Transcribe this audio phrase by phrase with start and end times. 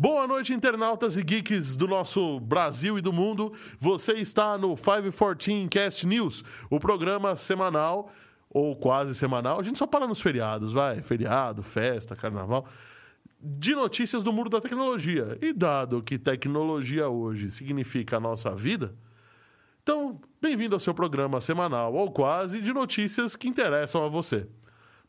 [0.00, 3.52] Boa noite, internautas e geeks do nosso Brasil e do mundo.
[3.80, 8.12] Você está no 514 Cast News, o programa semanal,
[8.48, 9.58] ou quase semanal.
[9.58, 11.02] A gente só para nos feriados, vai.
[11.02, 12.64] Feriado, festa, carnaval.
[13.40, 15.36] De notícias do mundo da tecnologia.
[15.42, 18.94] E dado que tecnologia hoje significa a nossa vida,
[19.88, 24.46] então, bem-vindo ao seu programa semanal, ou quase, de notícias que interessam a você.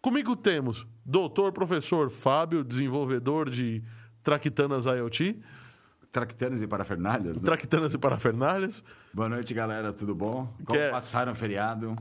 [0.02, 3.84] Comigo temos doutor professor Fábio, desenvolvedor de
[4.24, 5.38] Traquitanas IoT.
[6.14, 7.44] Traquitanas e parafernálias, né?
[7.44, 8.82] Traquitanas e parafernálias.
[9.14, 10.46] Boa noite, galera, tudo bom?
[10.66, 11.94] Como Quer- passaram o feriado?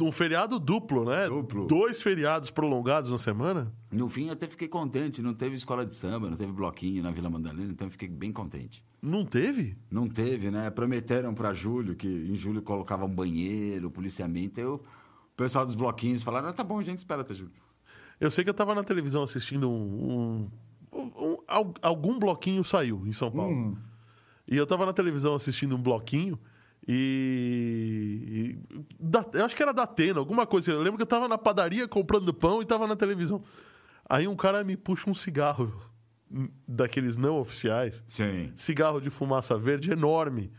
[0.00, 1.26] Um feriado duplo, né?
[1.28, 1.66] Duplo.
[1.66, 3.72] Dois feriados prolongados na semana.
[3.90, 5.20] No fim, até fiquei contente.
[5.20, 8.84] Não teve escola de samba, não teve bloquinho na Vila Madalena, então fiquei bem contente.
[9.02, 9.76] Não teve?
[9.90, 10.70] Não teve, né?
[10.70, 14.60] Prometeram para julho que em julho colocava um banheiro, policiamento.
[14.60, 17.52] Eu, o pessoal dos bloquinhos falaram: ah, tá bom, gente espera até julho.
[18.20, 20.48] Eu sei que eu tava na televisão assistindo um.
[20.92, 23.52] um- um- al- algum bloquinho saiu em São Paulo.
[23.54, 23.76] Hum.
[24.46, 26.38] E eu tava na televisão assistindo um bloquinho
[26.88, 28.56] e.
[28.72, 30.70] e da- eu acho que era da Atena, alguma coisa.
[30.72, 33.42] Eu lembro que eu tava na padaria comprando pão e tava na televisão.
[34.08, 35.72] Aí um cara me puxa um cigarro
[36.66, 38.02] daqueles não oficiais.
[38.08, 38.52] Sim.
[38.56, 40.50] cigarro de fumaça verde enorme.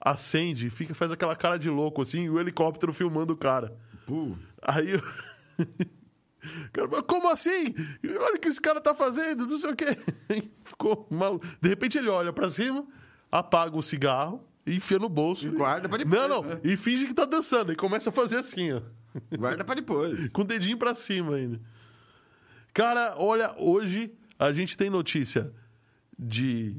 [0.00, 3.76] Acende, fica, faz aquela cara de louco assim, e o helicóptero filmando o cara.
[4.06, 5.00] Pô, Aí eu.
[7.06, 7.72] Como assim?
[8.20, 9.96] Olha o que esse cara tá fazendo, não sei o quê.
[10.64, 11.38] Ficou mal.
[11.60, 12.84] De repente ele olha pra cima,
[13.30, 15.46] apaga o cigarro e enfia no bolso.
[15.46, 16.42] E guarda pra depois, Não, não.
[16.42, 16.60] né?
[16.64, 17.72] E finge que tá dançando.
[17.72, 18.80] E começa a fazer assim, ó.
[19.36, 20.28] guarda para depois.
[20.32, 21.60] Com o dedinho pra cima ainda.
[22.72, 25.52] Cara, olha, hoje a gente tem notícia
[26.18, 26.76] de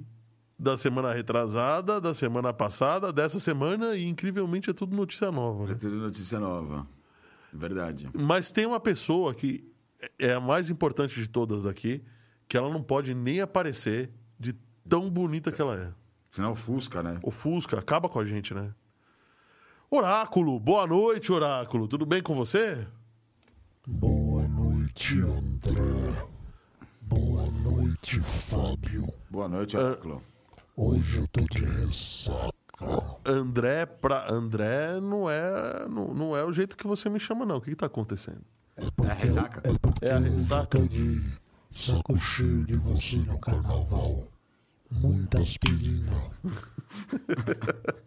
[0.58, 5.68] da semana retrasada, da semana passada, dessa semana e incrivelmente é tudo notícia nova.
[5.68, 5.76] Né?
[5.76, 6.88] ter notícia nova.
[7.52, 8.10] Verdade.
[8.14, 9.70] Mas tem uma pessoa que
[10.18, 12.02] é a mais importante de todas daqui,
[12.48, 14.54] que ela não pode nem aparecer de
[14.88, 15.94] tão bonita que ela é.
[16.34, 17.20] Senão ofusca, né?
[17.22, 18.74] Ofusca, acaba com a gente, né?
[19.88, 21.88] Oráculo, boa noite, Oráculo.
[21.88, 22.88] Tudo bem com você?
[23.86, 26.28] Boa noite, André.
[27.02, 29.06] Boa noite, Fábio.
[29.30, 29.82] Boa noite, Ah.
[29.82, 30.24] Oráculo.
[30.76, 32.52] Hoje eu tô de ressaca.
[33.24, 37.58] André pra André não é não, não é o jeito que você me chama não.
[37.58, 38.42] O que, que tá acontecendo?
[38.76, 39.62] É porque, É ressaca?
[39.70, 40.66] é porque É a eu ressaca?
[40.80, 41.22] tô de
[41.70, 44.28] saco cheio de você no carnaval.
[45.02, 46.12] Muita aspirina.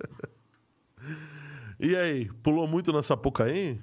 [1.79, 3.79] E aí, pulou muito na Sapucaí?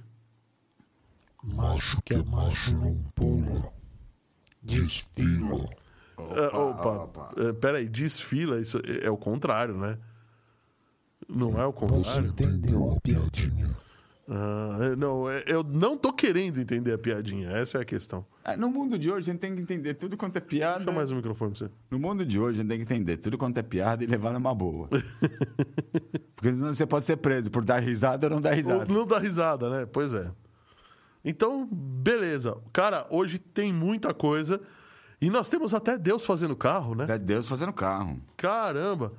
[1.44, 3.72] Macho que é macho não pula.
[4.64, 5.70] Desfila.
[6.18, 9.98] É, opa, é, peraí, desfila, isso é, é o contrário, né?
[11.30, 12.30] Não é o Você contrário?
[12.30, 13.70] entendeu a piadinha?
[14.30, 18.26] Ah, é, não, é- eu não tô querendo entender a piadinha, essa é a questão.
[18.46, 20.78] Ah, No mundo de hoje, a gente tem que entender tudo quanto é piada.
[20.80, 21.72] Deixa mais um microfone pra você.
[21.92, 24.32] No mundo de hoje, a gente tem que entender tudo quanto é piada e levar
[24.32, 24.88] numa boa.
[26.36, 28.86] Porque senão você pode ser preso por dar risada ou não dar Ou risada.
[28.94, 29.86] não dá risada, né?
[29.86, 30.32] Pois é.
[31.24, 32.58] Então, beleza.
[32.72, 34.60] Cara, hoje tem muita coisa.
[35.22, 37.06] E nós temos até Deus fazendo carro, né?
[37.10, 38.20] É Deus fazendo carro.
[38.36, 39.14] Caramba!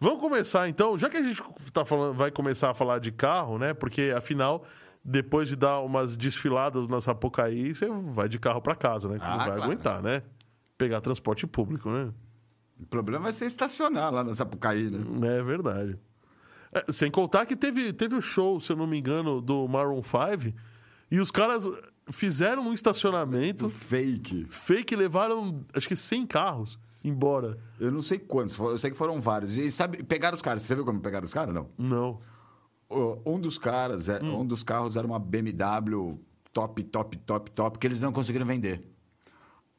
[0.00, 3.58] Vamos começar então, já que a gente tá falando, vai começar a falar de carro,
[3.58, 3.74] né?
[3.74, 4.64] Porque afinal,
[5.04, 9.18] depois de dar umas desfiladas na Sapucaí, você vai de carro pra casa, né?
[9.18, 9.62] Que Ah, não vai claro.
[9.64, 10.22] aguentar, né?
[10.78, 12.10] Pegar transporte público, né?
[12.80, 15.36] O problema vai ser estacionar lá na Sapucaí, né?
[15.38, 15.98] É verdade.
[16.72, 20.02] É, sem contar que teve, teve o show, se eu não me engano, do Maroon
[20.02, 20.56] 5
[21.10, 21.68] e os caras
[22.10, 24.46] fizeram um estacionamento Fake.
[24.48, 27.58] fake e levaram, acho que 100 carros embora.
[27.78, 29.56] Eu não sei quantos, eu sei que foram vários.
[29.56, 30.62] E sabe, pegaram os caras.
[30.62, 31.54] Você viu como pegaram os caras?
[31.54, 31.68] Não.
[31.78, 32.20] Não.
[33.24, 34.40] Um dos caras, é- Hum.
[34.40, 36.18] um dos carros era uma BMW
[36.52, 38.82] top, top, top, top, que eles não conseguiram vender.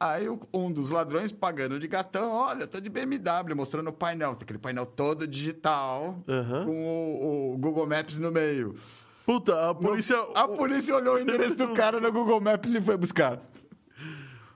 [0.00, 4.58] Aí um dos ladrões pagando de gatão, olha, tô de BMW, mostrando o painel, aquele
[4.58, 6.64] painel todo digital, Aham.
[6.64, 8.74] com o, o Google Maps no meio.
[9.24, 10.16] Puta, a polícia.
[10.34, 13.38] A polícia olhou o endereço do cara no Google Maps e foi buscar.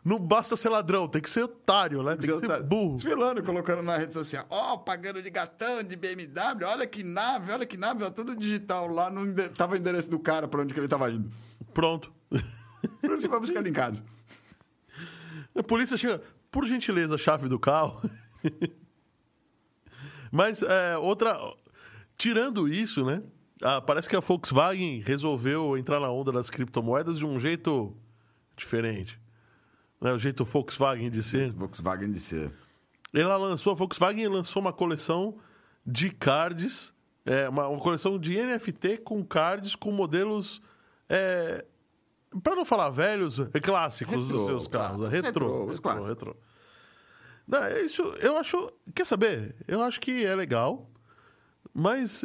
[0.07, 2.15] Não basta ser ladrão, tem que ser otário, né?
[2.15, 2.95] Tem que ser burro.
[2.95, 4.47] Desfilando, colocando na rede social.
[4.49, 8.87] Ó, pagando de gatão, de BMW, olha que nave, olha que nave, ó, tudo digital.
[8.87, 11.29] Lá no, tava o endereço do cara pra onde que ele tava indo.
[11.75, 12.13] Pronto.
[13.01, 14.05] Por isso foi buscar ele em casa.
[15.59, 18.01] A polícia chega, por gentileza, a chave do carro.
[20.31, 21.37] Mas é, outra.
[22.17, 23.25] Tirando isso, né?
[23.61, 27.97] ah, parece que a Volkswagen resolveu entrar na onda das criptomoedas de um jeito
[28.57, 29.19] diferente.
[30.01, 30.13] Né?
[30.13, 31.53] O jeito Volkswagen de ser.
[31.53, 32.53] Volkswagen de ser.
[33.15, 35.39] Ela lançou, a Volkswagen lançou uma coleção
[35.87, 36.93] de cards,
[37.25, 40.61] é, uma, uma coleção de NFT com cards com modelos
[41.09, 41.65] É,
[42.43, 44.99] para não falar velhos, é clássicos Retrô, dos seus carros.
[44.99, 45.11] claro.
[45.13, 46.09] Retrô, retrô, os clássicos.
[46.09, 46.37] retrô.
[47.47, 48.71] Não, é isso eu acho.
[48.95, 49.55] Quer saber?
[49.69, 50.91] Eu acho que é legal,
[51.73, 52.25] mas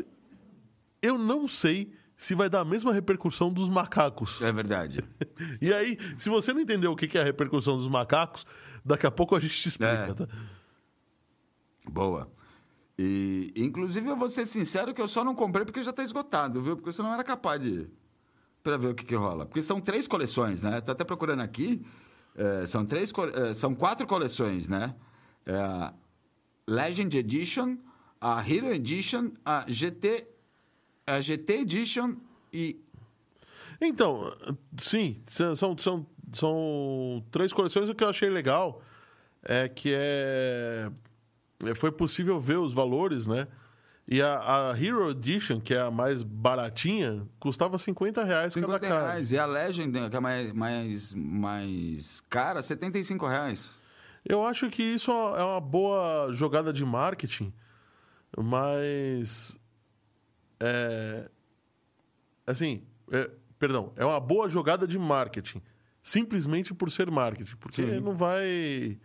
[1.01, 4.39] eu não sei se vai dar a mesma repercussão dos macacos.
[4.44, 5.00] É verdade.
[5.59, 8.45] E aí, se você não entendeu o que é a repercussão dos macacos,
[8.85, 10.13] daqui a pouco a gente te explica, É.
[10.13, 10.27] tá?
[11.89, 12.31] Boa.
[12.97, 16.62] E, inclusive, eu vou ser sincero que eu só não comprei porque já tá esgotado,
[16.62, 16.75] viu?
[16.77, 17.88] Porque senão eu era capaz de...
[18.62, 19.47] Pra ver o que que rola.
[19.47, 20.79] Porque são três coleções, né?
[20.79, 21.83] Tô até procurando aqui.
[22.35, 24.94] É, são, três, é, são quatro coleções, né?
[25.44, 25.91] É a
[26.67, 27.77] Legend Edition,
[28.19, 30.27] a Hero Edition, a GT...
[31.16, 32.16] A GT Edition
[32.54, 32.80] e...
[33.81, 34.31] Então,
[34.80, 37.90] sim, são, são, são, três coleções.
[37.90, 38.81] O que eu achei legal
[39.44, 40.92] é que é,
[41.66, 43.48] é- foi possível ver os valores, né?
[44.08, 48.88] E a, a Hero Edition, que é a mais baratinha, custava 50 reais 50 cada
[48.88, 49.12] cara.
[49.13, 49.31] reais.
[49.31, 53.80] E a Legend, que é mais, mais, mais cara, 75 reais.
[54.24, 57.52] Eu acho que isso é uma boa jogada de marketing,
[58.38, 59.58] mas.
[60.62, 61.28] É,
[62.46, 65.62] assim, é, perdão, é uma boa jogada de marketing,
[66.04, 68.00] simplesmente por ser marketing, porque Sim.
[68.00, 68.98] não vai.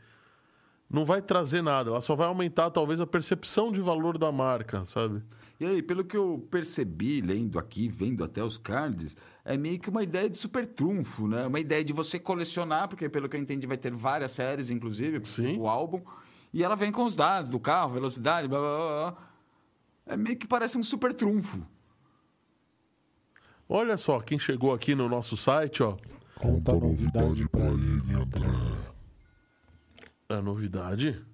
[0.88, 4.84] Não vai trazer nada, ela só vai aumentar talvez a percepção de valor da marca,
[4.84, 5.20] sabe?
[5.58, 9.90] E aí, pelo que eu percebi, lendo aqui, vendo até os cards, é meio que
[9.90, 11.44] uma ideia de super trunfo, né?
[11.44, 15.20] Uma ideia de você colecionar, porque pelo que eu entendi vai ter várias séries, inclusive,
[15.24, 15.58] Sim.
[15.58, 16.02] o álbum.
[16.52, 19.16] E ela vem com os dados do carro, velocidade, blá, blá, blá, blá.
[20.06, 21.66] É meio que parece um super trunfo.
[23.68, 25.96] Olha só, quem chegou aqui no nosso site, ó.
[26.36, 28.48] Conta a novidade pra ele, André.
[30.28, 31.24] É novidade?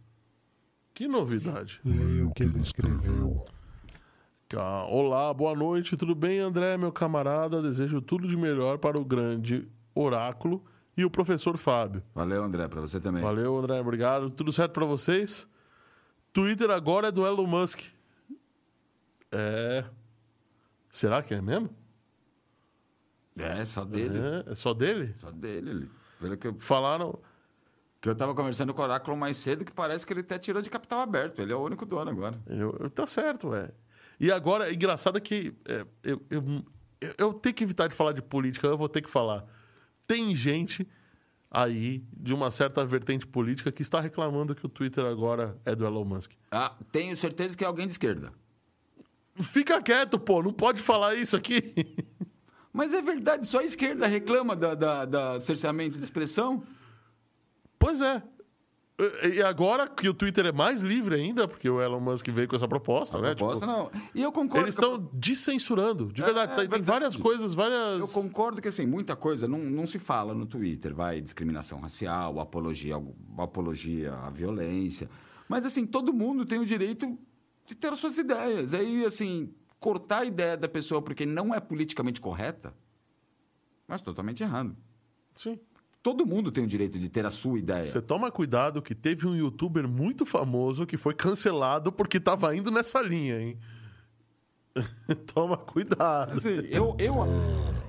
[0.94, 1.80] Que novidade?
[1.84, 3.44] Leia o que ele escreveu.
[4.88, 7.62] Olá, boa noite, tudo bem, André, meu camarada?
[7.62, 10.62] Desejo tudo de melhor para o grande oráculo
[10.96, 12.02] e o professor Fábio.
[12.14, 13.22] Valeu, André, pra você também.
[13.22, 14.30] Valeu, André, obrigado.
[14.30, 15.46] Tudo certo para vocês?
[16.32, 17.80] Twitter agora é do Elon Musk.
[19.32, 19.84] É.
[20.90, 21.70] Será que é mesmo?
[23.36, 24.18] É, só dele.
[24.18, 25.14] É, é só dele?
[25.16, 25.70] Só dele.
[25.70, 25.90] Ele.
[26.20, 27.18] Pelo que eu, Falaram.
[28.00, 30.60] que eu tava conversando com o Oráculo mais cedo, que parece que ele até tirou
[30.60, 31.40] de capital aberto.
[31.40, 32.38] Ele é o único dono agora.
[32.46, 33.70] Eu, tá certo, é.
[34.20, 36.64] E agora, é engraçado que é, eu, eu,
[37.00, 39.44] eu, eu tenho que evitar de falar de política, eu vou ter que falar.
[40.06, 40.86] Tem gente
[41.50, 45.84] aí de uma certa vertente política que está reclamando que o Twitter agora é do
[45.84, 46.32] Elon Musk.
[46.50, 48.32] Ah, tenho certeza que é alguém de esquerda.
[49.36, 51.74] Fica quieto, pô, não pode falar isso aqui.
[52.72, 56.62] Mas é verdade, só a esquerda reclama da, da, da cerceamento de expressão.
[57.78, 58.22] pois é.
[59.34, 62.54] E agora que o Twitter é mais livre ainda, porque o Elon Musk veio com
[62.54, 63.34] essa proposta, né?
[63.34, 63.90] Proposta, Tipo, não.
[64.14, 64.66] E eu concordo.
[64.66, 66.52] eles que a- estão descensurando, de É, verdade.
[66.52, 66.86] é tem, tem verdade.
[67.00, 67.98] várias coisas, várias.
[67.98, 70.94] Eu concordo que, assim, muita coisa não, não se fala no Twitter.
[70.94, 72.94] Vai, discriminação racial, apologia,
[73.38, 75.10] apologia à violência.
[75.48, 77.18] Mas, assim, todo mundo tem o direito
[77.72, 78.74] de ter as suas ideias.
[78.74, 82.74] Aí, assim, cortar a ideia da pessoa porque não é politicamente correta,
[83.88, 84.76] mas totalmente errado.
[85.34, 85.58] Sim.
[86.02, 87.86] Todo mundo tem o direito de ter a sua ideia.
[87.86, 92.70] Você toma cuidado que teve um youtuber muito famoso que foi cancelado porque tava indo
[92.70, 93.58] nessa linha, hein?
[95.32, 96.32] toma cuidado.
[96.32, 97.14] Assim, eu, eu,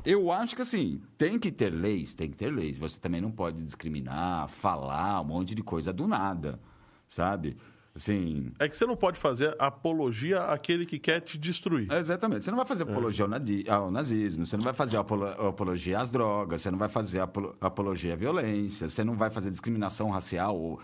[0.05, 2.77] eu acho que assim, tem que ter leis, tem que ter leis.
[2.77, 6.59] Você também não pode discriminar, falar um monte de coisa do nada,
[7.07, 7.57] sabe?
[7.95, 11.91] Assim, É que você não pode fazer apologia àquele que quer te destruir.
[11.93, 12.43] exatamente.
[12.43, 12.67] Você não vai É.
[12.67, 16.71] fazer apologia ao, nadi- ao nazismo, você não vai fazer apolo- apologia às drogas, você
[16.71, 20.59] não vai fazer apolo- apologia à violência, você não vai fazer discriminação racial.
[20.59, 20.79] ou-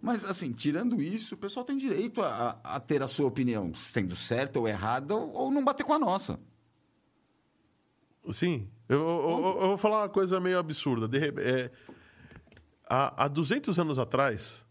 [0.00, 3.74] Mas, assim, tirando isso, o pessoal tem direito a, a- a ter a sua opinião,
[3.74, 6.38] sendo certa ou errada, ou, ou não bater com a nossa.
[8.30, 8.68] Sim.
[8.88, 11.08] Eu, eu- eu- vou falar uma coisa meio absurda.
[11.08, 11.70] De é,
[12.88, 14.64] há, há 200 anos atrás,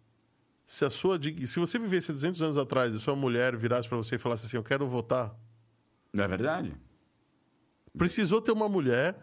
[0.73, 4.15] se, a sua, se você vivesse 200 anos atrás e sua mulher virasse para você
[4.15, 5.35] e falasse assim: Eu quero votar,
[6.13, 6.73] Não é verdade?
[7.97, 9.17] precisou ter uma mulher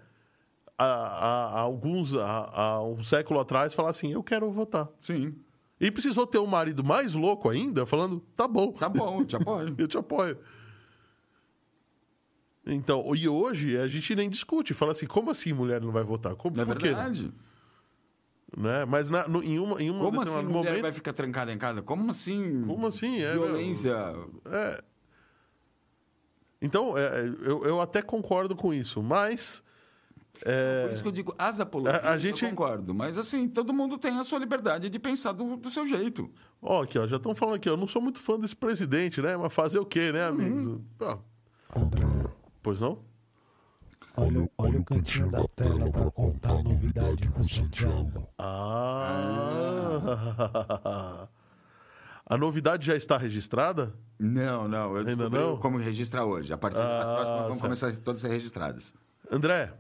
[0.77, 4.89] há, há- há alguns, há, há um século atrás falar assim: Eu quero votar.
[5.01, 5.35] Sim.
[5.81, 9.37] E precisou ter um marido mais louco ainda, falando: tá bom, Tá bom, eu te
[9.37, 9.75] apoio.
[9.79, 10.39] eu te apoio.
[12.67, 16.35] Então, e hoje a gente nem discute, fala assim: como assim mulher não vai votar?
[16.37, 16.93] Como, Não é por quê?
[18.57, 18.85] Né?
[18.87, 20.83] Mas na- no- em uma, em uma Como assim mulher momento.
[20.83, 21.83] vai ficar trancada em casa?
[21.83, 22.65] Como assim?
[22.67, 23.21] Como assim?
[23.21, 23.95] É, Violência.
[24.47, 24.83] É.
[26.61, 29.63] Então, é, eu, eu até concordo com isso, mas.
[30.45, 32.95] é, Por isso que eu digo, as apologias, A- a gente- eu concordo.
[32.95, 36.29] Mas assim, todo mundo tem a sua liberdade de pensar do, do seu jeito.
[36.61, 39.37] Ó, aqui, ó, já estão falando aqui, eu não sou muito fã desse presidente, né?
[39.37, 40.65] Mas fazer o quê, né, amigos?
[40.67, 40.85] Uhum.
[41.01, 41.19] Ah,
[42.63, 42.99] pois não?
[44.21, 48.29] Olha, o- olha o cantinho da tela pra contar a novidade com o Santiago.
[48.39, 49.99] Ah!
[52.31, 53.95] A novidade já está registrada?
[54.19, 54.95] Não, não.
[54.95, 55.57] Eu Ainda não?
[55.57, 56.53] como registrar hoje.
[56.53, 57.63] A partir das Ah, próximas vão certo.
[57.63, 58.95] começar a todas a ser registradas.
[59.31, 59.73] André,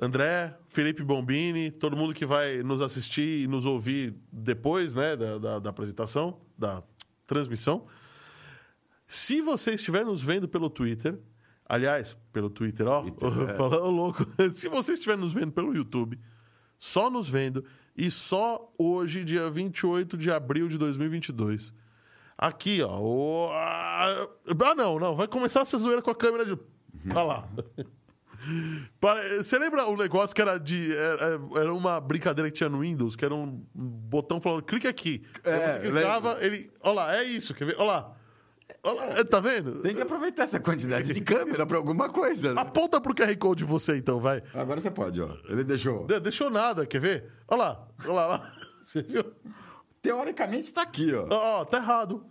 [0.00, 5.38] André, Felipe Bombini, todo mundo que vai nos assistir e nos ouvir depois né, da,
[5.38, 6.82] da, da apresentação, da
[7.28, 7.86] transmissão.
[9.06, 11.16] Se você estiver nos vendo pelo Twitter,
[11.74, 13.04] aliás, pelo Twitter, ó,
[13.48, 13.54] é.
[13.56, 14.26] falando louco.
[14.54, 16.18] Se você estiver nos vendo pelo YouTube,
[16.78, 17.64] só nos vendo,
[17.96, 21.74] e só hoje, dia 28 de abril de 2022.
[22.36, 22.98] Aqui, ó.
[23.00, 24.26] o- Ah,
[24.76, 25.14] não, não.
[25.14, 26.58] Vai começar essa zoeira com a câmera de.
[27.10, 27.48] Olha lá.
[29.38, 30.92] Você lembra um negócio que era de.
[30.96, 35.22] Era, era uma brincadeira que tinha no Windows, que era um botão falando, clica aqui.
[35.44, 36.70] É, você clicava, ele.
[36.80, 37.76] Olha lá, é isso, quer ver?
[37.78, 38.16] Olha lá.
[38.82, 39.80] Olha lá, tá vendo?
[39.82, 42.54] Tem que aproveitar essa quantidade de câmera pra alguma coisa.
[42.54, 42.60] né?
[42.60, 44.42] Aponta pro QR Code de você, então, vai.
[44.54, 45.36] Agora você pode, ó.
[45.48, 46.06] Ele deixou.
[46.06, 47.30] De- Deixou nada, quer ver?
[47.48, 48.52] Olha lá, olha lá, olha lá.
[48.84, 49.24] Você viu?
[50.02, 51.26] Teoricamente está aqui, ó.
[51.30, 52.26] Ó, ó, tá errado.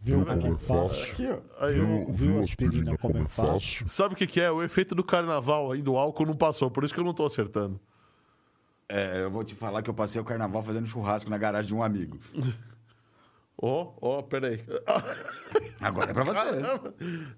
[0.00, 1.12] Viu como é fácil?
[1.12, 1.64] Aqui, ó.
[1.66, 3.86] Aí, Viu, viu a aspirina como é fácil?
[3.86, 4.50] Sabe o que, que é?
[4.50, 7.26] O efeito do carnaval aí do álcool não passou, por isso que eu não tô
[7.26, 7.78] acertando.
[8.88, 11.74] É, eu vou te falar que eu passei o carnaval fazendo churrasco na garagem de
[11.74, 12.18] um amigo.
[13.62, 14.64] Ó, ó, peraí.
[15.80, 16.40] Agora é pra você.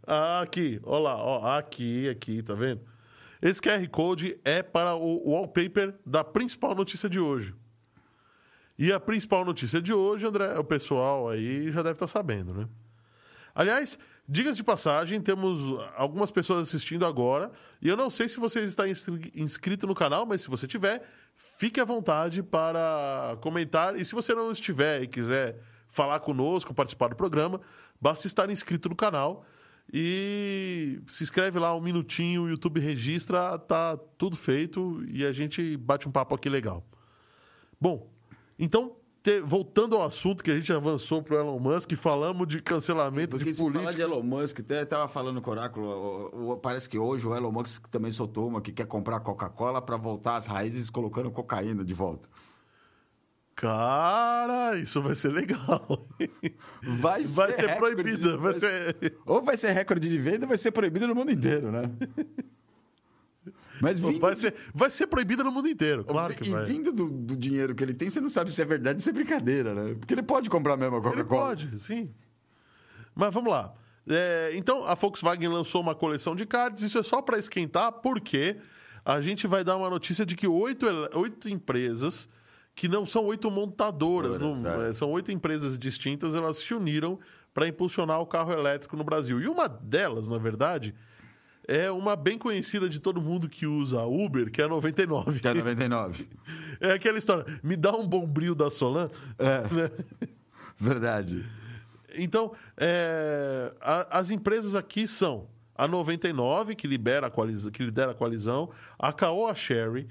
[0.07, 2.81] Ah, aqui, ó lá, ó, aqui, aqui, tá vendo?
[3.41, 7.53] Esse QR Code é para o wallpaper da principal notícia de hoje.
[8.79, 12.69] E a principal notícia de hoje, André, o pessoal aí já deve estar sabendo, né?
[13.55, 13.99] Aliás,
[14.29, 15.61] diga-se de passagem, temos
[15.97, 17.51] algumas pessoas assistindo agora.
[17.83, 21.03] E eu não sei se você está inscri- inscrito no canal, mas se você tiver,
[21.35, 23.97] fique à vontade para comentar.
[23.97, 25.59] E se você não estiver e quiser
[25.93, 27.61] falar conosco, participar do programa,
[28.01, 29.45] basta estar inscrito no canal.
[29.93, 35.77] E se inscreve lá um minutinho, o YouTube registra, tá tudo feito e a gente
[35.77, 36.83] bate um papo aqui legal.
[37.79, 38.09] Bom,
[38.59, 43.37] então, te- voltando ao assunto que a gente avançou pro Elon Musk, falamos de cancelamento
[43.37, 43.95] Porque de se falar política.
[43.97, 47.87] de Elon Musk, até tava falando com o Oráculo, parece que hoje o Elon Musk
[47.89, 52.29] também soltou uma que quer comprar Coca-Cola para voltar às raízes colocando cocaína de volta.
[53.55, 56.09] Cara, isso vai ser legal.
[56.83, 59.19] Vai, Vai ser proibida, de- vai ser.
[59.27, 61.83] Ou vai ser recorde de venda ou vai ser proibido no mundo inteiro, né?
[63.81, 66.65] Mas vindo, Vai ser, vai ser proibida no mundo inteiro, claro que e vai.
[66.65, 69.11] vindo do, do dinheiro que ele tem, você não sabe se é verdade ou se
[69.11, 69.95] é brincadeira, né?
[69.95, 71.47] Porque ele pode comprar mesmo a Ele Coca-Cola.
[71.49, 72.11] pode, sim.
[73.15, 73.75] Mas vamos lá.
[74.09, 76.83] É, então, a Volkswagen lançou uma coleção de cards.
[76.85, 78.57] Isso é só para esquentar, porque
[79.05, 82.29] a gente vai dar uma notícia de que oito, ele- oito empresas,
[82.75, 84.91] que não são oito montadoras, não- é.
[84.91, 87.19] é, são oito empresas distintas, elas se uniram
[87.53, 89.41] para impulsionar o carro elétrico no Brasil.
[89.41, 90.95] E uma delas, na verdade,
[91.69, 95.39] é uma bem conhecida de todo mundo que usa Uber, que é a 99.
[95.41, 96.29] Que é 99.
[96.81, 99.09] É aquela história, me dá um bombril da Solan.
[99.39, 99.89] né?
[100.77, 101.45] Verdade.
[102.17, 108.11] Então, é, a- as empresas aqui são a 99, que, libera a coaliza- que lidera
[108.11, 110.09] a coalizão, a Caoa Sherry,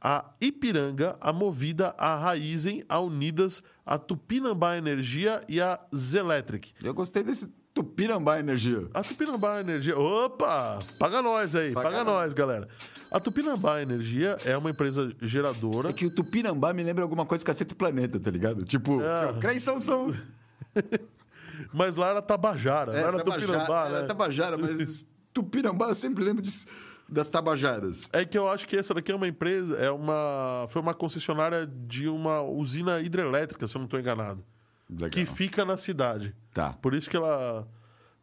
[0.00, 6.72] a Ipiranga, a Movida, a Raizen, a Unidas, a Tupinambá Energia e a Zelectric.
[6.82, 8.88] Eu gostei desse Tupinambá Energia.
[8.94, 9.96] A Tupinambá Energia.
[9.98, 10.78] Opa!
[10.98, 12.32] Paga nós aí, Paga paga, nós.
[12.32, 12.68] galera.
[13.12, 15.90] A Tupinambá Energia é uma empresa geradora.
[15.90, 18.64] É que o Tupinambá me lembra alguma coisa Cacete Planeta, tá ligado?
[18.64, 19.18] Tipo, É.
[19.20, 20.14] seu Creyson são...
[21.72, 24.06] Mas lá era Tabajara, não era Tupinambá, era né?
[24.06, 26.64] Tabajara, mas Tupinambá eu sempre lembro de-
[27.08, 28.08] das Tabajaras.
[28.12, 31.66] É que eu acho que essa daqui é uma empresa, é uma, foi uma concessionária
[31.66, 34.44] de uma usina hidrelétrica, se eu não estou enganado,
[34.90, 35.10] Legal.
[35.10, 36.34] que fica na cidade.
[36.52, 36.74] Tá.
[36.74, 37.66] Por isso que ela,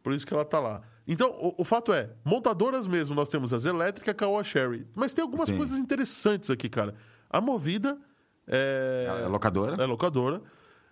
[0.02, 0.82] por isso que ela tá lá.
[1.06, 5.22] Então, o, o fato é, montadoras mesmo, nós temos as elétricas, a Sherry, mas tem
[5.22, 5.56] algumas Sim.
[5.56, 6.94] coisas interessantes aqui, cara.
[7.28, 7.98] A Movida
[8.46, 9.82] é, É locadora?
[9.82, 10.40] é locadora.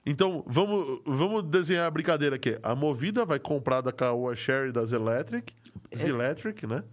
[0.06, 2.58] Então, vamos, vamos desenhar a brincadeira aqui.
[2.62, 5.54] A Movida vai comprar da Caoa Sherry das Electric,
[5.96, 6.84] Zelectric, né?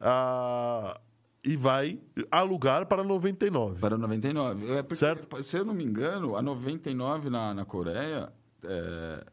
[0.00, 1.00] Ah,
[1.44, 1.98] e vai
[2.30, 3.80] alugar para 99.
[3.80, 4.72] Para 99.
[4.72, 5.42] É porque, Certo.
[5.42, 8.32] Se eu não me engano, a 99 na, na Coreia
[8.64, 9.24] é,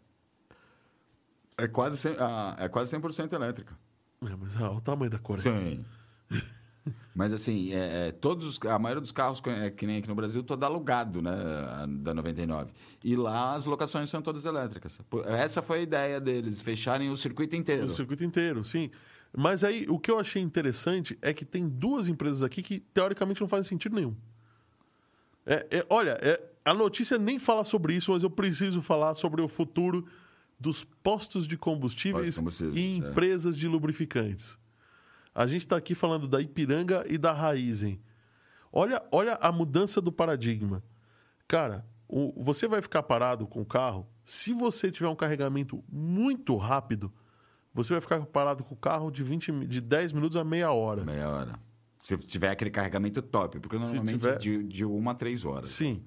[1.58, 3.78] é, quase 100, ah, é quase 100% elétrica.
[4.24, 5.44] É, mas olha o tamanho da Coreia.
[5.52, 5.86] Sim.
[7.16, 10.08] Mas assim, é, é, todos os, a maioria dos carros, que- é, que nem aqui
[10.08, 11.32] no Brasil, todo alugado, né?
[12.02, 12.72] Da 99.
[13.04, 15.00] E lá as locações são todas elétricas.
[15.26, 17.86] Essa foi a ideia deles, fecharem o circuito inteiro.
[17.86, 18.92] O circuito inteiro, sim.
[19.38, 23.42] Mas aí, o que eu achei interessante é que tem duas empresas aqui que, teoricamente,
[23.42, 24.16] não fazem sentido nenhum.
[25.46, 29.42] É, é, olha, é, a notícia nem fala sobre isso, mas eu preciso falar sobre
[29.42, 30.08] o futuro
[30.60, 32.40] dos postos de combustíveis
[32.74, 32.96] e é.
[32.98, 34.58] empresas de lubrificantes.
[35.34, 38.00] A gente está aqui falando da Ipiranga e da Raizen.
[38.72, 40.82] Olha, olha a mudança do paradigma.
[41.48, 44.08] Cara, o- você vai ficar parado com o carro.
[44.24, 47.12] Se você tiver um carregamento muito rápido,
[47.76, 50.72] você vai ficar parado com o carro de, 20, mi- de 10 minutos a meia
[50.72, 51.04] hora.
[51.06, 51.60] Meia hora.
[52.02, 55.70] Se tiver aquele carregamento top, porque normalmente tiver- é de, de uma a três horas.
[55.70, 56.04] Sim.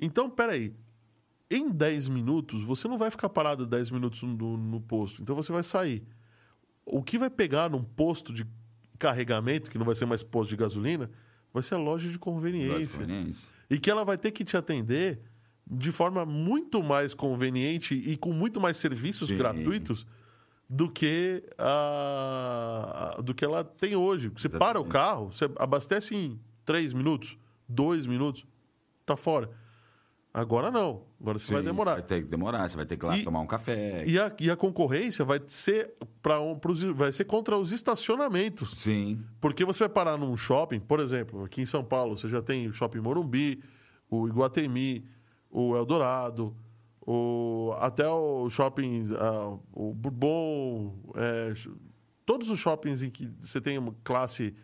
[0.00, 0.74] Então, peraí.
[1.50, 5.22] Em 10 minutos, você não vai ficar parado 10 minutos no, no posto.
[5.22, 6.04] Então você vai sair.
[6.84, 8.44] O que vai pegar num posto de
[8.98, 11.10] carregamento, que não vai ser mais posto de gasolina,
[11.52, 13.00] vai ser a loja de conveniência.
[13.00, 13.48] Conveniência.
[13.70, 15.20] E que ela vai ter que te atender
[15.68, 19.36] de forma muito mais conveniente e com muito mais serviços Sim.
[19.36, 20.06] gratuitos
[20.68, 24.28] do que a, do que ela tem hoje.
[24.28, 24.92] Você para o Exatamente.
[24.92, 28.44] carro, você abastece em 3 minutos, 2 minutos,
[29.04, 29.50] tá fora.
[30.34, 31.04] Agora não.
[31.18, 31.92] Agora você vai Sim, demorar.
[31.94, 34.04] Vai ter que demorar, você vai ter que ir lá E- tomar um café.
[34.06, 38.72] E a, e a concorrência vai ser para um, pros- vai ser contra os estacionamentos.
[38.78, 39.24] Sim.
[39.40, 42.66] Porque você vai parar num shopping, por exemplo, aqui em São Paulo, você já tem
[42.66, 43.62] o Shopping Morumbi,
[44.10, 45.06] o Iguatemi,
[45.50, 46.54] o Eldorado,
[47.06, 51.54] o, até o shopping, ah, o Bourbon, é,
[52.24, 54.54] todos os shoppings em que você tem uma classe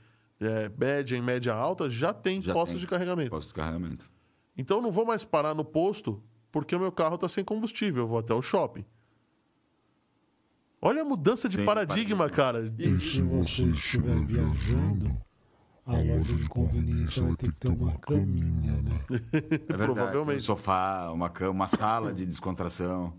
[0.40, 2.80] é, média e média alta já tem Já postos tem.
[2.80, 3.30] de carregamento.
[3.30, 4.10] Posto de carregamento.
[4.56, 6.20] Então eu não vou mais parar no posto
[6.50, 8.84] porque o meu carro está sem combustível, eu vou até o shopping.
[10.84, 12.74] Olha a mudança de Sim, paradigma, cara.
[12.76, 15.16] E se você estiver viajando,
[15.84, 19.00] a loja de conveniência vai ter que ter uma caminha, né?
[19.10, 19.66] É verdade.
[19.66, 20.38] Provavelmente.
[20.38, 23.12] Um sofá, uma cama, uma sala de descontração.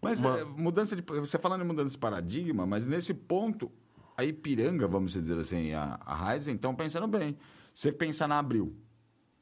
[0.00, 1.02] Mas Uma- é, mudança de.
[1.02, 3.70] Você falando em mudança de paradigma, mas nesse ponto,
[4.16, 7.36] a Ipiranga, vamos dizer assim, a, a Ryzen, estão pensando bem.
[7.74, 8.74] Você pensa na Abril.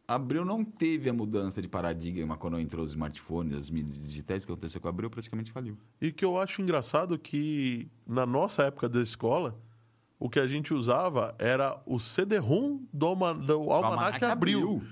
[0.07, 4.53] Abril não teve a mudança de paradigma quando entrou os smartphones, as mídias digitais, que
[4.53, 5.79] aconteceu com a Abril praticamente faliu.
[6.01, 9.59] E que eu acho engraçado que na nossa época da escola,
[10.25, 14.83] o que a gente usava era o CD-ROM do, Alma- do Almanac Abril.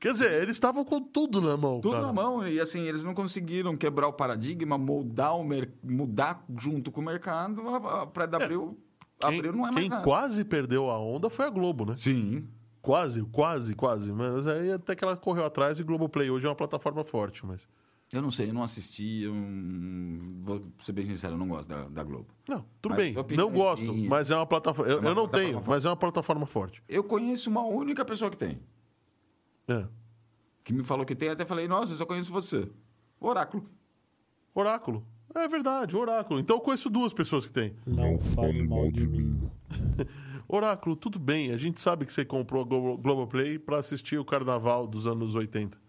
[0.00, 2.06] Quer dizer, eles estavam com tudo na mão, Tudo cara.
[2.06, 2.48] na mão.
[2.48, 5.70] E assim, eles não conseguiram quebrar o paradigma, moldar o mer...
[5.84, 7.60] mudar junto com o mercado.
[7.68, 8.78] A, a pré da Abril,
[9.20, 10.02] Quem, Abril não é mais quem nada.
[10.02, 11.94] quase perdeu a onda foi a Globo, né?
[11.94, 12.48] Sim.
[12.80, 14.10] Quase, quase, quase.
[14.14, 17.68] Mas aí até que ela correu atrás e Globoplay hoje é uma plataforma forte, mas...
[18.12, 19.22] Eu não sei, eu não assisti.
[19.22, 19.34] Eu...
[19.34, 22.26] não- Vou ser bem sincero, eu não gosto da, da Globo.
[22.46, 23.36] Não, tudo Mas bem.
[23.36, 24.90] Não gosto, em- mas é uma plataforma...
[24.92, 25.68] Eu, É uma eu não plataforma tenho, forte.
[25.70, 26.82] mas é uma plataforma forte.
[26.88, 28.60] Eu conheço uma única pessoa que tem.
[29.68, 29.86] É.
[30.64, 32.68] Que me falou que tem, até falei, nossa, eu só conheço você.
[33.18, 33.64] O Oráculo.
[34.54, 35.06] Oráculo.
[35.34, 36.38] É verdade, Oráculo.
[36.38, 37.74] Então eu conheço duas pessoas que têm.
[37.86, 39.50] Não fale mal de mim.
[40.46, 41.50] Oráculo, tudo bem.
[41.52, 45.34] A gente sabe que você comprou a Globo- Globoplay para assistir o carnaval dos anos
[45.34, 45.80] 80.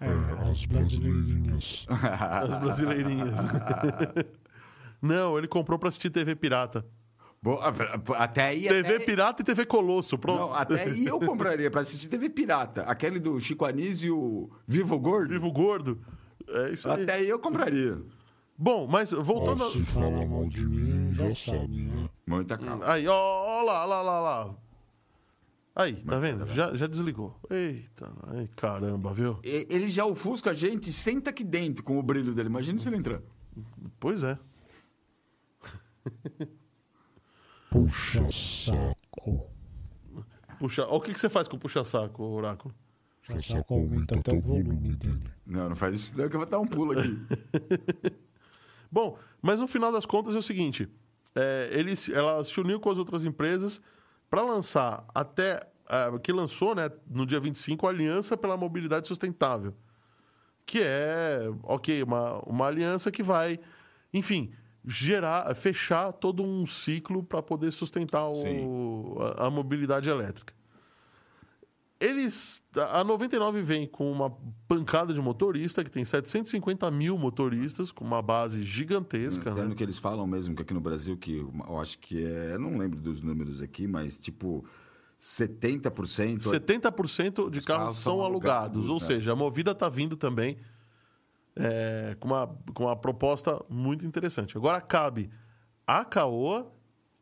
[0.00, 1.86] É, as brasileirinhas.
[1.88, 3.34] As brasileirinhas.
[5.00, 6.84] Não, ele comprou para assistir TV Pirata.
[7.42, 7.58] Bom,
[8.18, 8.62] até aí.
[8.62, 8.98] TV até...
[8.98, 10.18] Pirata e TV Colosso.
[10.18, 10.38] Pronto.
[10.40, 12.82] Não, até aí eu compraria pra assistir TV Pirata.
[12.82, 15.30] Aquele do Chico Anísio e o Vivo Gordo.
[15.30, 15.98] Vivo Gordo.
[16.48, 17.02] É isso aí.
[17.02, 17.98] Até aí eu compraria.
[18.58, 19.64] Bom, mas voltando.
[19.64, 22.10] Ó, a- se fala mal de mim, já sabe, né?
[22.26, 22.86] Muita calma.
[22.92, 24.54] Aí, ó, ó lá, lá, lá, lá.
[25.80, 26.46] Aí, tá vendo?
[26.48, 27.38] Já, já desligou.
[27.48, 29.38] Eita, ai, caramba, viu?
[29.42, 32.48] E- Ele já ofusca a gente, senta aqui dentro com o brilho dele.
[32.48, 33.20] Imagina se ele entrar.
[33.98, 34.38] Pois é.
[37.70, 39.46] Puxa saco.
[40.58, 42.74] Puxa, ó, o que, que você faz com o puxa-saco, Oráculo?
[43.26, 45.22] Puxa saco aumenta até o volume dele.
[45.46, 47.18] Não, não faz isso não, que eu vou dar um pulo aqui.
[48.90, 50.88] Bom, mas no final das contas é o seguinte:
[51.34, 53.80] é, ele, se- ela se uniu com as outras empresas
[54.28, 55.60] para lançar até.
[56.22, 59.74] Que lançou, né, no dia 25, a Aliança pela Mobilidade Sustentável.
[60.66, 63.58] Que é, ok, uma, uma aliança que vai,
[64.14, 64.52] enfim,
[64.86, 70.54] gerar, fechar todo um ciclo para poder sustentar o- a, a mobilidade elétrica.
[71.98, 72.62] Eles.
[72.92, 74.30] A 99 vem com uma
[74.66, 79.52] pancada de motorista, que tem 750 mil motoristas, com uma base gigantesca.
[79.52, 79.74] Sendo Né?
[79.74, 82.54] que eles falam mesmo que aqui no Brasil, que eu acho que é.
[82.54, 84.64] Eu não lembro dos números aqui, mas tipo.
[85.20, 86.38] 70%.
[86.40, 88.76] 70% de Os carros carros são alugados.
[88.76, 89.06] alugados, Ou né?
[89.06, 90.56] seja, a Movida está vindo também
[91.54, 94.56] é, com, uma, com uma proposta muito interessante.
[94.56, 95.30] Agora cabe
[95.86, 96.72] a Caoa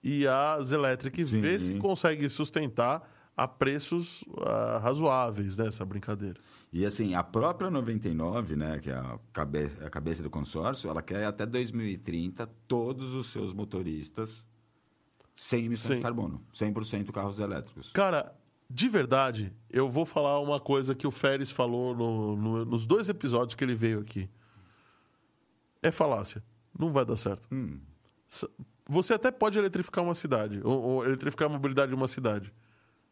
[0.02, 1.40] e a Zelectric Sim.
[1.40, 3.02] ver se consegue sustentar
[3.36, 6.40] a preços ah, razoáveis nessa brincadeira.
[6.72, 11.00] E assim, a própria 99, né, que é a, cabe a cabeça do consórcio, ela
[11.00, 14.44] quer até 2030 todos os seus motoristas
[15.40, 15.96] sem emissão Sim.
[15.98, 16.42] de carbono.
[16.52, 17.92] 100% carros elétricos.
[17.92, 18.34] Cara,
[18.68, 23.08] de verdade, eu vou falar uma coisa que o Férez falou no- no- nos dois
[23.08, 24.28] episódios que ele veio aqui.
[25.80, 26.42] É falácia.
[26.76, 27.46] Não vai dar certo.
[27.52, 27.78] Hum.
[28.88, 32.52] Você até pode eletrificar uma cidade, ou, ou eletrificar a mobilidade de uma cidade.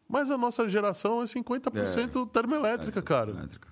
[0.07, 3.31] Mas a nossa geração é 50% termoelétrica, cara.
[3.31, 3.69] Elétrica.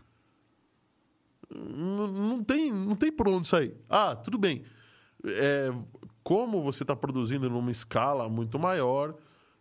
[1.50, 3.76] Não, não tem, não tem por onde sair.
[3.90, 4.64] Ah, tudo bem.
[5.24, 5.72] É,
[6.26, 9.14] como você está produzindo numa escala muito maior,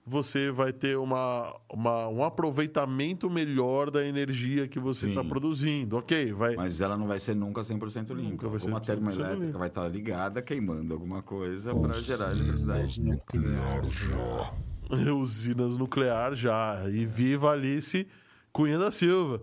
[0.06, 5.12] você vai ter uma, uma- um aproveitamento melhor da energia que você Sim.
[5.12, 5.98] está produzindo.
[5.98, 6.56] Ok, vai.
[6.56, 8.30] Mas ela não vai ser nunca 100% limpa.
[8.30, 9.58] Nunca vai ser Uma 100% termoelétrica limpa.
[9.58, 13.00] vai estar ligada, queimando alguma coisa para gerar eletricidade.
[13.02, 14.54] nuclear já.
[15.14, 16.82] Usinas nuclear já.
[16.90, 18.06] E viva Alice
[18.52, 19.40] Cunha da Silva.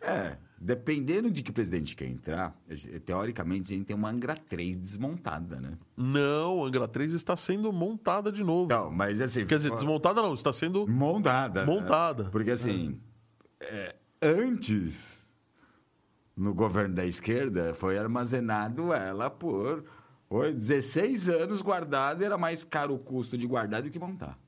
[0.00, 2.56] É, dependendo de que presidente quer entrar,
[3.04, 5.76] teoricamente a gente tem uma Angra 3 desmontada, né?
[5.96, 8.68] Não, a Angra 3 está sendo montada de novo.
[8.68, 9.44] Não, mas assim...
[9.44, 11.66] Quer dizer, desmontada não, está sendo Montada.
[11.66, 11.66] né?
[11.66, 12.24] montada.
[12.30, 13.00] Porque assim,
[13.60, 15.28] é, antes,
[16.36, 19.84] no governo da esquerda, foi armazenado ela por
[20.28, 24.38] foi 16 anos guardada era mais caro o custo de guardar do que montar.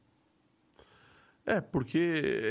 [1.47, 1.99] É, porque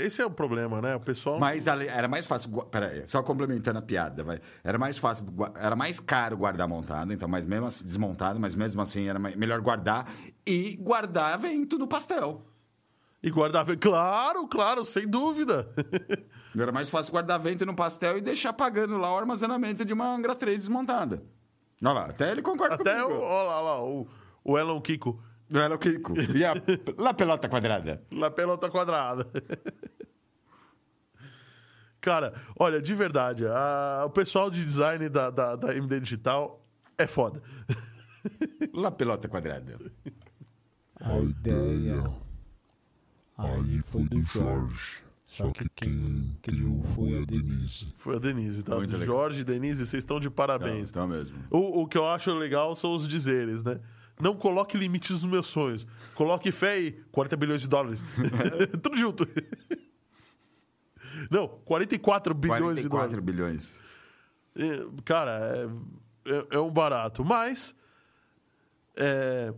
[0.04, 0.94] esse é o problema, né?
[0.94, 1.38] O pessoal.
[1.40, 2.50] Mas era mais fácil.
[2.66, 4.40] Peraí, só complementando a piada, vai.
[4.62, 5.26] Era mais fácil,
[5.56, 9.60] era mais caro guardar montado, então, mas mesmo assim, desmontado, mas mesmo assim era melhor
[9.60, 10.08] guardar
[10.46, 12.46] e guardar vento no pastel.
[13.20, 13.74] E guardava.
[13.76, 15.68] Claro, claro, sem dúvida.
[16.56, 20.14] Era mais fácil guardar vento no pastel e deixar pagando lá o armazenamento de uma
[20.14, 21.20] Angra 3 desmontada.
[21.82, 23.24] Olha lá, até ele concorda Até o, comigo.
[23.24, 24.06] olha lá, lá, o,
[24.44, 25.20] o Elon Kiko.
[25.48, 26.14] Não era o Kiko.
[26.34, 26.54] E a,
[26.96, 28.02] lá pelota quadrada.
[28.10, 29.26] Na pelota quadrada.
[32.00, 36.62] Cara, olha, de verdade, a- o pessoal de design da, da, da MD Digital
[36.98, 37.42] é foda.
[38.72, 39.78] Lá pelota quadrada.
[41.00, 42.02] A ideia
[43.38, 45.02] aí foi do Jorge.
[45.26, 47.92] Só que quem criou foi a Denise.
[47.96, 48.76] Foi a Denise, tá?
[48.76, 49.16] Muito legal.
[49.16, 50.90] Jorge e Denise, vocês estão de parabéns.
[50.90, 51.36] Então mesmo.
[51.50, 53.80] O, o que eu acho legal são os dizeres, né?
[54.20, 55.86] Não coloque limites nos meus sonhos.
[56.14, 58.02] Coloque fé e 40 bilhões de dólares.
[58.82, 59.26] Tudo junto.
[61.30, 63.24] Não, 44 bilhões de 44 dólares.
[63.24, 63.78] bilhões.
[64.56, 65.68] É, Cara,
[66.26, 67.24] é, é- é um barato.
[67.24, 67.74] Mas,
[68.96, 69.52] é,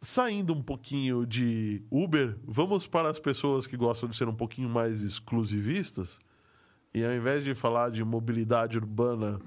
[0.00, 4.68] saindo um pouquinho de Uber, vamos para as pessoas que gostam de ser um pouquinho
[4.68, 6.20] mais exclusivistas.
[6.94, 9.40] E ao invés de falar de mobilidade urbana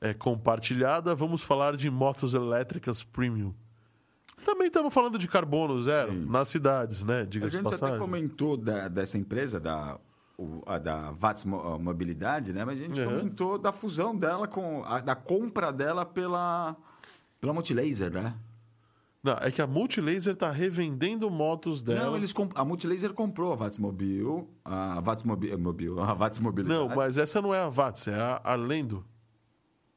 [0.00, 3.54] é, compartilhada, vamos falar de motos elétricas premium.
[4.44, 6.26] Também estamos falando de carbono zero Sim.
[6.26, 7.20] nas cidades, né?
[7.20, 9.98] A Diga-se de gente até comentou da- dessa empresa, da,
[10.38, 12.64] o- a da VATS a Mobilidade, né?
[12.64, 13.08] Mas a gente Uhum.
[13.18, 14.82] comentou da fusão dela com.
[14.84, 16.76] a- da compra dela pela.
[17.40, 18.34] Pela Multilaser, né?
[19.22, 22.06] Não, é que a Multilaser está revendendo motos dela.
[22.06, 26.38] Não, eles comp- a Multilaser comprou a VATS Mobil, a VATS Mobil, Mobil a VATS
[26.40, 26.80] Mobilidade.
[26.88, 29.04] Não, mas essa não é a VATS, é a Arlendo.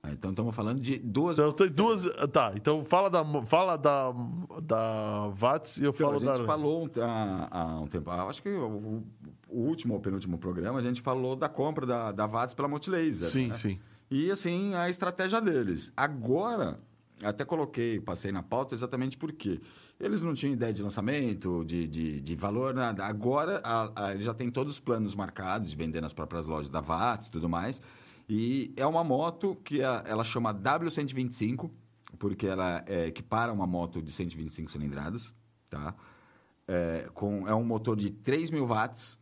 [0.06, 1.39] Ah, Então estamos falando de duas.
[1.39, 2.04] Então tem duas.
[2.32, 4.13] Tá, então fala da, fala da,
[4.62, 6.46] da VATS e eu Então, falo a gente da.
[6.46, 9.02] Falou um- há, há um tempo, ah, acho que o,
[9.50, 13.30] o último ou penúltimo programa, a gente falou da compra da, da VATS pela Multilaser.
[13.30, 13.56] Sim, né?
[13.56, 13.80] sim.
[14.12, 15.92] E assim, a estratégia deles.
[15.96, 16.78] Agora,
[17.24, 19.62] até coloquei, passei na pauta exatamente porque
[20.00, 23.06] eles não tinham ideia de lançamento, de, de, de valor, nada.
[23.06, 26.70] Agora, a, a, eles já têm todos os planos marcados de vender nas próprias lojas
[26.70, 27.82] da VATS e tudo mais.
[28.28, 31.70] E é uma moto que ela chama W125,
[32.18, 35.34] porque ela é, equipara uma moto de 125 cilindradas,
[35.70, 35.94] tá?
[36.68, 39.20] É, com, é um motor de 3 mil watts.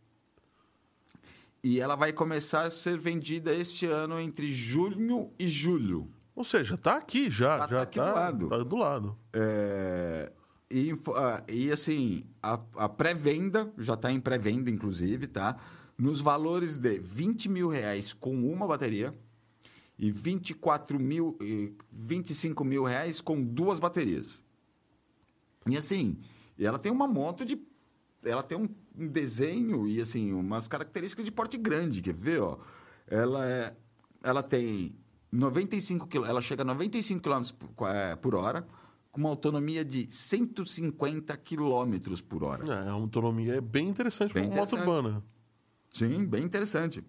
[1.64, 6.10] E ela vai começar a ser vendida este ano entre junho e julho.
[6.36, 7.60] Ou seja, tá aqui já.
[7.60, 8.50] Tá- já tá aqui do tá, lado.
[8.50, 9.18] tá do lado.
[9.34, 10.32] É,
[10.72, 15.58] e, ah, e assim, a, a pré-venda, já está em pré-venda, inclusive, tá?
[16.02, 19.14] Nos valores de 20 mil reais com uma bateria
[20.00, 24.44] e 24 mil, e 25 mil reais com duas baterias.
[25.70, 26.18] E assim,
[26.60, 27.62] ela tem uma moto de.
[28.24, 28.68] Ela tem um,
[29.08, 32.58] desenho e assim, umas características de porte grande, quer ver, ó?
[33.06, 33.76] Ela, é,
[34.24, 34.96] ela tem
[35.32, 37.44] 95 km, ela chega a 95 km
[37.76, 38.66] por, é, por hora,
[39.12, 42.66] com uma autonomia de 150 km por hora.
[42.74, 45.24] É, a autonomia é bem interessante para uma moto urbana.
[45.92, 47.04] Sim, bem interessante.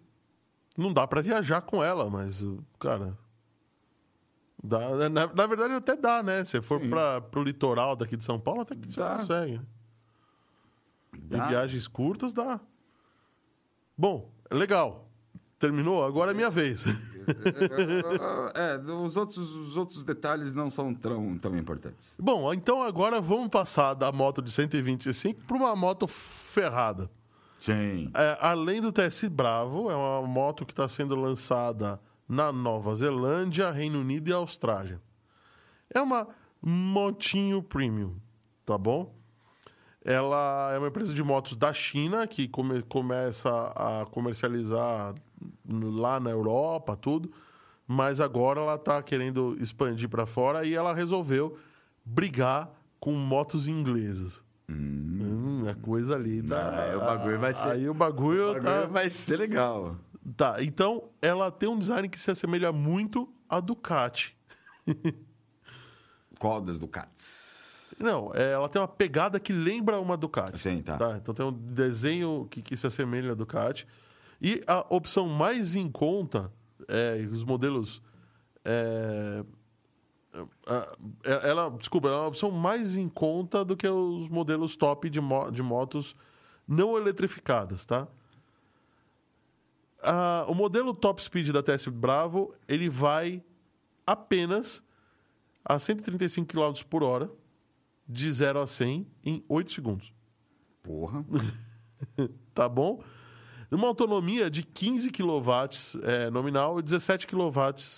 [0.76, 2.44] Não dá para viajar com ela, mas,
[2.78, 3.16] cara.
[4.62, 6.44] Dá, na, na verdade, até dá, né?
[6.44, 9.16] Se for para pro litoral daqui de São Paulo, até que você Dá.
[9.16, 9.58] consegue.
[9.58, 9.64] né?
[11.24, 11.38] Dá.
[11.38, 12.60] Em viagens curtas, dá.
[13.96, 15.08] Bom, legal.
[15.58, 16.04] Terminou?
[16.04, 16.84] Agora é minha vez.
[18.54, 22.16] é, os outros, os outros detalhes não são tão, tão importantes.
[22.18, 27.08] Bom, então agora vamos passar da moto de 125 para uma moto ferrada.
[27.62, 28.11] Sim.
[28.14, 33.70] É, além do TS Bravo, é uma moto que está sendo lançada na Nova Zelândia,
[33.70, 35.01] Reino Unido e Austrália.
[35.94, 36.27] É uma
[36.61, 38.16] motinho premium.
[38.66, 39.14] tá bom?
[40.05, 45.14] Ela é uma empresa de motos da China que come- começa a comercializar
[45.68, 47.31] lá na Europa, tudo,
[47.87, 51.57] mas agora ela está querendo expandir para fora e ela resolveu
[52.05, 54.44] brigar com motos inglesas.
[54.68, 56.83] Hum, a coisa ali tá.
[56.85, 58.87] Aí o bagulho vai ser- Aí o bagulho, Agora tá.
[58.87, 59.96] vai ser legal.
[60.37, 64.37] Tá, então ela tem um design que se assemelha muito à Ducati.
[66.38, 67.94] Qual das Ducatis?
[68.01, 70.59] Não, é, ela tem uma pegada que lembra uma Ducati.
[70.59, 70.96] Sim, tá.
[71.16, 73.87] Então tem um desenho que, que se assemelha à Ducati.
[74.40, 76.51] E a opção mais em conta,
[76.88, 78.03] é, os modelos.
[78.64, 79.44] é-
[81.24, 85.20] ela, desculpa, ela é uma opção mais em conta do que os modelos top de,
[85.20, 86.14] mo- de motos
[86.66, 88.08] não eletrificadas, tá?
[90.02, 93.42] Ah, o modelo top speed da TS Bravo, ele vai
[94.06, 94.82] apenas
[95.64, 97.30] a 135 km por hora,
[98.08, 100.12] de 0 a 100 em 8 segundos.
[100.82, 101.24] Porra.
[102.52, 103.00] Tá bom?
[103.72, 105.50] Uma autonomia de 15 kW
[106.02, 107.40] é, nominal e 17 kW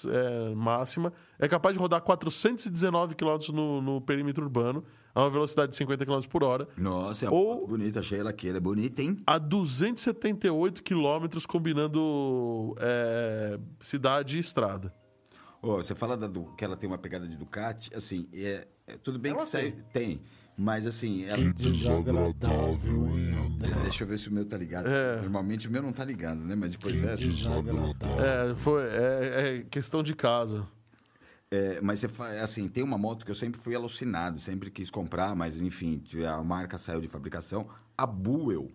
[0.09, 1.13] é, máxima.
[1.39, 6.07] É capaz de rodar 419 km no, no perímetro urbano, a uma velocidade de 50
[6.07, 6.69] km por hora.
[6.79, 8.01] Nossa, é Ou- muito bonita.
[8.01, 8.49] Achei ela aqui.
[8.49, 9.17] Ela é bonita, hein?
[9.27, 14.95] A 278 km combinando é, cidade e estrada.
[15.61, 18.97] Ô, você fala da, Du- que ela tem uma pegada de Ducati, assim, é, é-
[19.03, 20.21] tudo bem Ela que sai, tem,
[20.57, 23.75] mas assim, ela, Que desagradável, hein, André?
[23.83, 24.89] deixa eu ver se o meu tá ligado.
[24.89, 25.21] É.
[25.23, 26.55] Normalmente o meu não tá ligado, né?
[26.55, 27.25] Mas depois Que dessa.
[27.25, 28.25] desagradável.
[28.25, 30.67] É, foi, é, é questão de casa.
[31.51, 34.91] É, mas você fa- assim, tem uma moto que eu sempre fui alucinado, sempre quis
[34.91, 37.69] comprar, mas enfim, a marca saiu de fabricação.
[37.97, 38.71] A Buell.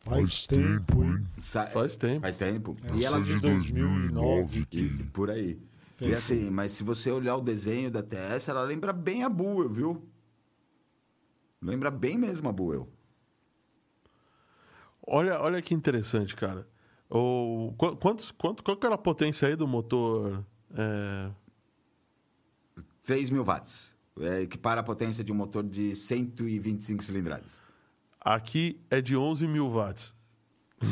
[0.00, 1.26] Faz tempo, hein?
[1.38, 2.20] sa- Faz tempo.
[2.22, 2.76] Faz tempo.
[2.84, 4.88] Essa E ela é de 2009 e, que...
[5.12, 5.58] por aí.
[6.00, 9.68] E assim, mas se você olhar o desenho da TS, ela lembra bem a Buell,
[9.68, 10.08] viu?
[11.60, 12.88] Lembra bem mesmo a Buell.
[15.06, 16.66] Olha, olha que interessante, cara.
[17.08, 20.44] O, qu- quantos, quanto, qual que era a potência aí do motor?
[20.74, 21.30] É,
[23.02, 23.94] 3 mil watts.
[24.20, 27.60] É, equipara a potência de um motor de 125 cilindradas.
[28.20, 30.14] aqui é de 11 mil watts.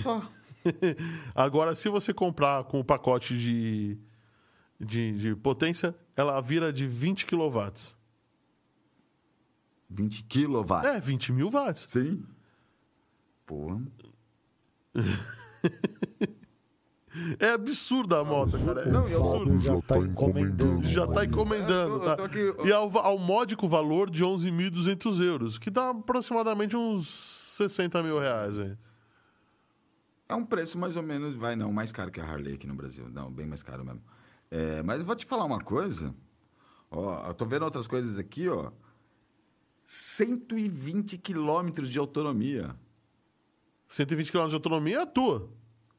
[0.03, 0.23] Só.
[1.35, 3.99] Agora, se você comprar com o pacote de,
[4.81, 7.97] de, de potência, ela vira de 20 quilowatts.
[9.91, 10.91] 20 quilowatts.
[10.91, 11.87] É, 20 mil watts.
[11.89, 12.25] Sim.
[13.47, 13.83] Porra.
[17.41, 18.89] É absurda a moto, cara.
[18.89, 19.59] O Não, é absurdo.
[19.59, 20.85] já tá encomendando.
[20.85, 22.17] Já tá encomendando, tá?
[22.65, 27.09] E ao, ao módico valor de 11.200 euros, que dá aproximadamente uns
[27.57, 28.59] 60 mil reais.
[28.59, 28.77] Aí.
[30.29, 32.75] É um preço mais ou menos, vai não, mais caro que a Harley aqui no
[32.75, 33.09] Brasil.
[33.09, 34.03] Não, bem mais caro mesmo.
[34.51, 36.15] É, mas eu vou te falar uma coisa.
[36.91, 38.71] Ó, eu tô vendo outras coisas aqui, ó.
[39.85, 42.75] 120 quilômetros de autonomia.
[43.89, 45.51] 120 km de autonomia é a tua.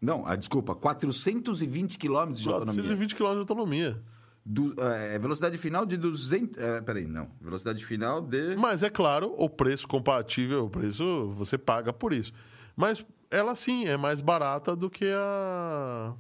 [0.02, 2.82] Não, ah, desculpa, 420 quilômetros de autonomia.
[2.84, 4.04] 420 km de autonomia.
[4.46, 6.62] Du- é, velocidade final de 200...
[6.64, 7.30] É, peraí, não.
[7.42, 8.56] Velocidade final de...
[8.56, 12.32] Mas é claro, o preço compatível, o preço você paga por isso.
[12.76, 16.14] Mas ela sim é mais barata do que a.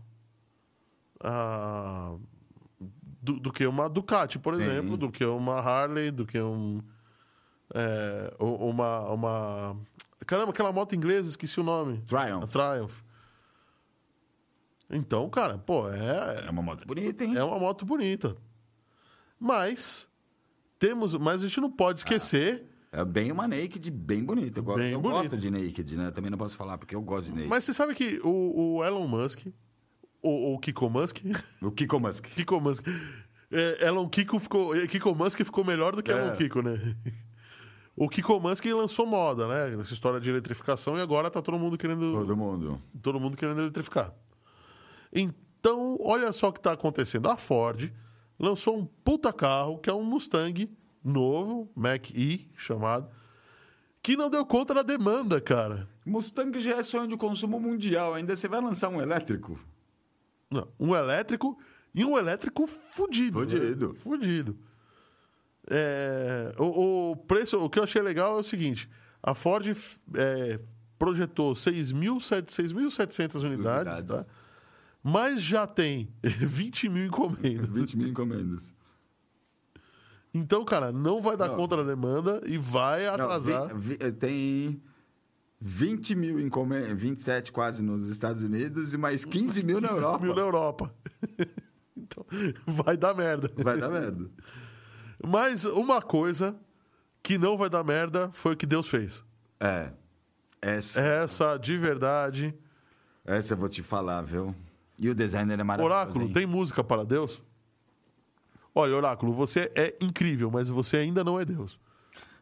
[1.21, 2.15] a
[3.21, 4.63] do, do que uma Ducati, por Sim.
[4.63, 6.81] exemplo, do que uma Harley, do que um.
[7.73, 9.77] é, uma, uma.
[10.25, 12.01] Caramba, aquela moto inglesa, esqueci o nome.
[12.03, 12.51] A Triumph.
[12.51, 13.01] Triumph.
[14.89, 17.35] Então, cara, pô, é, É uma moto bonita, hein?
[17.37, 18.35] é uma moto bonita.
[19.39, 20.07] Mas
[20.79, 22.65] temos, mas a gente não pode esquecer.
[22.91, 24.59] É bem uma naked, bem bonita.
[24.61, 25.21] Eu, Bem eu bonita.
[25.23, 26.09] gosto de naked, né?
[26.09, 27.47] Também não posso falar porque eu gosto de naked.
[27.49, 29.45] Mas você sabe que o, o Elon Musk,
[30.21, 31.17] o, o Kiko Musk,
[31.61, 32.25] O Kiko Musk.
[32.25, 32.85] Kiko Musk,
[33.51, 36.15] é, Elon Kiko ficou, é, Kiko Musk ficou melhor do que É.
[36.17, 36.95] Elon Kiko, né?
[37.95, 39.73] O Kiko Musk lançou moda, né?
[39.81, 42.81] Essa história de eletrificação e agora tá todo mundo querendo Todo mundo.
[43.01, 44.13] todo mundo querendo eletrificar.
[45.11, 47.27] Então, olha só o que está acontecendo.
[47.29, 47.91] A Ford
[48.39, 50.71] lançou um puta carro, que é um Mustang
[51.03, 53.09] novo, Mach-E, chamado,
[54.01, 55.89] que não deu conta da demanda, cara.
[56.05, 58.13] Mustang já é sonho de consumo mundial.
[58.13, 59.59] Ainda você vai lançar um elétrico?
[60.51, 61.57] Não, um elétrico
[61.93, 63.39] e um elétrico fudido.
[63.39, 63.89] Fudido.
[63.93, 63.99] né?
[63.99, 64.57] Fudido.
[65.69, 68.89] É, o, o preço, o que eu achei legal é o seguinte:
[69.21, 69.67] a Ford
[70.15, 70.59] é,
[70.97, 74.05] projetou 6.700 6.700 unidades, Unidades.
[74.05, 74.25] tá?
[75.03, 77.67] mas já tem 20 mil encomendas.
[77.69, 78.73] 20 mil encomendas.
[80.33, 81.55] Então, cara, não vai dar Não.
[81.55, 83.75] conta da demanda e vai Não, atrasar.
[83.75, 84.81] vi- vi- tem
[85.61, 90.23] 20 mil encomendas, 27 quase nos Estados Unidos e mais 15 mil na Europa.
[90.25, 90.95] mil na Europa.
[91.97, 92.25] então,
[92.65, 93.51] vai dar merda.
[93.57, 94.29] Vai dar merda.
[95.25, 96.55] Mas uma coisa
[97.21, 99.23] que não vai dar merda foi o que Deus fez.
[99.59, 99.91] É.
[100.61, 102.53] Essa, Essa, de verdade.
[103.25, 104.53] essa eu vou te falar, viu?
[104.97, 105.95] E o designer é maravilhoso.
[105.95, 106.33] Oráculo, hein?
[106.33, 107.41] tem música para Deus?
[108.75, 111.79] Olha, Oráculo, você é incrível, mas você ainda não é Deus.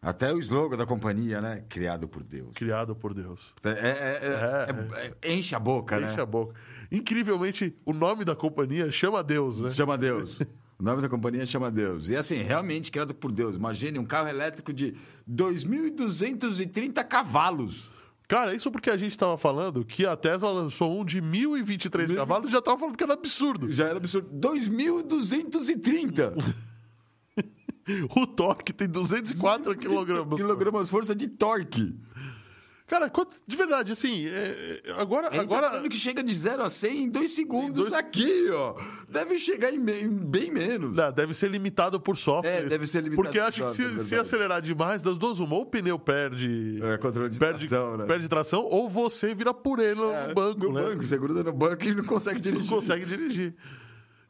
[0.02, 1.64] Até o slogan da companhia, né?
[1.68, 2.52] Criado por Deus.
[2.54, 3.54] Criado por Deus.
[3.64, 6.22] É, é- é- é- é- enche a boca, Enche né?
[6.22, 6.56] a boca.
[6.92, 9.70] Incrivelmente, o nome da companhia chama Deus, né?
[9.72, 10.42] Chama Deus.
[10.80, 12.08] O nome da companhia chama Deus.
[12.10, 13.56] E assim, realmente criado por Deus.
[13.56, 14.94] Imagine um carro elétrico de
[15.28, 17.90] 2.230 cavalos.
[18.28, 22.50] Cara, isso porque a gente tava falando que a Tesla lançou um de 1023 cavalos
[22.50, 23.72] e já tava falando que era absurdo.
[23.72, 24.30] Já era absurdo.
[24.32, 26.34] 2.230
[28.16, 30.36] O torque tem 204 quilogramas.
[30.40, 31.96] Quilogramas força de torque.
[32.86, 35.28] Cara, quanto- de verdade, assim, é- é- agora...
[35.28, 35.70] Ele agora...
[35.70, 38.76] tá que chega de 0 a 100 em 2 segundos dois- aqui, ó.
[39.10, 40.96] Deve chegar em, em bem menos.
[40.96, 42.50] Não, deve ser limitado por software.
[42.50, 44.16] É, deve ser limitado Porque por acho que software, se, se verdade.
[44.22, 46.80] acelerar demais, das duas, uma, ou o pneu perde.
[46.82, 48.06] É, controle de perde, tração, né?
[48.06, 50.82] perde tração, ou você vira purê no, É, banco, no né?
[50.84, 51.06] banco.
[51.06, 52.62] Você gruda no banco e não consegue dirigir.
[52.64, 53.54] Não consegue dirigir.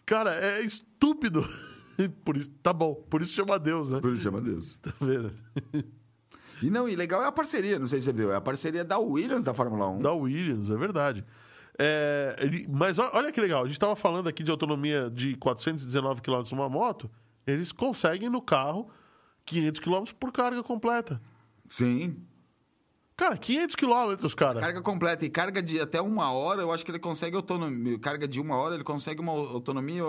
[0.04, 1.48] Cara, é estúpido.
[2.24, 2.94] Por isso, tá bom.
[3.10, 4.00] Por isso chama Deus, né?
[4.02, 4.78] Por isso chama Deus.
[4.82, 5.32] Tá vendo?
[6.60, 8.32] E não, e legal é a parceria, não sei se você viu.
[8.32, 10.02] É a parceria da Williams da Fórmula 1.
[10.02, 11.24] Da Williams, é verdade.
[11.78, 16.20] É, ele- mas olha que legal, a gente estava falando aqui de autonomia de 419
[16.20, 17.12] km numa moto,
[17.46, 18.90] eles conseguem no carro
[19.46, 21.22] 500 km por carga completa.
[21.70, 22.18] Sim.
[23.16, 24.60] Cara, 500 km, cara.
[24.60, 28.00] Carga completa e carga de até uma hora, eu acho que ele consegue autonomia.
[28.00, 30.04] Carga de uma hora, ele consegue uma autonomia.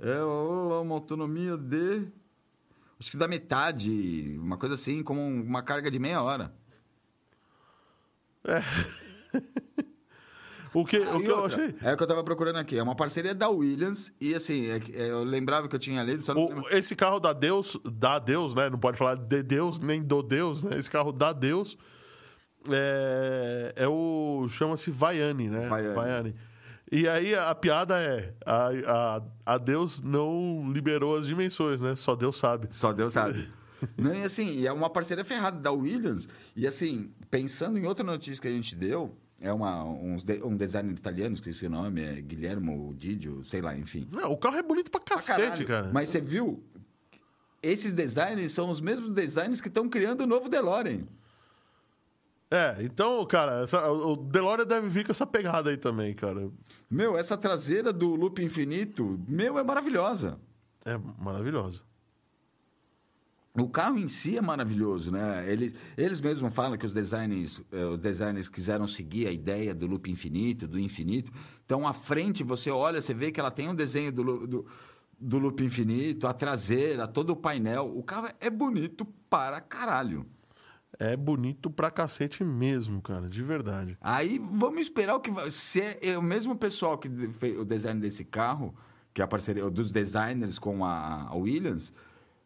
[0.00, 2.08] É uma autonomia de.
[2.98, 6.52] Acho que da metade, uma coisa assim, como uma carga de meia hora.
[10.72, 11.74] O que, Ah, o que eu achei?
[11.82, 12.78] É o que eu tava procurando aqui.
[12.78, 14.12] É uma parceria da Williams.
[14.20, 16.32] E assim, é é, eu lembrava que eu tinha lido, só.
[16.32, 18.70] O- esse carro da Deus, da Deus, né?
[18.70, 20.78] Não pode falar de Deus nem do Deus, né?
[20.78, 21.76] Esse carro da Deus
[22.68, 24.46] é, é o.
[24.48, 25.68] chama-se Vaiane, né?
[25.68, 26.36] Vaiane.
[26.92, 28.68] E aí a, piada é: a,
[29.16, 29.22] a,
[29.54, 31.94] a Deus não liberou as dimensões, né?
[31.96, 32.66] Só Deus sabe.
[32.70, 33.48] Só Deus sabe.
[33.96, 36.28] Não, e assim, é uma parceria ferrada da Williams.
[36.54, 40.54] E assim, pensando em outra notícia que a gente deu, é uma, uns de- um
[40.54, 44.06] designer italiano, esqueci o nome, é Guilhermo Didio, sei lá, enfim.
[44.12, 45.90] Não, o carro é bonito pra cacete, cara.
[45.94, 46.62] Mas você viu?
[47.62, 51.04] Esses designers são os mesmos designers que estão criando o novo DeLorean.
[52.50, 56.50] É, então, cara, essa- o DeLorean deve vir com essa pegada aí também, cara.
[56.90, 60.40] Meu, essa traseira do loop infinito, meu, é maravilhosa.
[60.84, 61.80] É maravilhosa.
[63.56, 65.44] O carro em si é maravilhoso, né?
[65.50, 69.86] Eles, eles mesmos falam que os designers, eh, os designers quiseram seguir a ideia do
[69.88, 71.32] loop infinito, do infinito.
[71.64, 74.66] Então, à frente, você olha, você vê que ela tem um desenho do, do,
[75.18, 77.92] do loop infinito, a traseira, todo o painel.
[77.96, 80.24] O carro é bonito para caralho.
[81.02, 83.96] É bonito pra cacete mesmo, cara, de verdade.
[84.02, 85.50] Aí, vamos esperar o que vai...
[85.50, 88.74] Se é o mesmo pessoal que fez o design desse carro,
[89.14, 91.90] que é a parceria dos designers com a, Williams...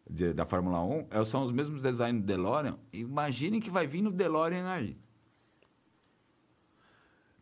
[0.09, 2.79] de- da Fórmula 1, é, são os mesmos designers do DeLorean.
[2.93, 4.97] Imaginem que vai vir no DeLorean aí.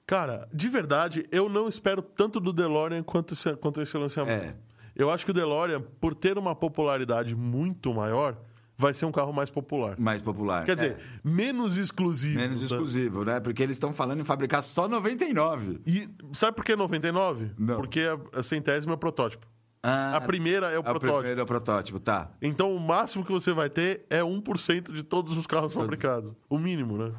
[0.06, 4.44] Cara, de verdade, eu não espero tanto do DeLorean quanto esse, quanto esse lançamento.
[4.44, 4.56] É.
[4.94, 8.36] Eu acho que o DeLorean, por ter uma popularidade muito maior,
[8.82, 9.98] vai ser um carro mais popular.
[9.98, 10.64] Mais popular.
[10.64, 12.38] Quer dizer, É, menos exclusivo.
[12.38, 12.64] menos tá?
[12.66, 13.38] exclusivo, né?
[13.40, 15.80] Porque eles estão falando em fabricar só 99.
[15.86, 17.52] E sabe por que 99?
[17.56, 17.76] Não.
[17.76, 19.46] Porque a, a centésima é o protótipo.
[19.84, 21.12] Ah, a primeira é o a protótipo.
[21.18, 22.30] primeira é o protótipo, tá.
[22.40, 26.34] Então o máximo que você vai ter é 1% de todos os carros fabricados.
[26.48, 27.12] O mínimo, né?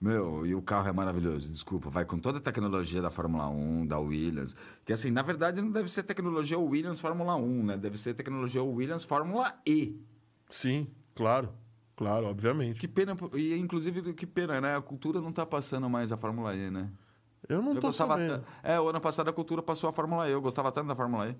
[0.00, 1.88] Meu, e o carro é maravilhoso, desculpa.
[1.88, 4.54] Vai com toda a tecnologia da Fórmula 1, da Williams.
[4.84, 7.76] Que assim, na verdade, não deve ser tecnologia Williams Fórmula 1, né?
[7.78, 9.98] Deve ser tecnologia Williams Fórmula E.
[10.48, 11.50] Sim, claro.
[11.96, 12.80] Claro, obviamente.
[12.80, 14.76] Que pena, e inclusive, que pena, né?
[14.76, 16.90] A cultura não tá passando mais a Fórmula E, né?
[17.48, 18.44] Eu não Eu tô gostava sabendo.
[18.62, 20.32] É, o ano passado a cultura passou a Fórmula E.
[20.32, 21.36] Eu gostava tanto da Fórmula E.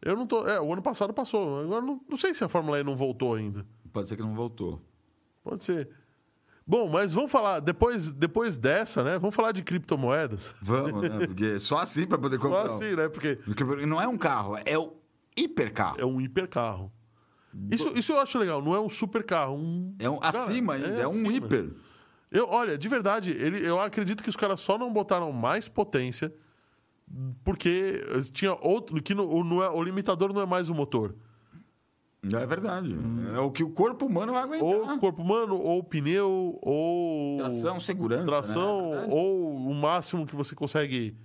[0.00, 0.46] Eu não tô.
[0.46, 1.60] É, o ano passado passou.
[1.60, 3.66] Agora não, não sei se a Fórmula E não voltou ainda.
[3.92, 4.80] Pode ser que não voltou.
[5.42, 5.88] Pode ser.
[6.64, 9.18] Bom, mas vamos falar, depois, depois dessa, né?
[9.18, 10.54] Vamos falar de criptomoedas.
[10.62, 11.26] Vamos, né?
[11.26, 12.66] Porque só assim para poder Só comprar.
[12.74, 13.08] assim, né?
[13.08, 14.92] Porque Porque não é um carro, é o
[15.36, 15.96] hipercarro.
[16.00, 16.92] é um hipercarro.
[17.70, 19.54] Isso, isso eu acho legal, não é um supercarro.
[19.56, 19.94] Um...
[19.98, 21.32] É um acima ainda, é, um acima.
[21.32, 21.70] hiper.
[22.30, 26.32] Eu, olha, de verdade, ele, eu acredito que os caras só não botaram mais potência
[27.44, 28.00] porque
[28.32, 29.00] tinha outro.
[29.02, 31.14] que no, o, não é- o limitador não é mais o motor.
[32.24, 32.96] É verdade.
[33.34, 34.64] É o que o corpo humano vai aguentar.
[34.66, 37.38] Ou o corpo humano, ou o pneu, ou.
[37.38, 38.24] Tração, segurança.
[38.24, 39.06] tração, né?
[39.10, 41.16] É ou o máximo que você consegue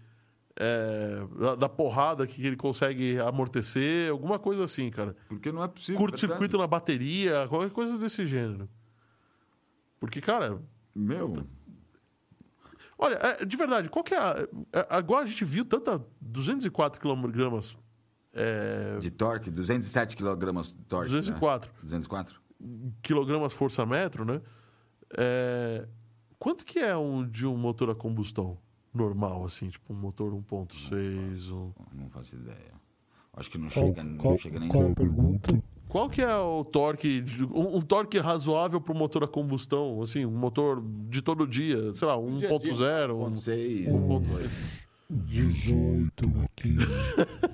[0.59, 5.15] é, da, da porrada que ele consegue amortecer, alguma coisa assim, cara.
[5.29, 5.99] Porque não é possível.
[5.99, 8.67] Curto-circuito na bateria, qualquer coisa desse gênero.
[9.99, 10.59] Porque, cara,
[10.95, 11.35] Meu,
[12.97, 14.35] olha, é, de verdade, qual que é a.
[14.73, 17.77] é, Agora a gente viu tanta 204 kg.
[18.33, 21.09] É, de torque, 207 kg de torque.
[21.11, 21.79] 204 Né?
[21.83, 22.41] 204?
[23.01, 24.41] quilogramas força-metro, né?
[25.15, 25.87] É,
[26.39, 28.57] quanto que é um de um motor a combustão
[28.97, 29.69] normal, assim?
[29.69, 31.51] Tipo um motor 1.6?
[31.51, 31.71] Um...
[31.93, 32.73] Não faço ideia.
[33.33, 34.67] Acho que não Qual, chega, não qual, chega nem.
[34.69, 35.63] qual a pergunta?
[35.87, 37.23] Qual que é o torque,
[37.53, 40.01] um, um torque razoável para um motor a combustão?
[40.01, 43.87] Assim, um motor de todo dia, sei lá, 1.0, um, 1.6.
[43.87, 44.87] 1.2.
[45.09, 46.75] 18 aqui.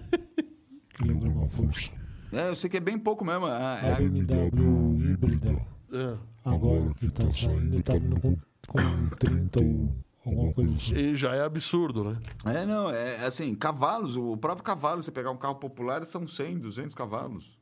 [0.98, 1.92] Quilograma força.
[2.32, 3.46] É, eu sei que é bem pouco mesmo.
[3.46, 6.18] A É, é, BMW híbrida, É.
[6.44, 8.36] agora que tá saindo, tá vindo com,
[8.68, 9.90] com 30 ou
[10.26, 10.96] alguma coisa assim.
[10.96, 12.18] E já é absurdo, né?
[12.46, 16.60] é, não, é assim, cavalos, o próprio cavalo, você pegar um carro popular, são 100,
[16.60, 17.58] 200 cavalos.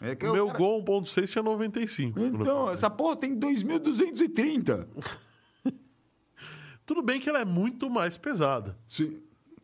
[0.00, 2.20] É que O meu cara- Gol 1.6 tinha 95.
[2.20, 4.86] Então, essa porra tem 2.230.
[6.84, 8.76] Tudo bem que ela é muito mais pesada.
[8.86, 9.22] Se-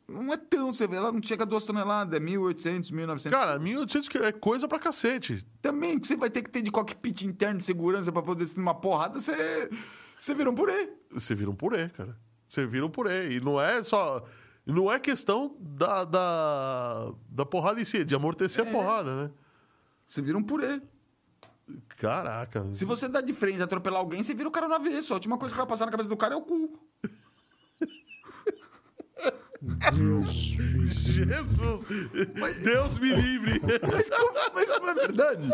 [0.09, 3.31] Não é tão, você vê, ela não chega a 2 toneladas, é 1.800, 1.900.
[3.31, 5.47] Cara, 1.800 que- é coisa pra cacete.
[5.61, 8.59] Também que você vai ter que ter de cockpit interno de segurança pra poder ser
[8.61, 9.71] uma porrada, você,
[10.21, 10.91] você vira um purê.
[11.13, 12.17] Você vira um purê, cara.
[12.53, 13.33] Você vira um purê.
[13.33, 14.23] E não é só.
[14.67, 19.31] Não é questão da, da, da porrada em si, é de amortecer a porrada, né?
[20.07, 20.83] Você vira um purê.
[21.97, 22.69] Caraca.
[22.75, 25.15] Se você dá de frente e atropelar alguém, você vira o cara no avesso.
[25.15, 26.79] A última coisa que vai passar na cabeça do cara é o cu.
[29.95, 30.89] Deus me.
[30.91, 31.85] Jesus!
[32.63, 33.61] Deus me livre!
[33.91, 35.49] Mas, como- mas não é verdade?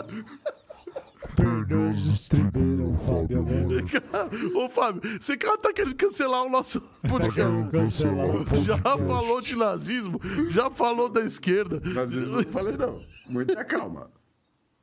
[1.38, 3.46] Perdeu os estribeiros, Fábio.
[4.58, 7.70] Ô, Fábio, você cara tá querendo cancelar o nosso Quero podcast.
[7.70, 8.64] cancelar o podcast.
[8.66, 10.20] Já falou de nazismo,
[10.50, 11.80] já falou da esquerda.
[11.84, 13.00] Eu não falei não.
[13.28, 14.10] Muita calma.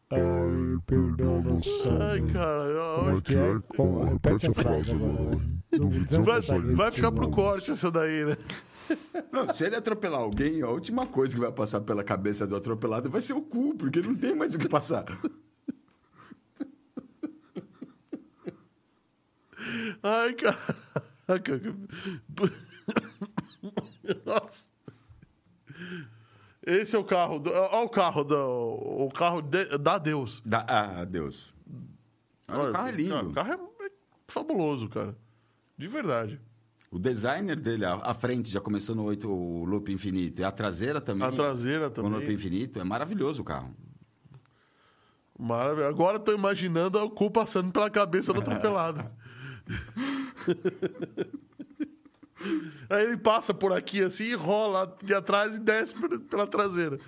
[0.10, 1.90] Ai, perdão, nossa.
[2.12, 2.74] Ai, cara.
[3.00, 3.60] Como ó, é que é?
[3.76, 5.38] Como- Repete a frase agora.
[5.74, 6.42] Não, não Vai,
[6.74, 7.32] vai ficar pro não.
[7.32, 8.38] corte essa daí, né?
[9.30, 13.10] Não, se ele atropelar alguém, a última coisa que vai passar pela cabeça do atropelado
[13.10, 15.04] vai ser o cu, porque não tem mais o que passar.
[20.04, 20.58] Ai, cara.
[24.26, 24.68] Nossa.
[26.66, 27.40] Esse é o carro.
[27.40, 30.42] do- Olha o carro do, o carro de- da Deus.
[30.46, 31.54] Da, ah, Deus.
[32.48, 33.30] Olha, o carro é lindo.
[33.30, 33.52] O carro
[33.82, 33.90] é
[34.28, 35.16] fabuloso, cara.
[35.78, 36.40] De verdade.
[36.92, 40.42] O designer dele, a, a frente já começou no 8, o loop infinito.
[40.42, 41.28] E a traseira também.
[41.28, 42.36] A traseira Com o loop também.
[42.36, 42.80] infinito.
[42.80, 43.76] É maravilhoso o carro.
[45.38, 45.88] Maravilha.
[45.90, 49.04] Agora eu tô imaginando o cu passando pela cabeça do atropelado.
[52.90, 57.00] Aí ele passa por aqui assim, rola aqui atrás e desce por- pela traseira.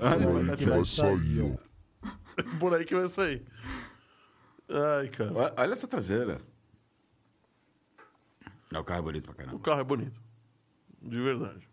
[0.00, 1.58] Aí que vai sair.
[2.60, 3.42] Por aí que vai sair.
[4.68, 5.32] Ai, cara.
[5.32, 6.38] Olha, olha essa traseira.
[8.72, 9.58] É, o carro é bonito pra O caramba.
[9.60, 10.20] carro é bonito.
[11.00, 11.66] De verdade.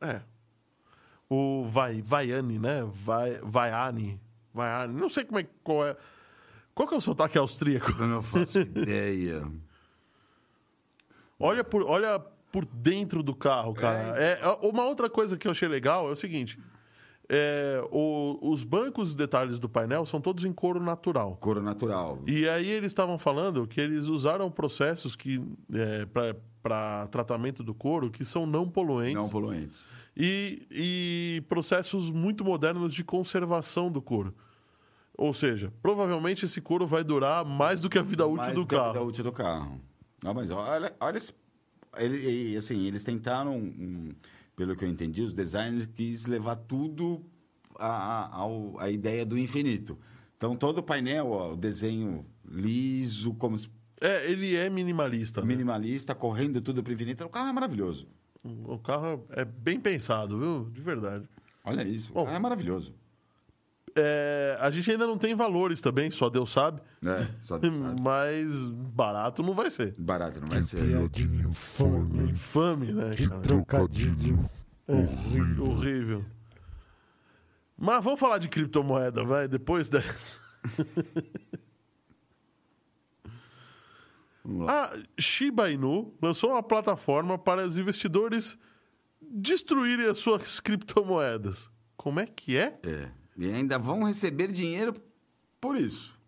[0.00, 0.22] É.
[1.28, 2.82] O Vai, Vaiane, né?
[3.04, 4.18] Vai, Vaiane.
[4.54, 4.94] Vaiane.
[4.94, 5.94] Não sei como é, qual é.
[6.78, 7.90] Qual que é o sotaque austríaco?
[7.98, 9.44] Eu não faço ideia.
[11.40, 12.20] Olha por, olha
[12.52, 13.98] por dentro do carro, cara.
[14.16, 16.56] É, uma outra coisa que eu achei legal é o seguinte:
[17.28, 21.36] é, o- os bancos e detalhes do painel são todos em couro natural.
[21.40, 22.20] Couro natural.
[22.28, 25.40] E aí eles estavam falando que eles usaram processos que
[25.72, 26.06] é,
[26.62, 29.84] para tratamento do couro que são não poluentes Não poluentes.
[30.16, 34.32] e, e processos muito modernos de conservação do couro.
[35.18, 38.64] Ou seja, provavelmente esse couro vai durar mais do que a vida útil Mais do
[38.64, 39.06] que a vida carro.
[39.06, 39.80] útil do carro.
[40.22, 41.34] Não, mas olha, olha esse-
[41.96, 44.12] ele, assim, eles tentaram, hum,
[44.54, 47.20] pelo que eu entendi, os designers quis levar tudo
[47.76, 49.98] a, a, a ideia do infinito.
[50.36, 53.68] Então, todo o painel, ó, o desenho liso, como se-
[54.00, 55.40] É, ele é minimalista.
[55.40, 55.46] né?
[55.48, 57.24] minimalista, correndo tudo para o infinito.
[57.24, 58.06] O carro é maravilhoso.
[58.44, 60.70] O carro é bem pensado, viu?
[60.70, 61.28] De verdade.
[61.64, 62.12] Olha isso.
[62.12, 62.22] Bom.
[62.22, 62.94] o carro é maravilhoso.
[63.96, 66.80] É, a gente ainda não tem valores também, só Deus sabe.
[67.04, 67.70] É, só sabe?
[68.02, 69.94] Mas barato não vai ser.
[69.98, 70.84] barato, não vai ser.
[70.84, 72.30] Piadinha infame.
[72.30, 73.40] Infame, né, Que cara?
[73.40, 74.48] trocadilho
[74.86, 75.64] horrível.
[75.64, 76.24] Horrível.
[77.76, 80.38] Mas vamos falar de criptomoeda, vai, depois dessa.
[84.66, 88.56] A Shiba Inu lançou uma plataforma para os investidores
[89.20, 91.68] destruírem as suas criptomoedas.
[91.96, 92.78] Como é que é?
[92.82, 93.10] É.
[93.38, 94.94] E ainda vão receber dinheiro
[95.60, 96.18] por isso.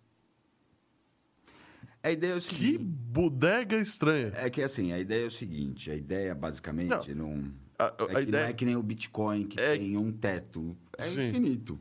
[2.02, 2.84] A ideia é o Que seguinte.
[2.84, 4.32] bodega estranha.
[4.36, 7.92] É que assim, a ideia é o seguinte, a ideia basicamente não, A, é a
[8.06, 11.28] que não ideia é que nem o Bitcoin que É- tem um teto, é Sim.
[11.28, 11.78] infinito.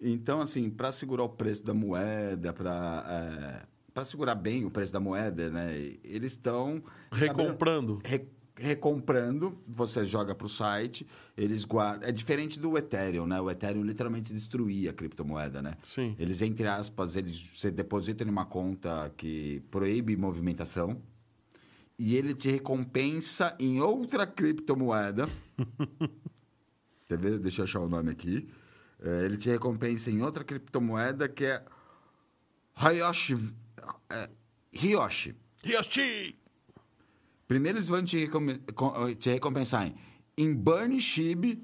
[0.00, 5.00] Então assim, para segurar o preço da moeda, para para segurar bem o preço da
[5.00, 5.74] moeda, né?
[6.04, 6.80] Eles estão
[7.10, 8.00] recomprando.
[8.04, 8.24] re-
[8.60, 11.06] recomprando, você joga para o site,
[11.36, 12.08] eles guardam.
[12.08, 13.40] É diferente do Ethereum, né?
[13.40, 15.76] O Ethereum literalmente destruía a criptomoeda, né?
[15.82, 16.14] Sim.
[16.18, 21.00] Eles, entre aspas, eles, você deposita em uma conta que proíbe movimentação
[21.98, 25.28] e ele te recompensa em outra criptomoeda.
[27.06, 27.38] Quer ver?
[27.38, 28.48] Deixa eu achar o nome aqui.
[29.02, 31.62] É, ele te recompensa em outra criptomoeda que é
[32.74, 33.36] Ryoshi.
[34.08, 34.30] É,
[34.72, 35.36] Ryoshi.
[35.64, 36.39] Yoshi!
[37.50, 38.46] Primeiro eles vão te, recom-
[38.76, 39.94] com- te recompensar em,
[40.38, 41.60] em Burn Shib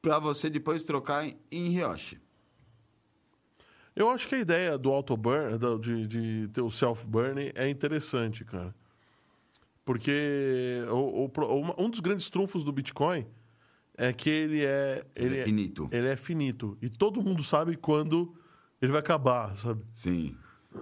[0.00, 2.18] para você depois trocar em, em Ryoshi.
[3.94, 8.74] Eu acho que a ideia do auto-burn, de, de ter o self-burn, é interessante, cara.
[9.84, 13.26] Porque o- o um dos grandes trunfos do Bitcoin
[13.94, 15.04] é que ele é.
[15.14, 15.86] Ele é finito.
[15.92, 16.78] Ele é finito.
[16.80, 18.34] E todo mundo sabe quando
[18.80, 19.82] ele vai acabar, sabe?
[19.92, 20.34] Sim.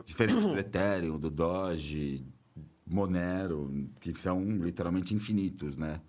[0.07, 2.25] Diferente do Ethereum, do Doge,
[2.87, 6.01] Monero, que são literalmente infinitos, né?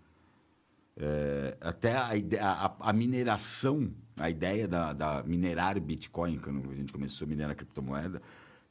[0.97, 2.11] É, até a,
[2.41, 7.51] a- a mineração, a ideia da, da minerar Bitcoin, quando a gente começou a minerar
[7.51, 8.21] a criptomoeda,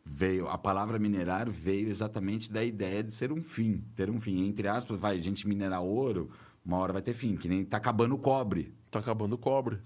[0.05, 4.46] veio, a palavra minerar veio exatamente da ideia de ser um fim, ter um fim.
[4.46, 6.30] Entre aspas, vai, a gente minerar ouro,
[6.64, 8.72] uma hora vai ter fim, que nem tá acabando o cobre.
[8.90, 9.78] Tá acabando o cobre.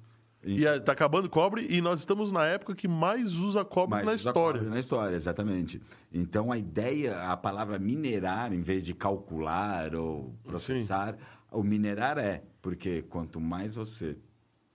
[0.45, 3.64] E- E é, tá acabando o cobre e nós estamos na época que mais usa
[3.64, 4.59] cobre Mas na usa história.
[4.61, 5.80] cobre Na história, exatamente.
[6.12, 11.16] Então, a ideia, a palavra minerar, em vez de calcular ou processar,
[11.51, 14.16] o minerar é, porque quanto mais você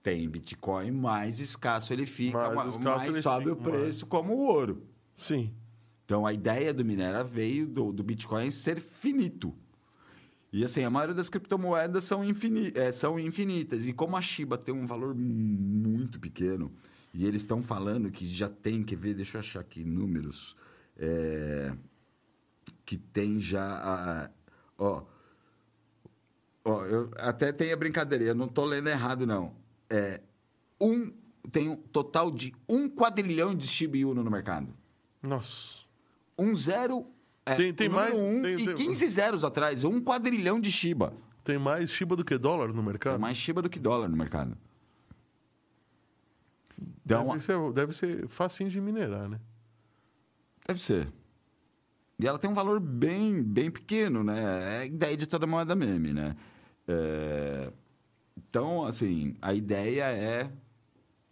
[0.02, 4.46] tem Bitcoin, mais escasso ele fica, Mais mais ele sobe fica, o preço como o
[4.48, 4.82] ouro.
[5.14, 5.50] Sim.
[6.04, 9.54] Então, a ideia do minerar veio do, do Bitcoin ser finito.
[10.54, 13.88] E assim, a maioria das criptomoedas são, infini eh, são infinitas.
[13.88, 16.72] E como a Shiba tem um valor muito pequeno,
[17.12, 20.54] e eles estão falando que já tem, quer ver, deixa eu achar aqui números,
[20.96, 21.74] eh,
[22.84, 24.30] que tem já a...
[24.78, 25.02] Ó,
[26.64, 29.56] ó, eu até tem a brincadeira, eu não estou lendo errado, não.
[29.90, 30.20] É,
[30.80, 31.12] um,
[31.50, 34.72] tem um total de um quadrilhão de Shiba Inu no mercado.
[35.20, 35.82] Nossa.
[36.38, 37.12] Um zero.
[37.46, 39.84] É, Tem- tem mais- Um tem- e tem- 15 zeros atrás.
[39.84, 41.12] Um quadrilhão de Shiba.
[41.42, 43.20] Tem mais Shiba do que dólar no mercado?
[43.20, 44.56] mais Shiba do que dólar no mercado.
[47.04, 49.38] Deve ser, deve ser facinho de minerar, né?
[50.66, 51.06] deve ser.
[52.18, 54.76] E ela tem um valor bem, bem pequeno, né?
[54.76, 56.34] É a ideia de toda moeda meme, né?
[56.88, 57.70] É,
[58.36, 60.50] Então, assim, a ideia é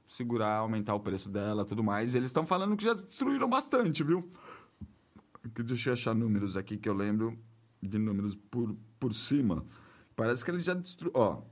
[0.07, 2.15] segurar, aumentar o preço dela tudo mais.
[2.15, 4.29] Eles estão falando que já destruíram bastante, viu?
[5.45, 7.39] Deixa eu achar números aqui que eu lembro
[7.83, 9.65] de números por, por cima.
[10.15, 11.21] Parece que eles já destruíram.
[11.21, 11.43] Ó.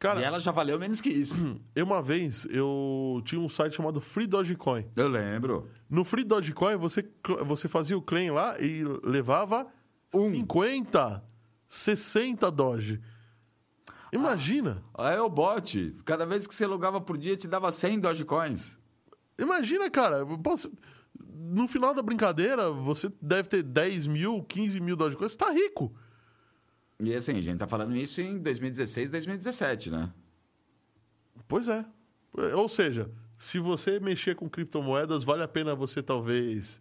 [0.00, 1.36] Cara, e ela já valeu menos que isso.
[1.74, 4.84] eu uma vez eu tinha um site chamado Free Dogecoin.
[4.96, 5.70] Eu lembro.
[5.88, 7.08] No Free Dogecoin, você,
[7.46, 9.66] você fazia o claim lá e levava
[10.14, 10.30] Um.
[10.30, 11.22] 50,
[11.68, 13.00] 60 Doge.
[14.12, 14.82] Imagina.
[14.94, 15.92] Aí é o bot.
[16.04, 18.78] Cada vez que você logava por dia, te dava 100 Dogecoins.
[19.38, 20.24] Imagina, cara.
[20.24, 20.70] você-
[21.32, 25.28] no final da brincadeira, você deve ter 10 mil, 15 mil coisa.
[25.28, 25.94] Você tá rico.
[26.98, 30.12] E assim, a gente tá falando isso em 2016, 2017, né?
[31.48, 31.84] Pois é.
[32.54, 36.80] Ou seja, se você mexer com criptomoedas, vale a pena você talvez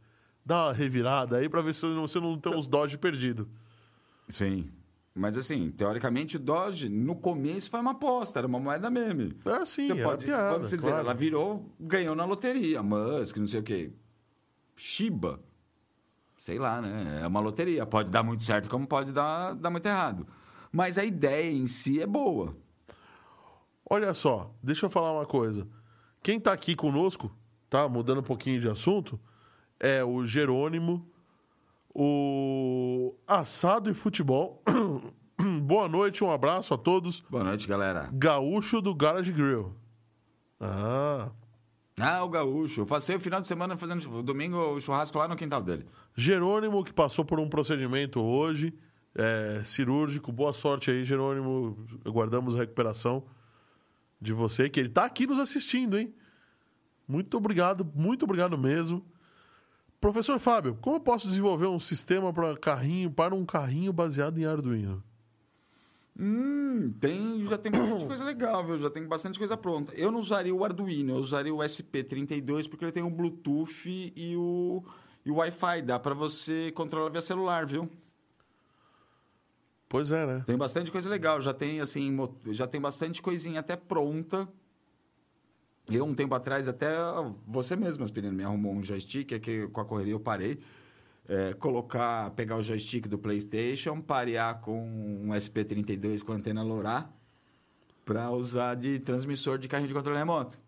[0.49, 3.45] dar uma revirada aí pra ver se você não tem uns Dodge perdidos.
[4.27, 4.67] Sim.
[5.13, 9.37] Mas assim, teoricamente o Doge, no começo foi uma aposta, era uma moeda meme.
[9.45, 10.97] É sim, Você pode, piada, vamos dizer, claro.
[11.05, 13.91] ela virou, ganhou na loteria, Musk, não sei o quê.
[14.75, 15.39] Shiba.
[16.37, 17.19] Sei lá, né?
[17.21, 17.85] É uma loteria.
[17.85, 20.25] Pode dar muito certo, como pode dar, dar muito errado.
[20.71, 22.55] Mas a ideia em si é boa.
[23.87, 25.67] Olha só, deixa eu falar uma coisa.
[26.23, 27.29] Quem tá aqui conosco,
[27.69, 27.89] tá?
[27.89, 29.19] Mudando um pouquinho de assunto,
[29.79, 31.07] é o Jerônimo,
[31.93, 34.61] o Assado e Futebol.
[35.63, 37.21] Boa noite, um abraço a todos.
[37.29, 38.09] Boa noite, galera.
[38.11, 39.73] Gaúcho do Garage Grill.
[40.59, 41.31] Ah.
[41.99, 42.81] Ah, o gaúcho.
[42.81, 45.85] Eu passei o final de semana fazendo domingo o churrasco lá no quintal dele.
[46.15, 48.73] Jerônimo, que passou por um procedimento hoje,
[49.15, 50.31] é, cirúrgico.
[50.31, 51.85] Boa sorte aí, Jerônimo.
[52.05, 53.25] Aguardamos a recuperação
[54.19, 56.13] de você, que ele tá aqui nos assistindo, hein?
[57.07, 59.05] Muito obrigado, muito obrigado mesmo.
[59.99, 64.45] Professor Fábio, como eu posso desenvolver um sistema para carrinho, para um carrinho baseado em
[64.45, 65.03] Arduino?
[66.17, 68.77] Hum, tem, já tem bastante coisa legal, viu?
[68.77, 69.93] Já tem bastante coisa pronta.
[69.95, 74.35] Eu não usaria o Arduino, eu usaria o SP32 porque ele tem o Bluetooth e
[74.37, 74.83] o,
[75.25, 75.81] e o Wi-Fi.
[75.81, 77.89] Dá para você controlar via celular, viu?
[79.87, 80.43] Pois é, né?
[80.45, 81.41] Tem bastante coisa legal.
[81.41, 82.15] Já tem, assim,
[82.51, 84.47] já tem bastante coisinha até pronta.
[85.91, 86.89] Eu, um tempo atrás, até
[87.47, 90.59] você mesmo, Aspirino, me arrumou um joystick, é que com a correria eu parei.
[91.27, 97.07] É, colocar, pegar o joystick do PlayStation, parear com um SP32 com antena LoRa
[98.03, 100.59] para usar de transmissor de carrinho de controle remoto.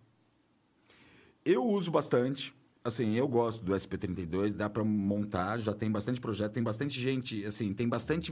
[1.43, 2.53] Eu uso bastante.
[2.83, 7.43] Assim, eu gosto do SP32, dá para montar, já tem bastante projeto, tem bastante gente,
[7.45, 8.31] assim, tem bastante.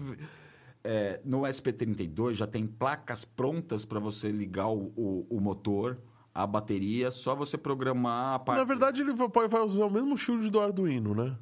[0.83, 5.99] é, no SP32 já tem placas prontas para você ligar o, o, o motor,
[6.33, 8.59] a bateria, só você programar a parte.
[8.59, 11.35] Na verdade, ele vai, vai usar o mesmo shield do Arduino, né?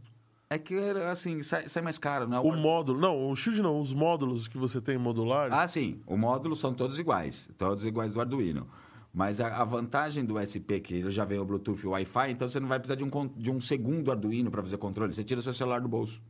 [0.49, 0.75] É que,
[1.11, 2.39] assim, sai, sai mais caro, né?
[2.39, 2.99] O módulo.
[2.99, 5.53] Não, o shield não, os módulos que você tem modulares.
[5.53, 6.01] Ah, sim.
[6.07, 7.49] O módulo são todos iguais.
[7.57, 8.67] Todos iguais do Arduino.
[9.13, 12.31] Mas a, a vantagem do SP, que ele já vem o Bluetooth e o Wi-Fi,
[12.31, 15.13] então você não vai precisar de um, de um segundo Arduino para fazer controle.
[15.13, 16.21] Você tira o seu celular do bolso.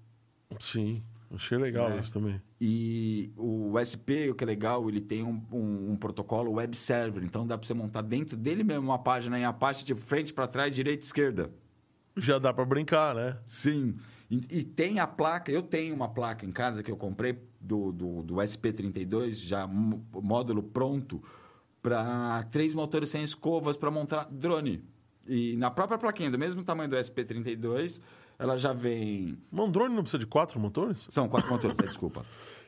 [0.59, 1.03] Sim,
[1.33, 1.99] achei legal É.
[1.99, 2.41] isso também.
[2.59, 7.23] E o SP, o que é legal, ele tem um, um- um protocolo web server.
[7.23, 10.47] Então dá para você montar dentro dele mesmo uma página em Apache de frente para
[10.47, 11.51] trás, direita e esquerda.
[12.15, 13.37] Já dá pra brincar, né?
[13.47, 13.95] Sim.
[14.29, 17.91] E, e tem a placa, eu tenho uma placa em casa que eu comprei do,
[17.91, 21.23] do, do SP32, já módulo pronto,
[21.81, 24.83] para três motores sem escovas para montar drone.
[25.27, 28.01] E na própria plaquinha, do mesmo tamanho do SP32,
[28.39, 29.37] ela já vem.
[29.51, 31.05] Um drone não precisa de quatro motores?
[31.09, 32.25] São quatro motores, é, desculpa.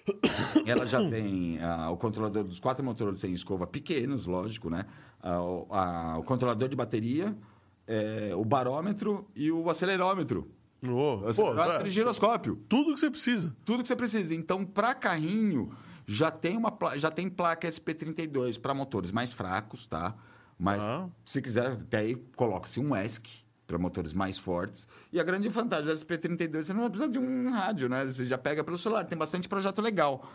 [0.65, 4.85] Ela já vem ah, o controlador dos quatro motores sem escova pequenos, lógico, né?
[5.21, 7.37] Ah, o, ah, o controlador de bateria,
[7.85, 10.49] eh, o barômetro e o acelerômetro.
[10.83, 12.55] Ô, O pô, acelerômetro é, e giroscópio.
[12.67, 13.55] tudo que você precisa.
[13.65, 14.33] Tudo que você precisa.
[14.33, 15.69] Então, para carrinho,
[16.07, 20.15] já tem, uma, já tem placa SP32 para motores mais fracos, tá?
[20.57, 21.07] Mas Ah.
[21.23, 24.87] se quiser, até aí coloca-se um ESC para motores mais fortes.
[25.13, 28.03] E a grande vantagem da SP32, você não vai precisar de um rádio, né?
[28.03, 29.05] Você já pega pelo celular.
[29.05, 30.27] Tem bastante projeto legal.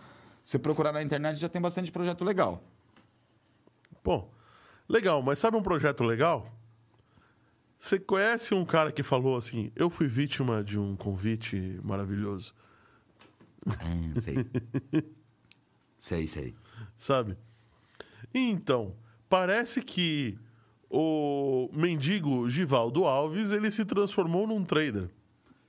[0.45, 2.63] Se procurar na internet, já tem bastante projeto legal.
[4.05, 4.29] Pô,
[4.89, 6.49] legal, mas sabe um projeto legal?
[7.77, 12.55] Você conhece um cara que falou assim: Eu fui vítima de um convite maravilhoso,
[13.67, 14.37] Ah, sei.
[15.99, 16.55] sei, sei.
[16.97, 17.37] sabe?
[18.33, 18.95] Então,
[19.29, 20.39] parece que
[20.97, 25.11] o mendigo Givaldo Alves ele se transformou num trader.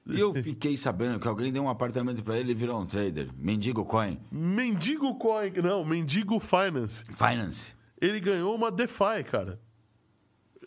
[0.05, 3.29] E eu fiquei sabendo que alguém deu um apartamento para ele e virou um trader.
[3.35, 4.19] Mendigo Coin.
[4.31, 7.05] Mendigo Coin, não, Mendigo Finance.
[7.05, 7.73] Finance.
[7.99, 9.59] Ele ganhou uma DeFi, cara.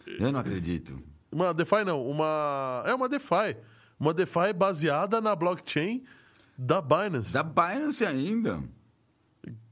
[0.04, 1.00] Eu não acredito.
[1.30, 2.82] Uma DeFi não, uma.
[2.84, 3.56] É uma DeFi.
[4.00, 6.02] Uma DeFi baseada na blockchain
[6.56, 7.32] da Binance.
[7.32, 8.60] Da Binance ainda.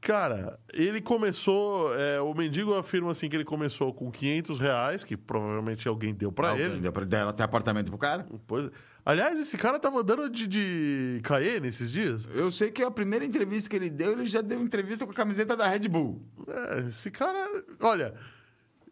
[0.07, 1.93] Cara, ele começou.
[1.99, 6.31] é, o mendigo afirma assim que ele começou com 500 reais, que provavelmente alguém deu
[6.31, 6.79] pra Alguém ele.
[6.79, 8.25] Deu pra dar até apartamento pro cara?
[8.47, 8.71] Pois,
[9.05, 12.29] aliás, esse cara tava andando de, de Cayenne esses dias.
[12.33, 15.15] Eu sei que a primeira entrevista que ele deu, ele já deu entrevista com a
[15.15, 16.23] camiseta da Red Bull.
[16.47, 17.45] É, esse cara.
[17.81, 18.15] Olha.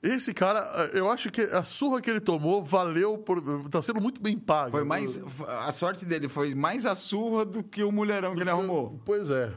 [0.03, 3.41] Esse cara, eu acho que a surra que ele tomou valeu por.
[3.71, 4.73] Tá sendo muito bem pago.
[4.73, 5.23] Foi mais.
[5.65, 9.01] A sorte dele foi mais a surra do que o mulherão que ele arrumou.
[9.05, 9.55] Pois é.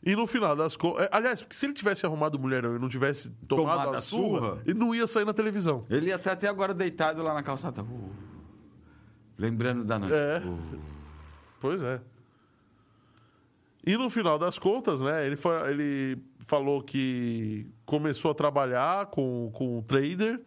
[0.03, 1.07] E no final das contas.
[1.11, 4.61] Aliás, se ele tivesse arrumado o mulherão e não tivesse tomado Tomado a surra, surra.
[4.65, 5.85] ele não ia sair na televisão.
[5.89, 7.83] Ele ia estar até agora deitado lá na calçada.
[7.83, 8.09] Uh,
[9.37, 10.13] lembrando da noite.
[10.15, 10.39] É.
[10.45, 10.79] Uh,
[11.59, 12.01] Pois é.
[13.85, 19.51] E no final das contas, né, ele, fa- ele falou que começou a trabalhar com,
[19.53, 20.41] com um trader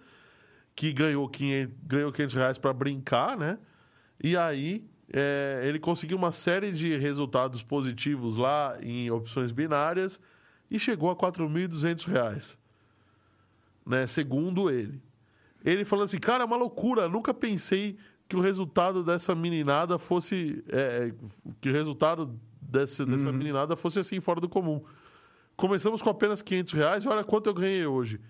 [0.74, 3.58] que ganhou 500, ganhou 500 reais para brincar, né?
[4.22, 10.18] E aí é, ele conseguiu uma série de resultados positivos lá em opções binárias
[10.70, 12.58] e chegou a 4.200 reais,
[13.86, 14.06] né?
[14.06, 15.00] Segundo ele.
[15.64, 17.96] Ele falou assim, cara, é uma loucura, nunca pensei
[18.28, 20.64] que o resultado dessa meninada fosse...
[20.68, 21.12] é,
[21.60, 24.82] que o resultado dessa, dessa meninada fosse assim, fora do comum.
[25.56, 28.20] Começamos com apenas 500 reais e olha quanto eu ganhei hoje.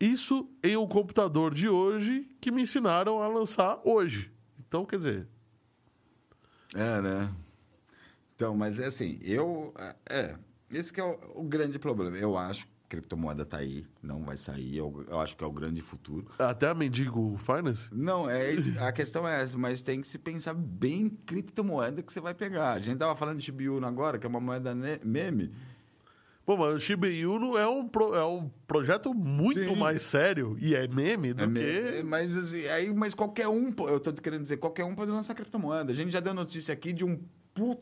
[0.00, 4.32] Isso em um computador de hoje que me ensinaram a lançar hoje.
[4.72, 5.26] Então, quer dizer,
[6.74, 7.30] É, né?
[8.34, 9.74] Então, mas é assim, eu.
[10.08, 10.34] É,
[10.70, 12.16] esse que é o, o grande problema.
[12.16, 14.74] Eu acho que criptomoeda tá aí, não vai sair.
[14.74, 16.26] Eu, eu acho que é o grande futuro.
[16.38, 17.90] até a Mendigo Finance.
[17.92, 22.10] Não, é a questão é essa, mas tem que se pensar bem em criptomoeda que
[22.10, 22.72] você vai pegar.
[22.72, 25.54] A gente tava falando de Inu agora, que é uma moeda meme.
[26.44, 29.76] Pô, mas o Shiba Inu é um, pro- é um projeto muito Sim.
[29.76, 31.52] mais sério e é meme do É que...
[31.52, 35.34] me- Mas, assim, aí, mas qualquer um, eu tô querendo dizer, qualquer um pode lançar
[35.34, 35.92] criptomoeda.
[35.92, 37.20] A gente já deu notícia aqui de um,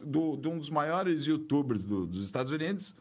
[0.04, 2.94] do, de um dos maiores youtubers do- dos Estados Unidos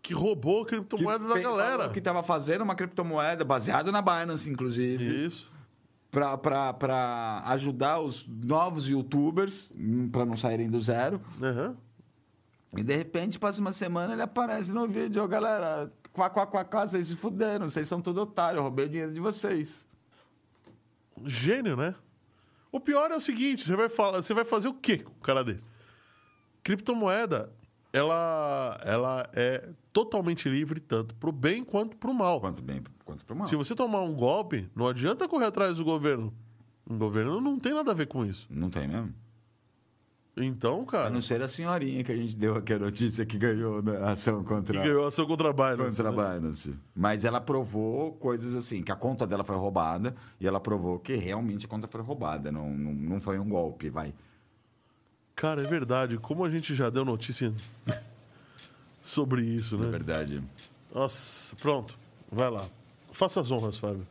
[0.00, 1.88] que roubou a criptomoeda da galera.
[1.90, 5.50] que estava fazendo uma criptomoeda baseada na Binance, inclusive, Isso.
[6.10, 9.72] para ajudar os novos youtubers,
[10.12, 11.20] para não saírem do zero.
[11.42, 11.76] Aham.
[12.76, 16.64] E de repente, passa uma semana, ele aparece no vídeo, ô galera, quá, quá, quá,
[16.64, 19.86] quá, vocês se fuderam, vocês são tudo otário, eu roubei o dinheiro de vocês.
[21.24, 21.94] Gênio, né?
[22.70, 25.22] O pior é o seguinte, você vai falar, você vai fazer o quê com um
[25.22, 25.64] cara desse?
[26.62, 27.50] Criptomoeda,
[27.92, 32.40] ela, ela é totalmente livre tanto pro bem quanto pro mal.
[32.40, 33.46] Quanto bem, quanto pro mal.
[33.46, 36.34] Se você tomar um golpe, não adianta correr atrás do governo.
[36.88, 38.46] O governo não tem nada a ver com isso.
[38.50, 39.14] Não tem mesmo?
[40.38, 43.38] Então, A cara, não ser a senhorinha que a gente deu aqui a notícia que
[43.38, 45.96] ganhou né, a ação que contra, ganhou ação contra a Binance.
[46.02, 46.38] contra a né?
[46.40, 46.74] Binance.
[46.94, 51.14] Mas ela provou coisas assim, que a conta dela foi roubada e ela provou que
[51.14, 54.12] realmente a conta foi roubada, não, não, não foi um golpe, vai.
[55.34, 56.18] Cara, é verdade.
[56.18, 57.50] Como a gente já deu notícia
[59.02, 59.90] sobre isso, É né?
[59.90, 60.42] verdade.
[60.94, 61.96] Nossa, pronto.
[62.30, 62.64] Vai lá.
[63.10, 64.06] Faça as honras, Fábio.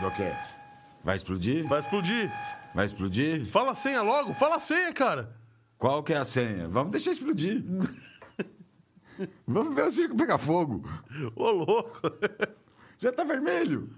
[0.00, 0.32] Do quê?
[1.04, 1.66] Vai explodir?
[1.68, 2.30] Vai explodir.
[2.74, 3.46] Vai explodir?
[3.46, 4.34] Fala a senha logo.
[4.34, 5.34] Fala a senha, cara.
[5.76, 6.68] Qual que é a senha?
[6.68, 7.64] Vamos deixar explodir.
[9.46, 10.88] Vamos ver o circo pegar fogo.
[11.34, 12.00] Ô, louco.
[12.98, 13.90] Já tá vermelho.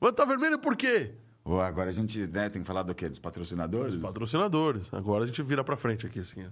[0.00, 1.14] Mas tá vermelho por quê?
[1.44, 3.08] Ô, agora a gente né, tem que falar do quê?
[3.08, 3.96] Dos patrocinadores?
[3.96, 4.92] Patrocinadores.
[4.92, 6.44] Agora a gente vira pra frente aqui, assim.
[6.44, 6.48] ó.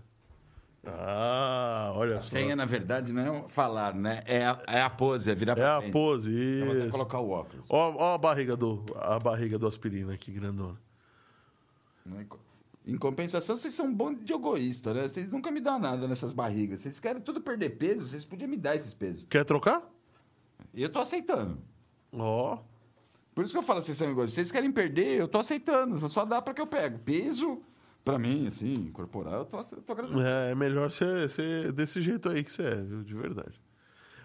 [0.85, 2.37] Ah, olha A só.
[2.37, 4.21] senha, na verdade, não é falar, né?
[4.27, 5.93] É a, é a pose, é virar É pra a frente.
[5.93, 6.33] pose.
[6.35, 6.91] Eu vou até Isso.
[6.93, 7.67] colocar o óculos.
[7.71, 10.77] Ó, ó a barriga do a barriga do aspirina aqui, grandona.
[12.05, 12.27] Né?
[12.85, 15.07] Em compensação, vocês são um bando de egoísta, né?
[15.07, 16.81] Vocês nunca me dão nada nessas barrigas.
[16.81, 19.25] Vocês querem tudo perder peso, vocês podiam me dar esses pesos.
[19.31, 19.89] Quer trocar?
[20.75, 21.59] Eu tô aceitando.
[22.13, 22.59] Ó.
[23.35, 24.35] Por isso que eu falo, vocês são egoístas.
[24.35, 26.09] Vocês querem perder, eu tô aceitando.
[26.09, 26.99] Só dá pra que eu pego.
[26.99, 27.63] Peso,
[28.05, 30.21] pra mim, assim, corporal, eu tô, eu tô.
[30.21, 33.03] É, é melhor ser, ser desse jeito aí que você é, viu?
[33.03, 33.61] De verdade.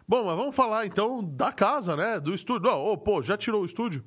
[0.07, 2.19] Bom, mas vamos falar então da casa, né?
[2.19, 2.69] Do estúdio.
[2.71, 4.03] Ô, pô, já tirou o estúdio?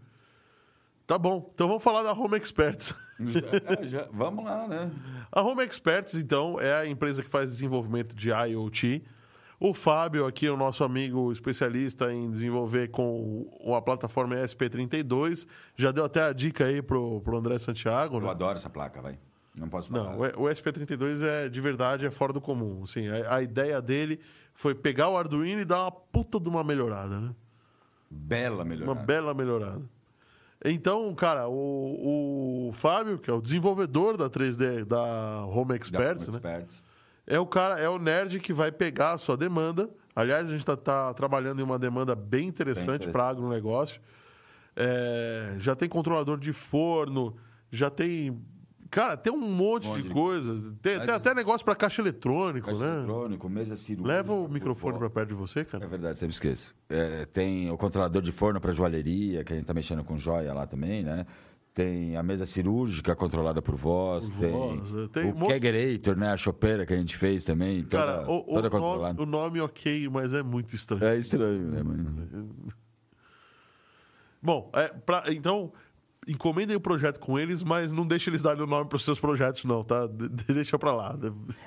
[1.06, 1.50] Tá bom.
[1.54, 2.94] Então vamos falar da Home Experts.
[3.20, 4.90] Já- já- vamos lá, né?
[5.30, 9.02] A Home Experts, então, é a empresa que faz desenvolvimento de IoT.
[9.58, 13.46] O Fábio, aqui, o nosso amigo especialista em desenvolver com
[13.76, 15.46] a plataforma ESP32,
[15.76, 18.30] já deu até a dica aí pro, pro André Santiago, Eu né?
[18.30, 19.18] adoro essa placa, vai.
[19.60, 20.12] Não posso falar.
[20.12, 22.82] Não, o o ESP32 é de verdade, é fora do comum.
[22.82, 24.18] Assim, a, a ideia dele
[24.54, 27.34] foi pegar o Arduino e dar uma puta de uma melhorada, né?
[28.10, 28.98] Bela melhorada.
[28.98, 29.82] Uma bela melhorada.
[30.64, 36.28] Então, cara, o, o Fábio, que é o desenvolvedor da 3D, da Home Da Experts,
[36.28, 36.36] né?
[36.36, 36.82] Experts.
[37.26, 39.88] É o cara, é o nerd que vai pegar a sua demanda.
[40.16, 43.12] Aliás, a gente está trabalhando em uma demanda bem interessante interessante.
[43.12, 44.00] para agronegócio.
[44.74, 47.36] É, já tem controlador de forno,
[47.70, 48.42] já tem.
[48.90, 50.54] Cara, tem um monte, monte de de coisa.
[50.82, 52.96] Tem, tem até negócio para caixa eletrônico, Caixa né?
[52.96, 54.16] eletrônico, mesa cirúrgica.
[54.16, 55.86] Leva o microfone para perto de você, É cara.
[55.86, 56.74] verdade, sempre esqueço.
[56.88, 60.52] É, tem o controlador de forno para joalheria, que a gente tá mexendo com joia
[60.52, 61.24] lá também, né?
[61.72, 64.28] Tem a mesa cirúrgica controlada por voz.
[64.28, 66.32] Por tem voz, é, tem o um Kegerator, né?
[66.32, 67.84] A chopeira que a gente fez também.
[67.84, 69.22] Toda, Cara, o, o toda nome, controlada.
[69.22, 71.04] o nome ok, mas é muito estranho.
[71.04, 72.26] É estranho, né, mano?
[74.42, 75.72] Bom, é, pra- então,
[76.28, 79.18] encomendem o projeto com eles, mas não deixe eles darem o nome para os seus
[79.18, 80.06] projetos, não, tá?
[80.06, 81.18] De- deixa pra lá.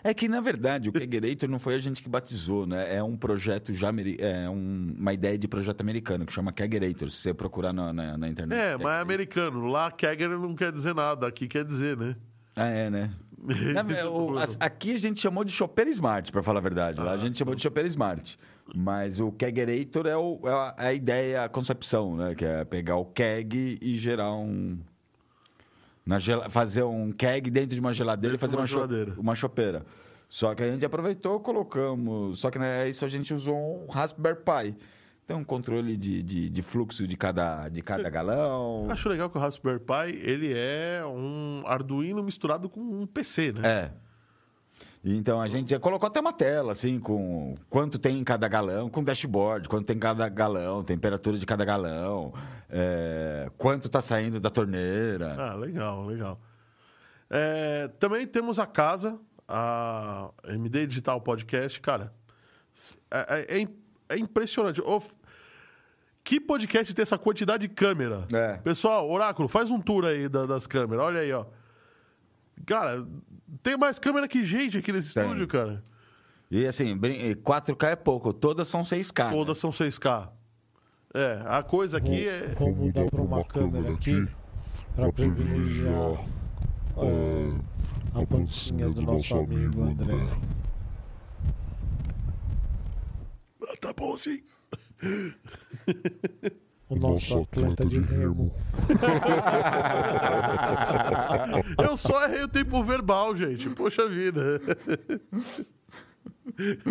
[0.04, 2.96] É que, na verdade, o Kegerator não foi a gente que batizou, né?
[2.96, 3.90] É um projeto já...
[4.20, 7.10] É um- uma ideia de projeto americano que chama Kegerator.
[7.10, 8.58] Se você procurar na, na, na internet.
[8.58, 9.66] É, mas é americano.
[9.68, 11.28] Lá, Kegger não quer dizer nada.
[11.28, 12.16] Aqui quer dizer, né?
[12.56, 13.12] Ah, é, né?
[13.74, 17.02] Na é o as- aqui a gente chamou de chopeira smart, pra falar a verdade.
[17.02, 18.38] Lá a gente chamou de chopeira smart.
[18.76, 22.34] Mas o kegerator é, o- é a, é a ideia, a concepção, né?
[22.34, 24.80] Que é pegar o keg e gerar um...
[26.06, 29.14] Na gela- fazer um keg dentro de uma geladeira Dentro e fazer uma geladeira.
[29.18, 29.86] uma chopeira.
[30.28, 32.40] Só que a gente aproveitou, colocamos...
[32.40, 34.76] Só que né, isso a gente usou um Raspberry Pi.
[35.24, 38.88] Então, um controle de, de, de fluxo de cada, de cada galão.
[38.90, 43.62] Acho legal que o Raspberry Pi, ele é um Arduino misturado com um PC, né?
[43.64, 43.92] É.
[45.04, 49.04] Então a gente colocou até uma tela, assim, com quanto tem em cada galão, com
[49.04, 52.34] dashboard, quanto tem em cada galão, temperatura de cada galão,
[52.70, 55.36] é, quanto tá saindo da torneira.
[55.38, 56.40] Ah, legal, legal.
[57.30, 61.82] É, também temos a casa, a MD Digital Podcast.
[61.82, 62.14] Cara,
[63.12, 63.68] é, é-
[64.10, 64.80] é impressionante.
[64.82, 65.02] Ô,
[66.24, 68.26] que podcast tem essa quantidade de câmera?
[68.32, 68.54] É.
[68.60, 71.04] Pessoal, Oráculo, faz um tour aí da- das câmeras.
[71.06, 71.46] Olha aí, ó.
[72.66, 73.06] Cara,
[73.62, 75.24] tem mais câmera que gente aqui nesse Tem.
[75.24, 75.84] estúdio, cara.
[76.52, 79.26] E assim, brin- e 4K é pouco, todas são 6K.
[79.26, 79.32] né?
[79.32, 80.30] Todas são 6K.
[81.14, 82.56] É, a coisa aqui é.
[82.58, 84.28] Vou mudar para uma câmera aqui
[84.96, 86.26] para privilegiar
[86.98, 90.16] é, a pancinha do nosso amigo André.
[93.68, 94.42] Ah, Tá bom, sim.
[96.94, 98.54] O nosso atleta de remo.
[101.84, 103.70] Eu só errei o tempo verbal, gente.
[103.72, 104.62] Poxa vida.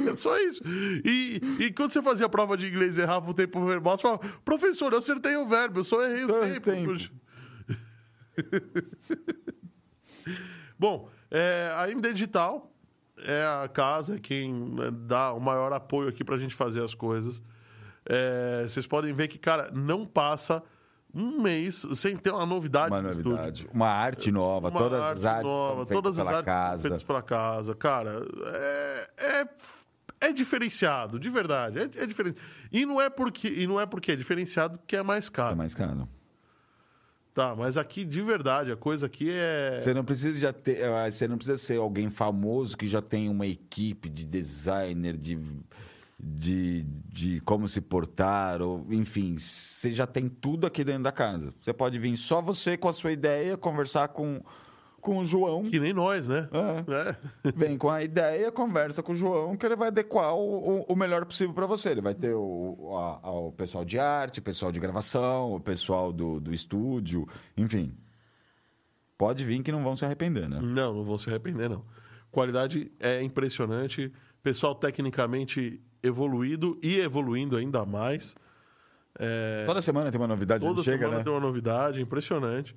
[0.09, 0.63] É só isso.
[1.05, 4.03] E, e quando você fazia a prova de inglês e errava o tempo verbal, você
[4.03, 6.29] falava, professor, eu acertei o verbo, eu só errei o
[6.63, 6.63] tempo.
[6.63, 6.95] tempo.
[10.79, 12.73] Bom, é, a MD Digital
[13.19, 17.43] é a casa quem né, dá o maior apoio aqui pra gente fazer as coisas.
[18.07, 20.63] É, vocês podem ver que, cara, não passa
[21.15, 23.69] um mês sem ter uma novidade Uma novidade.
[23.73, 26.83] Uma arte nova, Uma todas arte as artes nova, todas as artes casa.
[26.83, 27.75] feitas pela casa.
[27.75, 29.49] Cara, é, é,
[30.29, 31.79] é diferenciado, de verdade.
[31.81, 32.39] É, é diferente.
[32.73, 35.57] E não é porque e não é porque é diferenciado que é mais É caro.
[35.57, 36.09] mais caro.
[37.35, 41.11] Tá, mas aqui de verdade a coisa aqui é Você não precisa já ter, eh,
[41.11, 45.39] você não precisa ser alguém famoso que já tem uma equipe de designer, de,
[46.23, 51.53] de, de como se portar, ou enfim, você já tem tudo aqui dentro da casa.
[51.61, 54.41] Você pode vir só você com a sua ideia, conversar com,
[55.01, 55.65] com o João.
[55.65, 56.49] que nem nós, né?
[56.53, 57.49] É.
[57.49, 57.51] É.
[57.57, 61.27] Vem com a ideia, conversa com o João, que ele vai adequar o, o- melhor
[61.27, 61.89] possível para você.
[61.89, 65.61] Ele vai ter o, a- a- o pessoal de arte, o pessoal de gravação, o
[65.61, 67.93] pessoal do, do estúdio, enfim.
[69.19, 70.59] Pode vir que não vão se arrepender, né?
[70.61, 71.85] Não, não vão se arrepender não.
[72.31, 74.13] Qualidade é impressionante,
[74.43, 78.35] pessoal tecnicamente evoluído e evoluindo ainda mais.
[79.19, 81.25] É, Toda semana tem uma novidade, Toda chega, semana né?
[81.25, 82.75] tem uma novidade, impressionante.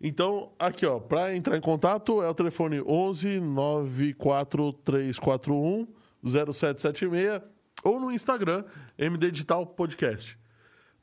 [0.00, 5.86] Então, aqui, ó, para entrar em contato é o telefone 11 94341
[6.24, 7.40] 0776
[7.84, 8.64] ou no Instagram
[8.98, 10.38] MD Digital Podcast.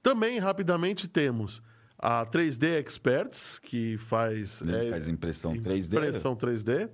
[0.02, 1.62] Também, rapidamente, temos
[1.98, 5.94] a 3D Experts, que faz, é, faz impressão 3D.
[5.94, 6.90] impressão 3D.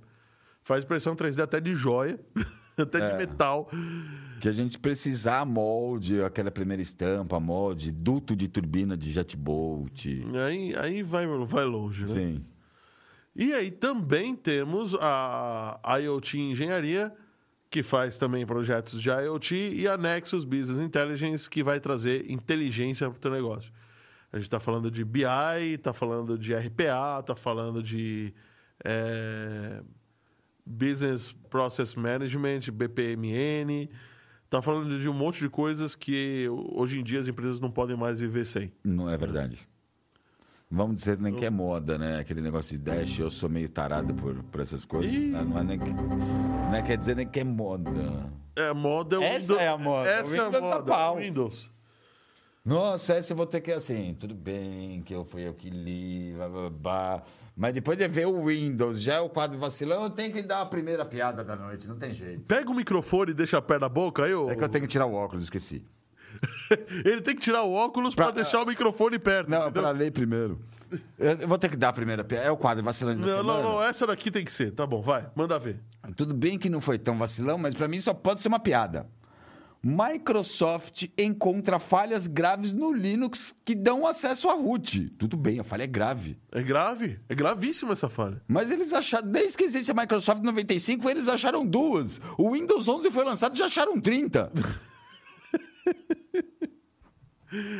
[0.62, 2.18] Faz impressão 3D até de joia,
[2.82, 3.16] até de É.
[3.16, 3.68] metal.
[4.40, 10.06] Que a gente precisar molde, aquela primeira estampa, molde, duto de turbina de jet bolt.
[10.46, 12.08] Aí, aí vai, vai longe, né?
[12.08, 12.44] Sim.
[13.34, 17.12] E aí também temos a IoT Engenharia,
[17.70, 23.08] que faz também projetos de IoT, e a Nexus Business Intelligence, que vai trazer inteligência
[23.10, 23.70] para o teu negócio.
[24.32, 25.22] A gente está falando de BI,
[25.74, 28.32] está falando de RPA, está falando de
[28.84, 29.82] eh,
[30.66, 33.88] Business Process Management, BPMN,
[34.44, 37.96] está falando de um monte de coisas que hoje em dia as empresas não podem
[37.96, 38.72] mais viver sem.
[38.84, 39.58] Não é verdade.
[40.68, 42.18] Vamos dizer nem que é moda, né?
[42.18, 45.12] Aquele negócio de dash, eu sou meio tarado por, por essas coisas.
[45.12, 45.28] Ih.
[45.28, 45.44] né?
[45.44, 47.90] Não, é nem que, não é quer dizer nem que é moda.
[48.56, 49.60] É, moda é o Essa Windows.
[49.60, 50.08] é a moda.
[50.10, 50.82] Essa O é a Windows tá moda.
[50.82, 51.16] pau.
[51.18, 51.70] Windows.
[52.64, 56.32] Nossa, essa eu vou ter que assim, tudo bem, que eu fui eu que li,
[56.34, 57.22] blá, blá, blá.
[57.56, 60.60] Mas depois de ver o Windows, já é o quadro vacilão, eu tenho que dar
[60.60, 62.42] a primeira piada da noite, não tem jeito.
[62.42, 64.82] Pega o microfone e deixa a pé na boca, aí ô- É que eu tenho
[64.82, 65.82] que tirar o óculos, esqueci.
[67.04, 69.50] Ele tem que tirar o óculos pra, Pra- deixar o microfone perto.
[69.50, 69.82] Não, entendeu?
[69.82, 70.60] para ler primeiro.
[71.18, 72.44] Eu eu vou ter que dar a primeira piada.
[72.46, 73.42] É o quadro da não, semana.
[73.42, 74.70] não, não, essa daqui tem que ser.
[74.72, 75.80] Tá bom, vai, manda ver.
[76.14, 79.06] Tudo bem que não foi tão vacilão, mas pra mim só pode ser uma piada.
[79.88, 85.10] Microsoft encontra falhas graves no Linux que dão acesso a root.
[85.10, 86.36] Tudo bem, a falha é grave.
[86.50, 87.20] É grave.
[87.28, 88.42] É gravíssima essa falha.
[88.48, 92.20] Mas eles acharam, desde que existe a Microsoft 95, eles acharam duas.
[92.36, 94.50] O Windows 11 foi lançado e já acharam 30.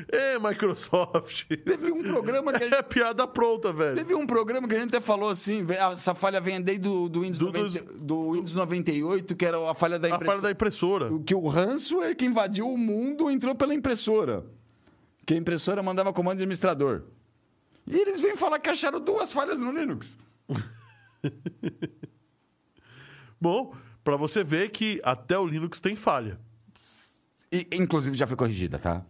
[0.09, 1.47] É, Microsoft.
[1.65, 3.97] Teve um programa que a gente É piada pronta, velho.
[3.97, 7.09] Teve um programa que a gente até falou assim, ve- essa falha vem desde do,
[7.09, 10.43] do, Windows, Do- 90 do Windows 98, que era a falha da A falha impressora.
[10.43, 11.11] da impressora.
[11.25, 14.45] Que o ransomware que invadiu o mundo entrou pela impressora.
[15.27, 17.03] Que a impressora mandava comando de administrador.
[17.87, 20.17] E eles vêm falar que acharam duas falhas no Linux.
[23.41, 26.39] Bom, pra você ver que até o Linux tem falha.
[27.53, 29.05] E, inclusive já foi corrigida, tá?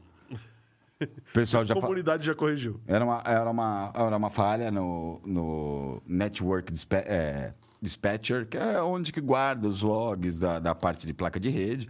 [1.00, 2.80] O pessoal já A fa- comunidade já corrigiu.
[2.86, 8.80] Era uma, era uma, era uma falha no, no Network Dispa- é, Dispatcher, que é
[8.82, 11.88] onde que guarda os logs da, da parte de placa de rede.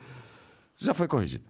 [0.77, 1.45] Já foi corrigida.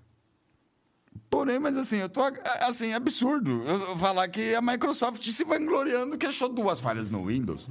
[1.31, 2.21] Porém, mas assim, eu tô
[2.61, 7.69] assim, absurdo eu falar que a Microsoft se vangloriando que achou duas falhas no Windows.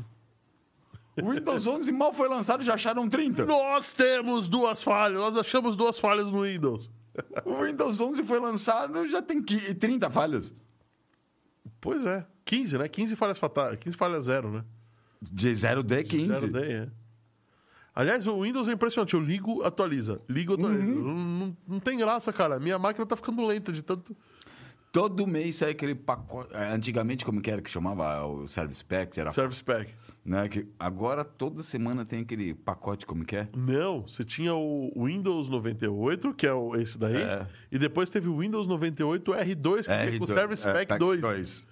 [1.21, 3.45] O Windows 11 mal foi lançado, já acharam 30.
[3.45, 5.17] Nós temos duas falhas.
[5.19, 6.89] Nós achamos duas falhas no Windows.
[7.45, 10.53] O Windows 11 foi lançado, já tem qui- 30 falhas.
[11.79, 12.25] Pois é.
[12.43, 12.87] 15, né?
[12.87, 13.77] 15 falhas fatais.
[13.77, 14.63] 15 falhas zero, né?
[15.21, 16.27] De 0D 15.
[16.27, 16.89] Zero day, é.
[17.93, 19.13] Aliás, o Windows é impressionante.
[19.13, 20.21] Eu ligo, atualiza.
[20.29, 20.83] Ligo, atualiza.
[20.85, 21.03] Uhum.
[21.03, 22.59] Não, não- não tem graça, cara.
[22.59, 24.15] Minha máquina tá ficando lenta de tanto.
[24.95, 26.55] Todo mês sai aquele pacote.
[26.55, 29.19] é, Antigamente, como que era que chamava o Service Pack?
[29.19, 29.93] Era, Service Pack.
[30.23, 33.49] né, que agora, toda semana tem aquele pacote, como que é?
[33.53, 37.45] Não, você tinha o Windows 98, que é o- esse daí, É.
[37.69, 41.67] e depois teve o Windows 98 R2, que com o Service é, Pack 2.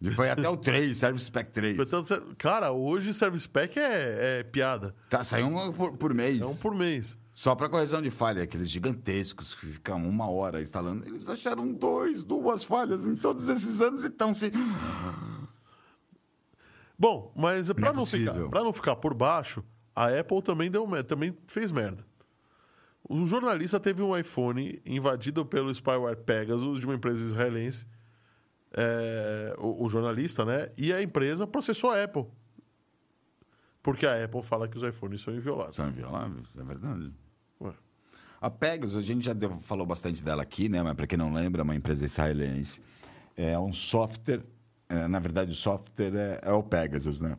[0.00, 1.76] E foi até o 3, Service Pack 3.
[1.76, 4.94] Portanto, cara, hoje Service Pack é, é piada.
[5.10, 6.40] Tá, saiu um por, por mês.
[6.40, 7.16] É um por mês.
[7.38, 11.06] Só para correção de falha, aqueles gigantescos que ficam uma hora instalando.
[11.06, 14.50] Eles acharam dois, duas falhas em todos esses anos e estão se.
[16.98, 19.62] Bom, mas para é não, ficar, não ficar por baixo,
[19.94, 22.04] a Apple também, deu, também fez merda.
[23.08, 27.86] Um jornalista teve um iPhone invadido pelo spyware Pegasus de uma empresa israelense.
[28.72, 30.72] É, o, o jornalista, né?
[30.76, 32.26] E a empresa processou a Apple.
[33.80, 35.76] Porque a Apple fala que os iPhones são invioláveis.
[35.76, 37.12] São invioláveis, é verdade.
[38.40, 40.82] A Pegasus, a gente já deu- falou bastante dela aqui, né?
[40.82, 42.80] Mas para quem não lembra, é uma empresa israelense.
[43.36, 44.42] É um software.
[44.88, 47.36] é, na verdade, o software é, é o Pegasus, né?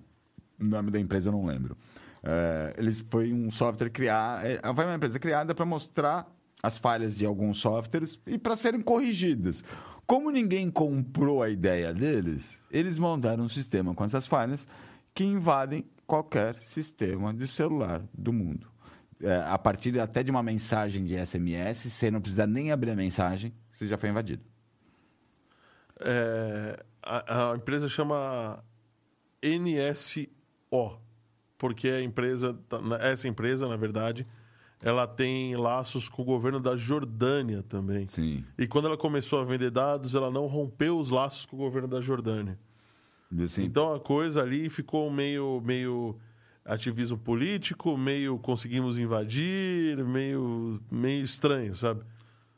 [0.60, 1.76] O nome da empresa eu não lembro.
[2.22, 4.46] É, eles foi um software criado.
[4.46, 6.30] É, foi uma empresa criada para mostrar
[6.62, 9.64] as falhas de alguns softwares e para serem corrigidas.
[10.06, 14.68] Como ninguém comprou a ideia deles, eles montaram um sistema com essas falhas
[15.14, 18.69] que invadem qualquer sistema de celular do mundo.
[19.22, 22.96] É, a partir até de uma mensagem de SMS, você não precisa nem abrir a
[22.96, 24.42] mensagem, você já foi invadido.
[26.00, 28.64] É, a, a empresa chama
[29.44, 30.98] NSO,
[31.58, 34.26] porque a empresa, tá- essa empresa, na verdade,
[34.82, 38.08] ela tem laços com o governo da Jordânia também.
[38.08, 38.46] Sim.
[38.58, 41.88] E quando ela começou a vender dados, ela não rompeu os laços com o governo
[41.88, 42.58] da Jordânia.
[43.44, 46.18] Assim, Então a coisa ali ficou meio, meio
[46.66, 52.02] ativismo político, meio conseguimos invadir, meio, meio estranho, sabe?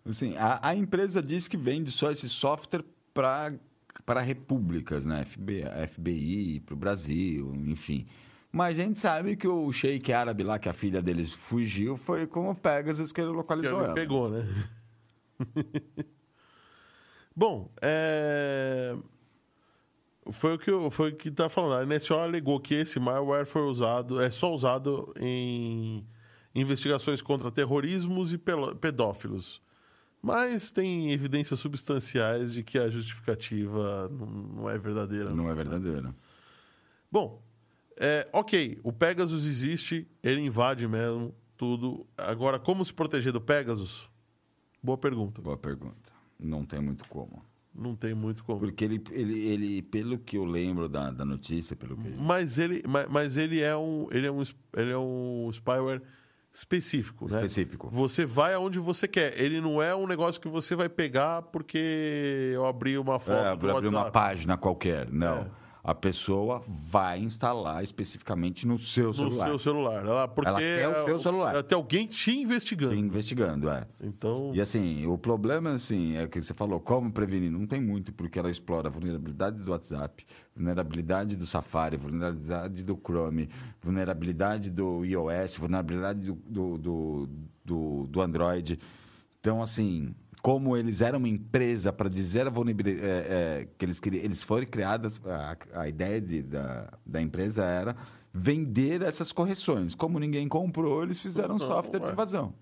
[0.06, 2.84] assim, a, a empresa diz que vende só esse software
[3.14, 5.24] para repúblicas, né?
[5.26, 8.08] FBI, FBI para o Brasil, enfim.
[8.52, 12.28] Mas a gente sabe que o sheik árabe lá, que a filha deles fugiu, foi
[12.28, 13.94] com o Pegasus que ele Que localizou ela.
[13.94, 14.46] pegou, né?
[17.34, 18.96] Bom, é...
[20.32, 21.92] foi o que eu, foi o que tá falando.
[21.92, 26.06] A NSO alegou que esse malware foi usado, é só usado em
[26.54, 29.62] investigações contra terrorismos e pedófilos.
[30.22, 35.34] Mas tem evidências substanciais de que a justificativa não, é verdadeira.
[35.34, 36.14] Não é verdadeiro.
[37.12, 37.42] Bom,
[37.98, 42.06] é, ok, o Pegasus existe, ele invade mesmo tudo.
[42.18, 44.10] Agora, como se proteger do Pegasus?
[44.82, 45.42] Boa pergunta.
[45.42, 46.12] Boa pergunta.
[46.40, 47.44] Não tem muito como.
[47.74, 48.60] Não tem muito como.
[48.60, 52.10] Porque ele, ele, ele pelo que eu lembro da, da notícia, pelo que.
[52.10, 54.42] Mas ele, mas, mas ele é um, ele é um,
[54.76, 56.02] ele é um spyware
[56.54, 57.38] específico, né?
[57.38, 57.90] Específico.
[57.90, 59.40] Você vai aonde você quer.
[59.40, 63.50] Ele não é um negócio que você vai pegar porque eu abri uma foto É,
[63.50, 65.10] abrir uma página qualquer.
[65.10, 65.38] Não.
[65.38, 65.61] É.
[65.84, 69.48] A pessoa vai instalar especificamente no seu no celular.
[69.48, 70.06] seu celular.
[70.06, 71.64] Ela, porque Ela quer o seu celular.
[71.64, 72.94] Tem alguém te investigando.
[72.96, 73.88] Investigando, é.
[74.00, 77.52] Então, E assim, o problema assim, é que você falou, como prevenir?
[77.52, 80.24] Não tem muito, porque ela explora a vulnerabilidade do WhatsApp,
[80.56, 83.50] vulnerabilidade do Safari, vulnerabilidade do Chrome,
[83.82, 87.30] vulnerabilidade do iOS, vulnerabilidade do, do, do,
[87.66, 88.80] do, do Android.
[89.40, 94.00] Então, assim, como eles eram uma empresa para dizer a vulnerabilidade é, é, que eles
[94.00, 97.96] queriam, eles foram criadas, a, a ideia de, da, da empresa era
[98.34, 99.94] vender essas correções.
[99.94, 102.06] Como ninguém comprou, eles fizeram um software é.
[102.06, 102.54] de invasão.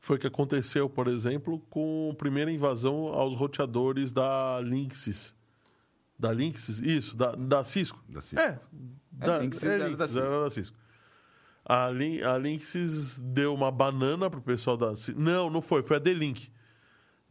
[0.00, 5.34] Foi o que aconteceu, por exemplo, com a primeira invasão aos roteadores da Linksys.
[6.18, 6.80] Da Linksys?
[6.80, 8.02] Isso, da, da Cisco.
[8.08, 8.40] Da Cisco.
[8.40, 8.58] É,
[9.12, 10.26] da, Linksys é era da Linksys, Cisco.
[10.26, 10.76] era da Cisco.
[11.64, 15.20] A, Lin, a Linksys deu uma banana pro pessoal da Cisco.
[15.20, 16.50] Não, não foi, foi a D-Link.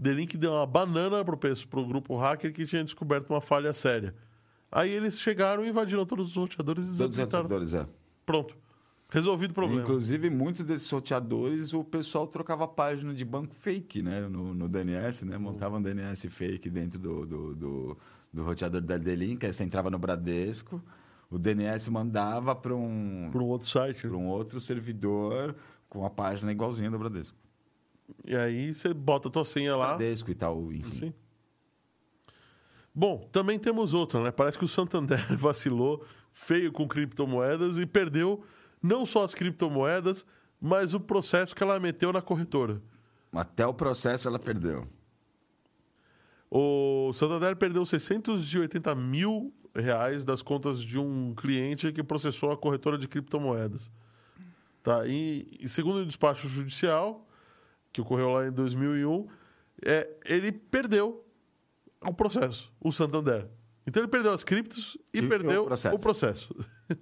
[0.02, 4.16] D-Link deu uma banana pro, pro grupo hacker que tinha descoberto uma falha séria.
[4.72, 7.44] Aí eles chegaram e invadiram todos os roteadores e Todos os desabilitaram.
[7.44, 7.86] roteadores, é.
[8.26, 8.56] Pronto.
[9.10, 9.82] Resolvido o problema.
[9.82, 14.22] Inclusive, muitos desses roteadores, o pessoal trocava página de banco fake, né?
[14.22, 15.38] No, no DNS, né?
[15.38, 17.98] Montava um DNS fake dentro do, do, do,
[18.34, 19.46] do roteador da D-Link.
[19.46, 20.82] Aí você entrava no Bradesco,
[21.30, 24.08] o DNS mandava para um, Por um outro site.
[24.08, 25.56] pra um outro servidor
[25.90, 27.38] com a página igualzinha do Bradesco.
[28.26, 29.88] E aí você bota a tua senha lá.
[29.90, 30.92] Bradesco e tal, enfim.
[30.92, 31.14] Sim.
[32.94, 34.32] Bom, também temos outra, né?
[34.32, 38.44] Parece que o Santander vacilou feio com criptomoedas e perdeu
[38.82, 40.26] não só as criptomoedas,
[40.60, 42.82] mas o processo que ela meteu na corretora.
[43.32, 44.88] Até o processo ela perdeu.
[46.50, 52.98] O Santander perdeu 680 mil reais das contas de um cliente que processou a corretora
[52.98, 53.90] de criptomoedas.
[54.84, 55.08] Tá?
[55.08, 57.26] E, e segundo o despacho judicial,
[57.92, 59.28] que ocorreu lá em 2001,
[59.84, 61.26] é, ele perdeu
[62.02, 63.48] o processo, o Santander.
[63.86, 65.96] Então ele perdeu as criptos e, E perdeu o processo.
[65.96, 66.56] o processo.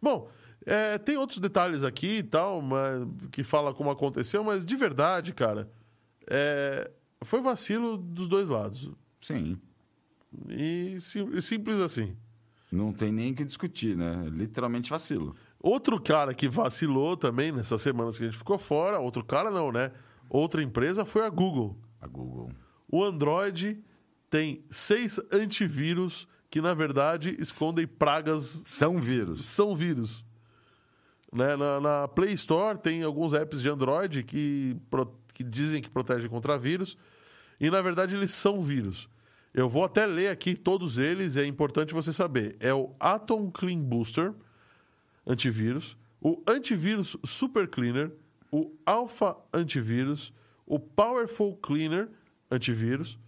[0.00, 0.30] Bom,
[0.64, 5.32] é, tem outros detalhes aqui e tal, mas, que fala como aconteceu, mas de verdade,
[5.32, 5.70] cara,
[6.26, 6.90] é,
[7.22, 8.90] foi vacilo dos dois lados.
[9.20, 9.58] Sim.
[10.48, 12.16] E, sim- e simples assim.
[12.70, 14.26] Não tem nem o que discutir, né?
[14.30, 15.34] Literalmente vacilo.
[15.58, 19.72] Outro cara que vacilou também nessas semanas que a gente ficou fora, outro cara não,
[19.72, 19.90] né?
[20.28, 21.78] Outra empresa foi a Google.
[22.00, 22.50] A Google.
[22.90, 23.82] O Android
[24.30, 29.44] tem seis antivírus que, na verdade, escondem pragas, São vírus.
[29.44, 30.24] são vírus.
[31.32, 31.56] Né?
[31.56, 34.76] Na, na Play Store tem alguns apps de Android que,
[35.34, 36.96] que dizem que protegem contra vírus,
[37.60, 39.08] e na verdade eles são vírus.
[39.52, 42.56] Eu vou até ler aqui todos eles, é importante você saber.
[42.60, 44.32] É o Atom Clean Booster,
[45.26, 48.12] antivírus, o Antivírus Super Cleaner,
[48.50, 50.32] o Alpha Antivírus,
[50.66, 52.08] o Powerful Cleaner
[52.50, 53.18] Antivírus,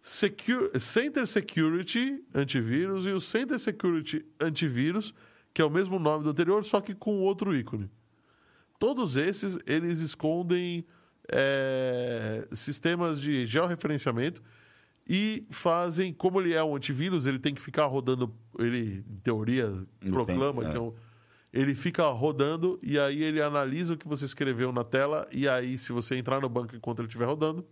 [0.00, 5.12] Secu- Center Security Antivírus e o Center Security Antivírus,
[5.52, 7.90] que é o mesmo nome do anterior, só que com outro ícone.
[8.78, 10.84] Todos esses, eles escondem
[11.28, 14.42] é, sistemas de georreferenciamento
[15.06, 19.72] e fazem, como ele é um antivírus, ele tem que ficar rodando, ele, em teoria,
[20.10, 20.70] proclama tempo, é.
[20.70, 20.94] que é um,
[21.52, 25.78] ele fica rodando e aí ele analisa o que você escreveu na tela e aí,
[25.78, 27.66] se você entrar no banco enquanto ele estiver rodando,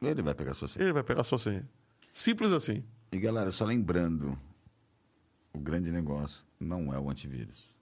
[0.00, 0.84] Ele vai pegar sua senha.
[0.84, 1.68] ele vai pegar sua senha.
[2.12, 2.82] Simples assim.
[3.12, 4.36] E galera, só lembrando,
[5.52, 7.72] o grande negócio não é o antivírus.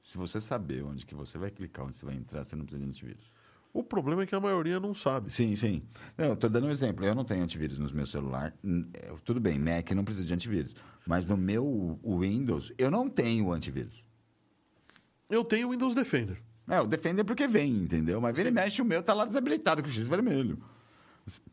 [0.00, 2.82] Se você saber onde que você vai clicar, onde você vai entrar, você não precisa
[2.84, 3.32] de antivírus.
[3.72, 5.30] O problema é que a maioria não sabe.
[5.30, 5.82] Sim, sim.
[6.16, 7.04] Eu tô dando um exemplo.
[7.04, 8.54] Eu não tenho antivírus no meu celular.
[8.94, 10.74] É, Tudo bem, Mac não precisa de antivírus.
[11.06, 14.05] Mas no meu Windows, eu não tenho antivírus.
[15.28, 16.40] Eu tenho o Windows Defender.
[16.68, 18.20] É, o Defender porque vem, entendeu?
[18.20, 20.58] Mas vira e mexe, o meu tá lá desabilitado com o X vermelho.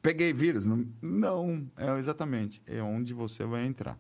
[0.02, 0.66] Peguei vírus?
[0.66, 2.62] Não, não, é exatamente.
[2.66, 3.98] É onde você vai entrar.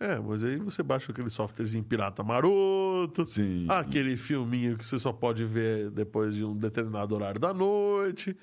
[0.00, 3.66] É, mas aí você baixa aquele softwarezinho pirata maroto, Sim.
[3.68, 8.36] aquele filminho que você só pode ver depois de um determinado horário da noite,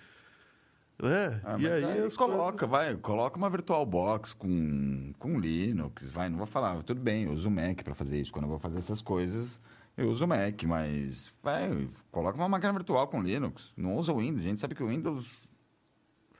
[1.01, 1.41] né?
[1.43, 6.37] Ah, e aí as coloca, coisas- vai, coloca uma VirtualBox com, com Linux, vai, não
[6.37, 8.79] vou falar, tudo bem, eu uso o Mac para fazer isso, quando eu vou fazer
[8.79, 9.61] essas coisas,
[9.95, 14.17] eu uso o Mac, mas vai, coloca uma máquina virtual com Linux, não usa o
[14.19, 15.27] Windows, a gente sabe que o Windows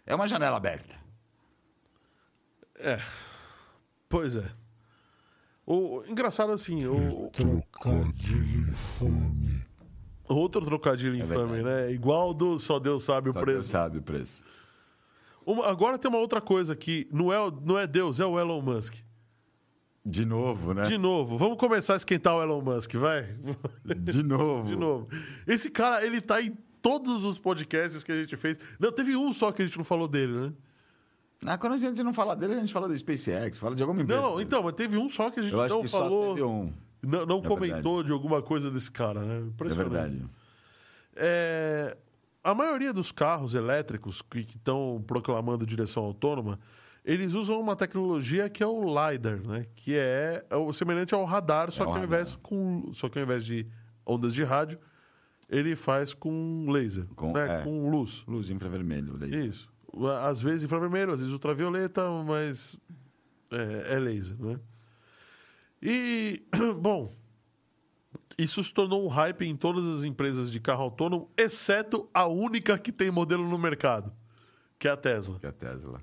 [0.06, 0.95] é uma janela aberta.
[4.07, 4.52] Pois é.
[5.65, 9.64] O engraçado assim, o Trocadilho infame.
[10.30, 11.92] Outro trocadilho infame, né?
[11.92, 13.70] Igual do só Deus sabe o É Só Deus preço.
[13.70, 14.42] sabe o preço.
[15.46, 18.62] Uma- agora tem uma outra coisa que não é, não é Deus, é o Elon
[18.62, 18.96] Musk.
[20.06, 20.86] De novo, né?
[20.88, 23.36] De novo, vamos começar a esquentar o Elon Musk, vai?
[23.84, 24.64] De novo.
[24.68, 25.08] De novo.
[25.46, 28.58] Esse cara, ele tá em todos os podcasts que a gente fez.
[28.80, 30.54] Não, teve um só que a gente não falou dele, né?
[31.46, 34.02] Ah, quando a gente não fala dele, a gente fala da SpaceX, fala de alguma
[34.02, 34.22] empresa.
[34.22, 36.34] Não, então, mas teve um só que a gente Eu acho não que só falou.
[36.36, 36.74] teve um.
[37.04, 39.36] Não, não É comentou de alguma coisa desse cara, né?
[39.38, 39.90] É Impressionante.
[39.90, 40.26] verdade.
[41.16, 41.98] É,
[42.44, 46.60] a maioria dos carros elétricos que estão proclamando direção autônoma,
[47.04, 49.66] eles usam uma tecnologia que é o LiDAR, né?
[49.76, 52.08] Que é, é o semelhante ao radar, só É que ao radar.
[52.08, 53.66] invés com, só que ao invés de
[54.06, 54.78] ondas de rádio,
[55.50, 57.62] ele faz com laser, Com- né?
[57.62, 57.64] é.
[57.64, 58.24] com luz.
[58.28, 59.18] Luz infravermelho.
[59.18, 59.48] daí.
[59.48, 59.70] Isso.
[60.22, 62.78] Às vezes infravermelho, às vezes ultravioleta, mas
[63.52, 64.60] é, é laser, né?
[65.82, 66.44] E,
[66.82, 67.16] bom,
[68.38, 72.78] isso se tornou um hype em todas as empresas de carro autônomo, exceto a única
[72.78, 74.12] que tem modelo no mercado,
[74.78, 75.40] que é a Tesla.
[75.40, 76.02] Que é a Tesla.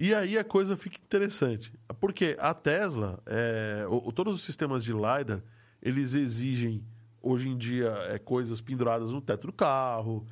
[0.00, 1.72] E aí a coisa fica interessante.
[2.00, 5.42] Porque a Tesla, é, o- todos os sistemas de LiDAR,
[5.82, 6.84] eles exigem,
[7.20, 10.24] hoje em dia, é, coisas penduradas no teto do carro,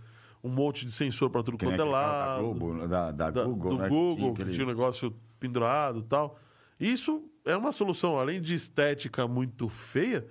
[0.44, 2.42] um monte de sensor para tudo Que quanto é aquele da lado.
[2.42, 3.88] Globo, da, da da- Google, do né?
[3.88, 6.38] Google, tinha que aquele- tinha um negócio pendurado e tal.
[6.78, 10.26] Isso é uma solução, além de estética muito feia,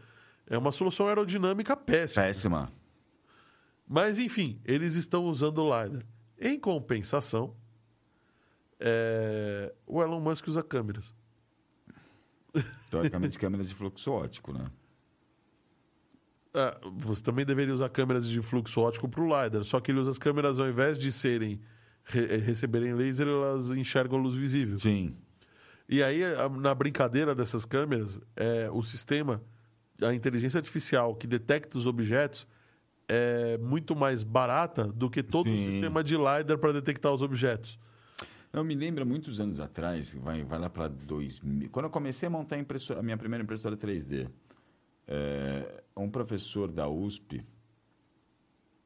[0.47, 2.23] é uma solução aerodinâmica péssima.
[2.25, 2.71] Péssima.
[3.87, 6.03] Mas, enfim, eles estão usando o LiDAR.
[6.39, 7.55] Em compensação,
[8.79, 11.13] é, o Elon Musk usa câmeras.
[12.89, 14.69] Teoricamente, câmeras de fluxo ótico, né?
[16.53, 19.99] Ah, você também deveria usar câmeras de fluxo ótico para o LiDAR, só que ele
[19.99, 21.59] usa as câmeras, ao invés de serem
[22.05, 24.77] re- eh, receberem laser, elas enxergam luz visível.
[24.77, 25.17] Sim.
[25.87, 26.21] E aí,
[26.59, 29.41] na brincadeira dessas câmeras, é, o sistema,
[30.01, 32.47] a inteligência artificial que detecta os objetos
[33.07, 35.71] é muito mais barata do que todo o Sim.
[35.71, 37.77] sistema de LiDAR para detectar os objetos.
[38.51, 41.69] Eu me lembro muitos anos atrás, vai, vai lá para 2000.
[41.69, 44.29] Quando eu comecei a montar a, a minha primeira impressora 3D,
[45.07, 47.45] é, um professor da USP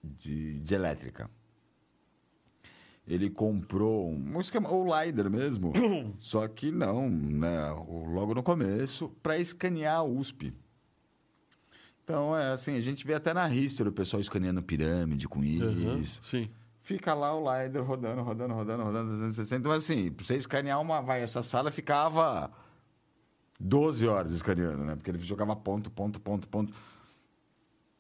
[0.04, 1.30] de, de elétrica.
[3.10, 5.74] Ele comprou um, esquema, o LiDAR mesmo,
[6.20, 7.70] só que não, né,
[8.14, 10.54] logo no começo, para escanear a USP.
[12.04, 16.20] Então, é assim, a gente vê até na History o pessoal escaneando pirâmide com isso.
[16.22, 16.50] Sim.
[16.82, 19.56] Fica lá o LiDAR rodando, rodando, rodando, rodando, 360.
[19.60, 21.02] Então, assim, pra você escanear uma.
[21.02, 22.52] Vai, essa sala ficava
[23.60, 24.96] 12 horas escaneando, né?
[24.96, 26.74] Porque ele jogava ponto, ponto, ponto, ponto.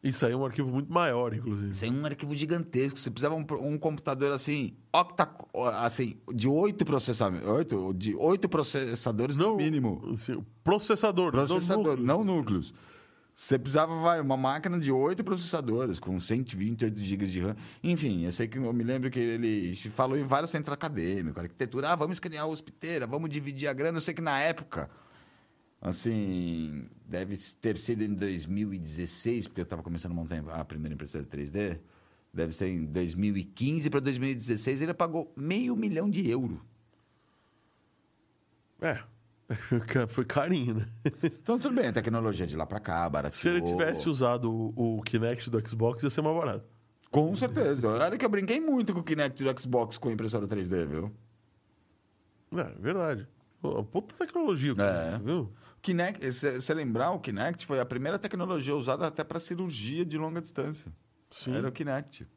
[0.02, 1.72] Isso aí é um arquivo muito maior, inclusive.
[1.72, 2.98] Isso é um arquivo gigantesco.
[2.98, 5.30] Você precisava um, um computador assim, octa,
[5.82, 7.48] assim, de oito processamentos.
[7.50, 10.02] Oito, de oito processadores no mínimo.
[10.14, 11.26] assim, o processador.
[11.36, 12.06] não Processador, núcleo.
[12.06, 12.74] não núcleos.
[13.36, 17.56] Você precisava, vai, uma máquina de oito processadores, com 128 GB de RAM.
[17.82, 21.92] Enfim, eu sei que eu me lembro que ele falou em vários centros acadêmicos, arquitetura,
[21.92, 23.98] ah, vamos escanear a hospiteira, vamos dividir a grana.
[23.98, 24.90] Eu sei que na época,
[25.81, 31.23] assim, deve ter sido em 2016, porque eu estava começando a montar a primeira impressora
[31.26, 31.80] 3D.
[32.34, 36.60] Deve ser em 2015 para 2016, ele pagou meio milhão de euros.
[38.81, 39.01] É.
[40.10, 40.88] Foi carinho, né?
[41.23, 43.39] Então, tudo bem, a tecnologia de lá para cá, barateou.
[43.39, 46.65] Se ele tivesse usado o, o Kinect do Xbox, ia ser mais barato.
[47.10, 47.88] Com certeza.
[47.89, 51.11] Olha que eu brinquei muito com o Kinect do Xbox com a impressora 3D, viu?
[52.56, 53.27] É, verdade.
[53.60, 55.18] Pô, Puta tecnologia, É.
[55.18, 55.51] viu?
[55.81, 60.18] Kinect, se você lembrar, o Kinect foi a primeira tecnologia usada até para cirurgia de
[60.18, 60.91] longa distância.
[61.31, 61.56] Sim.
[61.56, 62.27] Era o Kinect.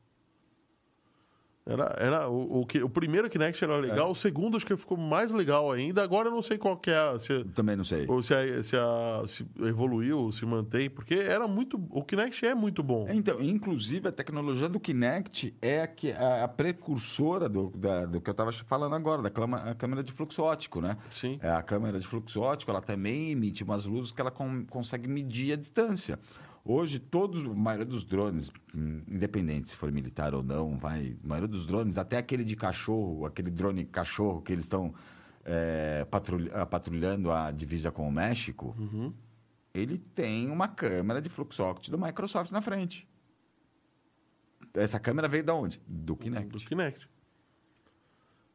[1.64, 4.96] Era, era o, o, que- o primeiro Kinect era legal, o segundo acho que ficou
[4.98, 6.02] mais legal ainda.
[6.02, 8.04] Agora eu não sei qual que é, se, Também não sei.
[8.08, 11.80] ou se, a- se, a- se evoluiu, se mantém, porque era muito.
[11.90, 13.06] O Kinect é muito bom.
[13.10, 18.20] Então, inclusive, a tecnologia do Kinect é a, que, a, a precursora do, da- do
[18.20, 20.96] que eu estava falando agora, da clama- a câmera de fluxo ótico, né?
[21.10, 21.38] Sim.
[21.40, 25.06] É, a câmera de fluxo ótico, ela também emite umas luzes que ela con- consegue
[25.06, 26.18] medir a distância.
[26.64, 28.52] Hoje, todos, a maioria dos drones,
[29.08, 33.26] independente se for militar ou não, vai, a maioria dos drones, até aquele de cachorro,
[33.26, 34.94] aquele drone cachorro que eles estão
[35.44, 38.76] é, patrulha- patrulhando a divisa com o México,
[39.74, 43.08] ele tem uma câmera de fluxo óptico do Microsoft na frente.
[44.72, 45.82] Essa câmera veio da onde?
[45.86, 46.48] Do Kinect.
[46.48, 47.08] Do Kinect.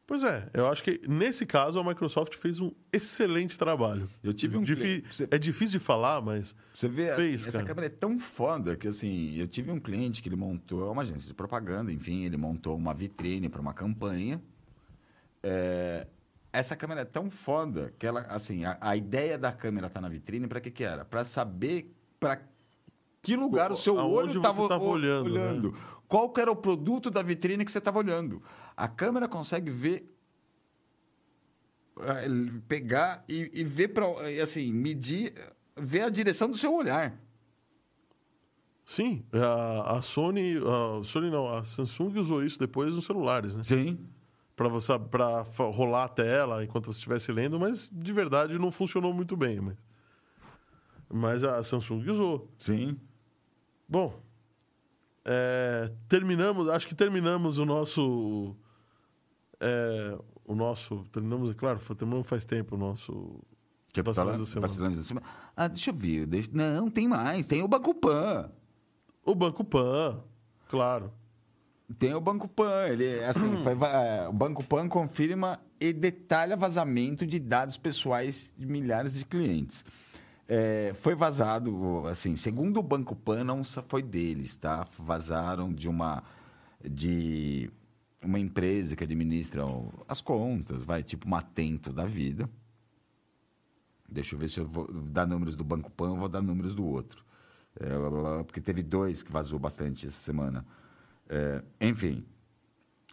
[0.08, 4.10] Pois é, eu acho que nesse caso a Microsoft fez um excelente trabalho.
[4.24, 6.56] Eu tive um Difi- você- É difícil de falar, mas.
[6.74, 7.66] Você vê, assim, Fez, essa cara.
[7.68, 11.02] câmera é tão foda que, assim, eu tive um cliente que ele montou, é uma
[11.02, 14.42] agência de propaganda, enfim, ele montou uma vitrine para uma campanha.
[15.44, 16.08] É,
[16.54, 20.08] essa câmera é tão foda que ela, assim, a, a ideia da câmera tá na
[20.08, 21.04] vitrine para que que era?
[21.04, 22.42] Para saber para
[23.22, 25.72] que lugar o seu Aonde olho estava tava olhando, né?
[26.08, 28.42] Qual que era o produto da vitrine que você estava olhando?
[28.78, 30.14] A câmera consegue ver
[32.24, 34.06] ele pegar e, e ver para
[34.44, 35.34] assim medir
[35.76, 37.18] ver a direção do seu olhar
[38.86, 40.58] Sim, a, a Sony.
[40.58, 43.64] A Sony não, a Samsung usou isso depois nos celulares, né?
[43.64, 44.08] sim
[44.56, 48.72] Pra, você, pra fa- rolar a tela enquanto você estivesse lendo, mas de verdade não
[48.72, 49.60] funcionou muito bem.
[49.60, 49.76] Mas,
[51.12, 52.49] mas a Samsung usou.
[52.60, 52.98] sim
[53.90, 54.22] Bom,
[55.26, 58.56] é, terminamos, acho que terminamos o nosso.
[59.60, 61.04] É, o nosso.
[61.12, 63.40] Terminamos, é claro, terminamos faz tempo o nosso.
[63.94, 64.96] que Vacilantes da semana.
[64.96, 65.26] da semana
[65.56, 68.50] ah deixa eu ver deixa- não tem mais tem o Bacupan
[69.26, 70.22] O Banco Pan,
[70.70, 71.12] claro.
[71.98, 77.26] Tem o Banco Pan, ele assim, foi é, o Banco Pan confirma e detalha vazamento
[77.26, 79.84] de dados pessoais de milhares de clientes.
[80.50, 84.88] É, foi vazado, assim, segundo o Banco Pan, não foi deles, tá?
[84.98, 86.24] Vazaram de uma
[86.84, 87.70] de
[88.23, 89.64] uma empresa que administra
[90.07, 92.49] as contas, vai, tipo uma Atento da vida.
[94.10, 96.73] Deixa eu ver se eu vou dar números do Banco Pan, eu vou dar números
[96.73, 97.26] do outro.
[97.80, 100.65] É, blá, blá, blá, porque teve dois que vazou bastante essa semana.
[101.30, 102.26] É, enfim,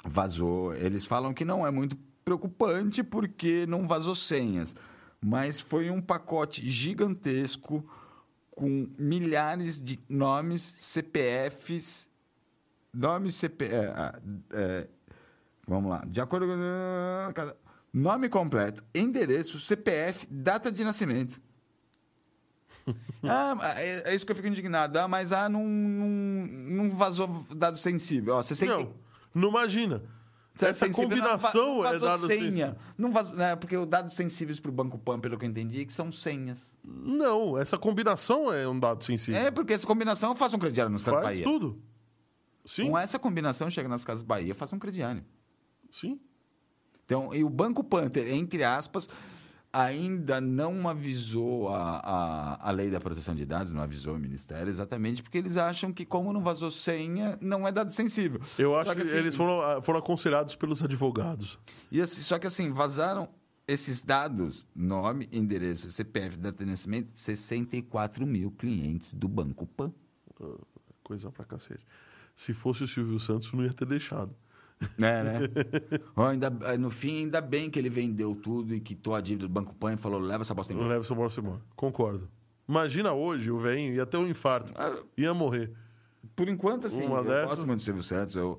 [0.04, 0.74] vazou.
[0.74, 4.74] Eles falam que não é muito preocupante porque não vazou senhas,
[5.20, 7.84] mas foi um pacote gigantesco
[8.50, 12.08] com milhares de nomes, CPFs,
[12.94, 14.18] nomes CP, é, ah,
[14.52, 14.88] é,
[15.66, 16.54] vamos lá, de acordo com
[17.92, 21.40] nome completo, endereço, CPF, data de nascimento.
[23.22, 24.98] ah, é, é isso que eu fico indignado.
[24.98, 28.34] Ah, mas ah, não, não, não vazou dado sensível.
[28.34, 28.92] Ó, você Não,
[29.34, 30.02] não imagina.
[30.60, 32.42] Essa combinação não, é não vazou dado senha.
[32.42, 32.76] sensível.
[32.96, 35.84] Não vazou, né, porque os dados sensíveis para o Banco Pan, pelo que eu entendi,
[35.84, 36.76] que são senhas.
[36.84, 39.40] Não, essa combinação é um dado sensível.
[39.40, 41.44] É, porque essa combinação eu faço um crediário Casas Faz Bahia.
[41.44, 41.82] tudo.
[42.64, 45.24] Sim, Com essa combinação, chega nas Casas Bahia, faço um crediário.
[45.90, 46.18] sim.
[47.04, 49.10] Então, e o Banco Pan, entre aspas,
[49.70, 54.70] ainda não avisou a, a, a lei da proteção de dados, não avisou o Ministério,
[54.70, 58.40] exatamente porque eles acham que, como não vazou senha, não é dado sensível.
[58.56, 61.58] Eu acho Só que, assim, eles foram, ah, foram aconselhados pelos advogados.
[61.90, 63.28] E assim, só que assim, vazaram
[63.66, 69.92] esses dados, nome, endereço, CPF, data de nascimento, 64 mil clientes do Banco Pan.
[71.02, 71.84] Coisa pra cacete.
[72.36, 74.34] Se fosse o Silvio Santos, não ia ter deixado.
[74.98, 75.38] É, né?
[76.16, 79.52] Ó, ainda, no fim, ainda bem que ele vendeu tudo e quitou a dívida do
[79.52, 80.94] Banco Pan e falou, leva essa bosta Não embora.
[80.94, 81.60] leva seu bolso embora.
[81.76, 82.28] Concordo.
[82.68, 84.72] Imagina hoje o velhinho ia ter um infarto.
[84.74, 85.70] Ah, Ia morrer.
[86.34, 88.34] Por enquanto, assim, Uma eu dessas- gosto muito do Silvio Santos.
[88.34, 88.58] Eu,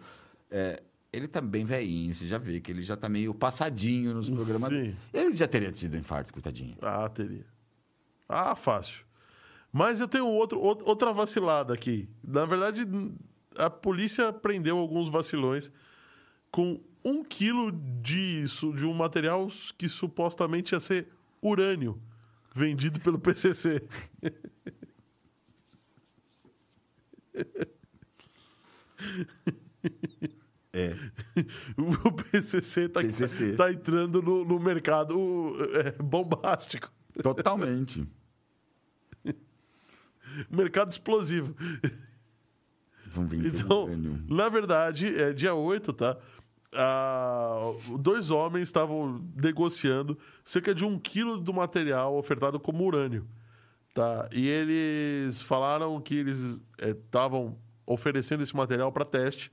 [0.49, 0.81] é,
[1.11, 4.69] ele tá bem velhinho, você já vê que ele já tá meio passadinho nos programas.
[4.69, 4.95] Sim.
[5.13, 6.77] Ele já teria tido infarto, coitadinho.
[6.81, 7.45] Ah, teria.
[8.29, 9.03] Ah, fácil.
[9.71, 12.07] Mas eu tenho outro, out- outra vacilada aqui.
[12.23, 12.85] Na verdade,
[13.57, 15.71] a polícia prendeu alguns vacilões
[16.51, 17.71] com um quilo
[18.01, 21.07] de, su- de um material que supostamente ia ser
[21.41, 22.01] urânio,
[22.53, 23.83] vendido pelo PCC.
[30.73, 30.93] É.
[31.77, 33.55] O PCC tá, PCC.
[33.55, 36.91] tá entrando no, no mercado é, bombástico.
[37.23, 38.05] Totalmente.
[40.49, 41.55] Mercado explosivo.
[43.15, 44.23] Vamos vender Então, urânio.
[44.27, 46.17] na verdade, é dia 8, tá?
[46.73, 53.25] Ah, dois homens estavam negociando cerca de um quilo do material ofertado como urânio.
[53.93, 54.27] Tá?
[54.29, 59.49] E eles falaram que eles estavam oferecendo esse material para teste,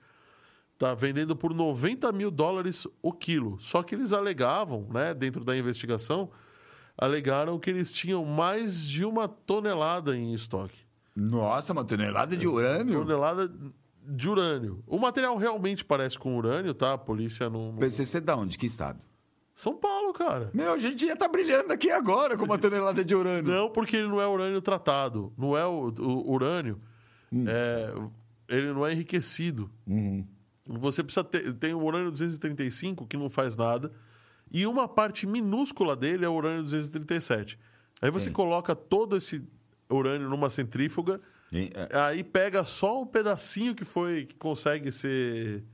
[0.76, 0.94] tá?
[0.94, 3.56] vendendo por 90 mil dólares o quilo.
[3.60, 6.28] Só que eles alegavam, né, dentro da investigação,
[6.98, 10.84] alegaram que eles tinham mais de uma tonelada em estoque
[11.14, 13.01] Nossa, uma tonelada de urânio?
[13.01, 13.52] tonelada
[14.05, 14.82] de urânio.
[14.86, 16.94] O material realmente parece com urânio, tá?
[16.94, 17.72] A polícia não.
[17.72, 18.56] não- PCC da onde?
[18.59, 18.98] Que estado?
[19.55, 20.51] São Paulo, cara.
[20.55, 23.52] Meu, a gente ia estar brilhando aqui agora com uma tonelada de urânio.
[23.52, 25.32] Não, porque ele não é urânio tratado.
[25.36, 26.80] Não é o, o urânio.
[27.47, 27.94] é,
[28.48, 29.70] ele não é enriquecido.
[30.66, 31.52] Você precisa ter.
[31.55, 33.93] Tem o urânio 235, que não faz nada.
[34.51, 37.59] E uma parte minúscula dele é o urânio 237.
[38.01, 38.32] Aí você Sim.
[38.32, 39.47] coloca todo esse
[39.93, 41.20] urânio numa centrífuga.
[41.52, 45.64] E, é, Aí pega só um pedacinho que foi que consegue ser,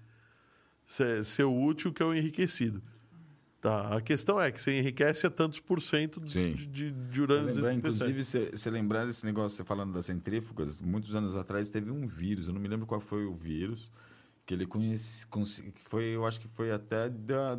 [0.87, 2.83] ser, ser útil, que é o enriquecido.
[3.61, 7.47] Tá, a questão é que você enriquece a tantos por cento de, de, de urânio
[7.47, 7.77] lembrar, 237.
[7.77, 12.07] inclusive, você você lembrar desse negócio, você falando das centrífugas, muitos anos atrás teve um
[12.07, 13.91] vírus, eu não me lembro qual foi o vírus,
[14.47, 15.27] que ele conhece,
[15.83, 17.59] foi, eu acho que foi até da,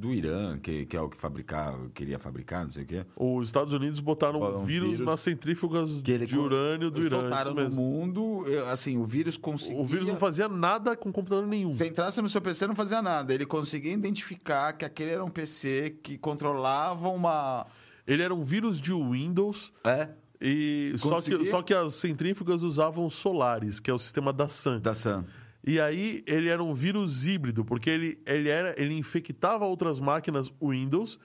[0.00, 3.04] do Irã, que, que é o que fabricava, queria fabricar, não sei o quê.
[3.14, 7.20] Os Estados Unidos botaram um vírus, vírus nas centrífugas ele de urânio do Irã.
[7.20, 9.78] soltaram no mundo, assim, o vírus conseguia...
[9.78, 11.74] O vírus não fazia nada com computador nenhum.
[11.74, 13.34] Se entrasse no seu PC, não fazia nada.
[13.34, 17.66] Ele conseguia identificar que aquele era um PC que controlava uma...
[18.06, 19.70] Ele era um vírus de Windows.
[19.84, 20.08] É?
[20.40, 24.80] E só que, só que as centrífugas usavam Solaris, que é o sistema da Sun.
[24.80, 25.24] Da Sun.
[25.64, 30.52] E aí ele era um vírus híbrido, porque ele, ele, era, ele infectava outras máquinas
[30.62, 31.18] Windows,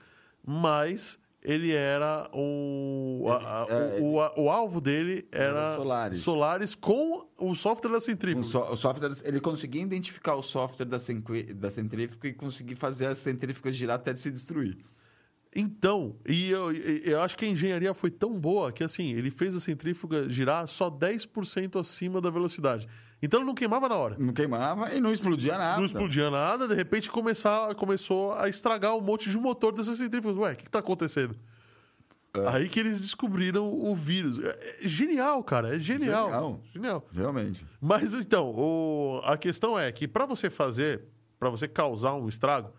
[0.44, 3.24] mas ele era um.
[3.28, 6.20] a- a- é, o, o, o alvo dele era, Solaris.
[6.20, 8.44] Solaris com o software da centrífuga.
[8.46, 10.98] so- o software, ele conseguia identificar o software da,
[11.54, 14.76] da centrífuga e conseguir fazer as centrífugas girar até de se destruir.
[15.54, 19.56] Então, e eu, eu acho que a engenharia foi tão boa que, assim, ele fez
[19.56, 22.86] a centrífuga girar só 10% acima da velocidade.
[23.22, 24.16] Então ele não queimava na hora.
[24.18, 25.78] Não queimava e não explodia nada.
[25.78, 30.36] Não explodia nada, de repente começar, começou a estragar um monte de motor dessas centrífugas.
[30.36, 31.34] Ué, o que, que tá acontecendo?
[32.34, 32.48] É.
[32.48, 34.38] Aí que eles descobriram o vírus.
[34.38, 35.74] É, é genial, cara.
[35.74, 36.26] É genial.
[36.28, 36.60] Genial.
[36.74, 37.06] Genial.
[37.12, 37.66] Realmente.
[37.80, 41.04] Mas então, o- a questão é que para você fazer,
[41.38, 42.70] para você causar um estrago,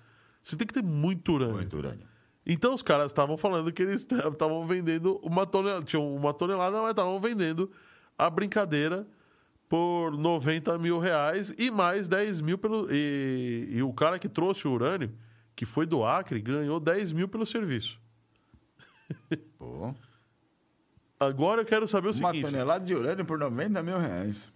[0.43, 1.55] você tem que ter muito urânio.
[1.55, 2.05] Muito urânio.
[2.45, 6.91] Então os caras estavam falando que eles estavam vendendo uma tonelada, tinham uma tonelada, mas
[6.91, 7.71] estavam vendendo
[8.17, 9.07] a brincadeira
[9.69, 12.87] por 90 mil reais e mais 10 mil pelo.
[12.91, 15.11] E, e o cara que trouxe o urânio,
[15.55, 17.99] que foi do Acre, ganhou 10 mil pelo serviço.
[19.57, 19.93] Pô.
[21.19, 24.51] Agora eu quero saber o Uma seguinte: tonelada de urânio por 90 mil reais.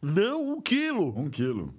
[0.00, 1.18] não, um quilo!
[1.18, 1.74] Um quilo.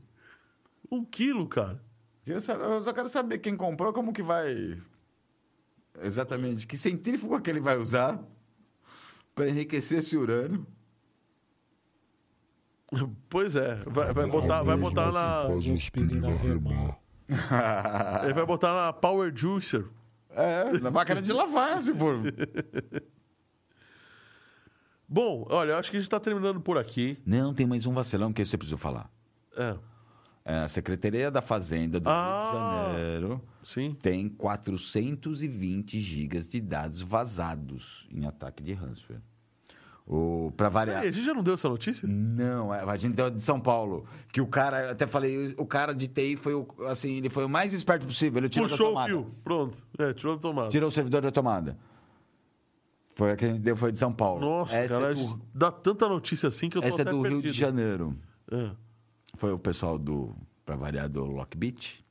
[0.91, 1.81] Um quilo, cara.
[2.25, 4.81] Eu só quero saber quem comprou, como que vai.
[6.01, 6.67] Exatamente.
[6.67, 8.21] Que centrífugo que ele vai usar
[9.33, 10.65] para enriquecer esse urânio.
[13.29, 15.43] Pois é, vai, vai botar, vai botar na.
[15.47, 16.97] Faz os piriná remar.
[18.23, 19.85] Ele vai botar na Power Juicer.
[20.29, 22.17] É, na máquina de lavar, se for.
[25.09, 27.17] Bom, olha, eu acho que a gente tá terminando por aqui.
[27.25, 29.09] Não, tem mais um vacilão que você precisa falar.
[29.55, 29.75] É,
[30.45, 32.51] É, a Secretaria da Fazenda do Ah.
[32.51, 33.93] Rio de Janeiro sim.
[34.01, 39.21] tem 420 gigas de dados vazados em ataque de ransomware.
[40.09, 40.99] O, pra variar.
[40.99, 42.07] Peraí, a gente já não deu essa notícia?
[42.07, 44.05] Não, é, a gente deu de São Paulo.
[44.31, 47.43] Que o cara, eu até falei, o cara de TI foi o, assim, ele foi
[47.43, 48.39] o mais esperto possível.
[48.39, 49.09] Ele tirou da Puxou o tomada.
[49.09, 49.31] fio.
[49.43, 49.77] Pronto.
[49.99, 50.69] É, tirou da tomada.
[50.69, 51.77] Tirou o servidor da tomada.
[53.15, 54.39] Foi a que a gente deu, foi de São Paulo.
[54.39, 57.21] Nossa, essa cara, é do, dá tanta notícia assim que eu tô essa é do
[57.21, 57.51] Rio perdido.
[57.51, 58.15] de Janeiro.
[58.49, 58.71] É.
[59.35, 60.33] Foi o pessoal do,
[60.65, 62.05] pra variar, do Lockbit.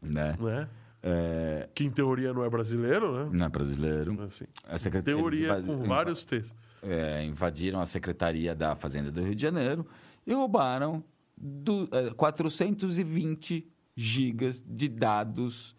[0.00, 0.34] Né?
[0.40, 0.68] Né?
[1.02, 3.30] É, Que em teoria não é brasileiro, né?
[3.32, 4.20] não é brasileiro.
[4.22, 4.44] Assim.
[4.64, 6.56] A secretaria, Teoria com vários textos.
[6.82, 9.86] é, invadiram a Secretaria da Fazenda do Rio de Janeiro
[10.26, 11.04] e roubaram
[11.36, 15.76] do, é, 420 gigas de dados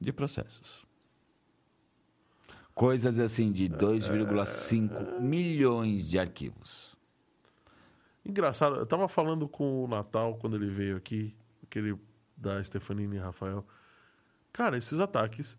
[0.00, 0.84] de processos.
[2.74, 6.96] Coisas assim de 2,5 milhões de arquivos.
[8.26, 11.96] Engraçado, eu tava falando com o Natal quando ele veio aqui, aquele
[12.36, 13.64] da Stefanini e Rafael.
[14.54, 15.58] Cara, esses ataques,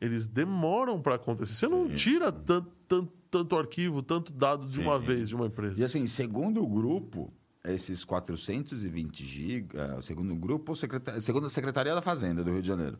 [0.00, 1.54] eles demoram para acontecer.
[1.54, 5.48] Você não tira tanto, tanto, tanto arquivo, tanto dado de uma vez de uma E
[5.48, 5.84] empresa.
[5.84, 7.32] assim, segundo o grupo,
[7.64, 10.72] esses 420 gigas, segundo o grupo,
[11.20, 12.98] segundo a Secretaria da Fazenda do Rio de Janeiro,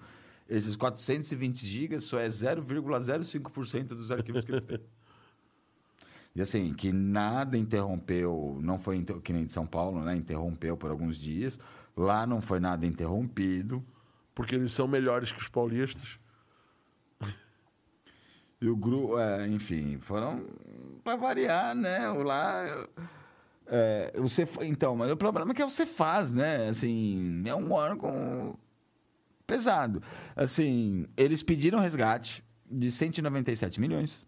[0.48, 4.80] esses 420 gigas só é 0,05% dos arquivos que eles têm.
[6.36, 10.14] E assim, que nada interrompeu, não foi inter- que nem de São Paulo, né?
[10.14, 11.58] Interrompeu por alguns dias.
[11.96, 13.82] Lá não foi nada interrompido.
[14.38, 16.16] Porque eles são melhores que os paulistas.
[18.60, 19.16] E o grupo,
[19.48, 20.46] enfim, foram
[21.02, 22.08] para variar, né?
[22.08, 22.64] O lá.
[23.66, 26.68] é, você, então, mas o problema é que você faz, né?
[26.68, 28.56] Assim, é um órgão
[29.44, 30.00] pesado.
[30.36, 34.24] Assim, eles pediram resgate de 197 milhões.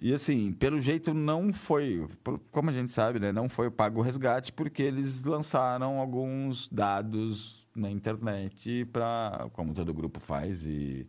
[0.00, 2.06] E assim, pelo jeito não foi,
[2.52, 7.66] como a gente sabe, né, não foi pago o resgate porque eles lançaram alguns dados
[7.74, 11.04] na internet para, como todo grupo faz e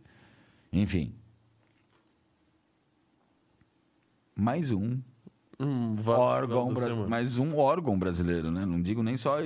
[0.72, 1.14] enfim.
[4.34, 4.98] Mais um
[5.60, 8.64] Hum, órgão, bra- mais um órgão brasileiro, né?
[8.64, 9.36] Não digo nem só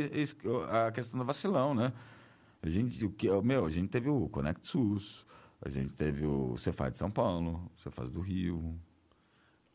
[0.71, 1.93] a questão do vacilão, né?
[2.63, 5.27] A gente, o que, meu, a gente teve o Conect SUS,
[5.61, 8.75] a gente teve o Cefaz de São Paulo, o Cefaz do Rio.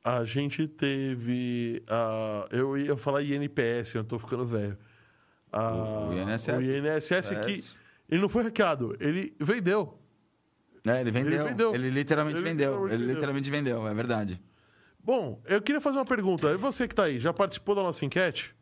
[0.03, 1.83] A gente teve.
[1.87, 4.77] a eu ia falar INPS, eu tô ficando velho.
[5.51, 6.47] A- O- INSS.
[6.49, 7.51] O INSS que.
[7.51, 7.77] Yes.
[8.09, 9.99] Ele não foi hackeado, ele vendeu.
[10.85, 11.31] É, ele vendeu.
[11.33, 11.73] Ele, vendeu.
[11.75, 12.71] literalmente Ele vendeu.
[12.71, 13.15] literalmente Ele vendeu.
[13.15, 14.41] literalmente vendeu, é verdade.
[15.03, 16.49] Bom, eu queria fazer uma pergunta.
[16.51, 18.55] E você que tá aí, já participou da nossa enquete?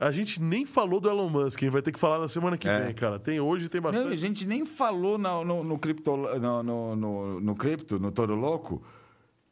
[0.00, 1.70] A gente nem falou do Elon Musk, hein?
[1.70, 2.84] vai ter que falar na semana que É.
[2.84, 3.18] vem, cara.
[3.18, 4.14] Tem hoje, tem Não, bastante.
[4.14, 8.34] a gente nem falou no, no, no, cripto, no, no, no, no cripto, no Todo
[8.36, 8.82] Louco,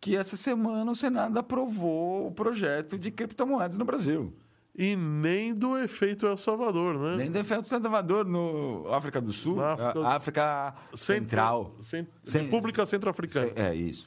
[0.07, 4.33] que essa semana o Senado aprovou o projeto de criptomoedas no Brasil.
[4.79, 7.17] E nem do efeito El Salvador, né?
[7.17, 11.77] Nem do efeito Salvador no África do Sul, Na África- África, Centro- Central.
[11.81, 13.51] Cent- Cen- República Centro-Africana.
[13.57, 14.07] É isso.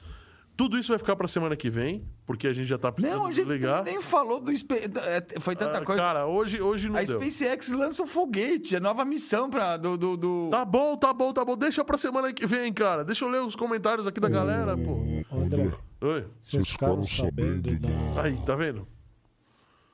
[0.56, 3.28] Tudo isso vai ficar pra semana que vem, porque a gente já tá precisando Não,
[3.28, 3.82] a gente desligar.
[3.82, 4.52] nem falou do...
[4.52, 6.02] É, Foi tanta Ah, coisa.
[6.02, 7.20] Cara, hoje, hoje não a deu.
[7.22, 9.98] SpaceX lança um foguete, a nova missão pra, do...
[9.98, 11.56] do, do- Tá bom, tá bom, tá bom.
[11.56, 13.06] Deixa pra semana que vem, cara.
[13.06, 15.00] Deixa eu ler os comentários aqui da galera, pô.
[15.34, 15.72] André,
[16.02, 16.26] Oi.
[16.42, 18.22] vocês ficaram sabendo da.
[18.24, 18.88] Aí, tá vendo?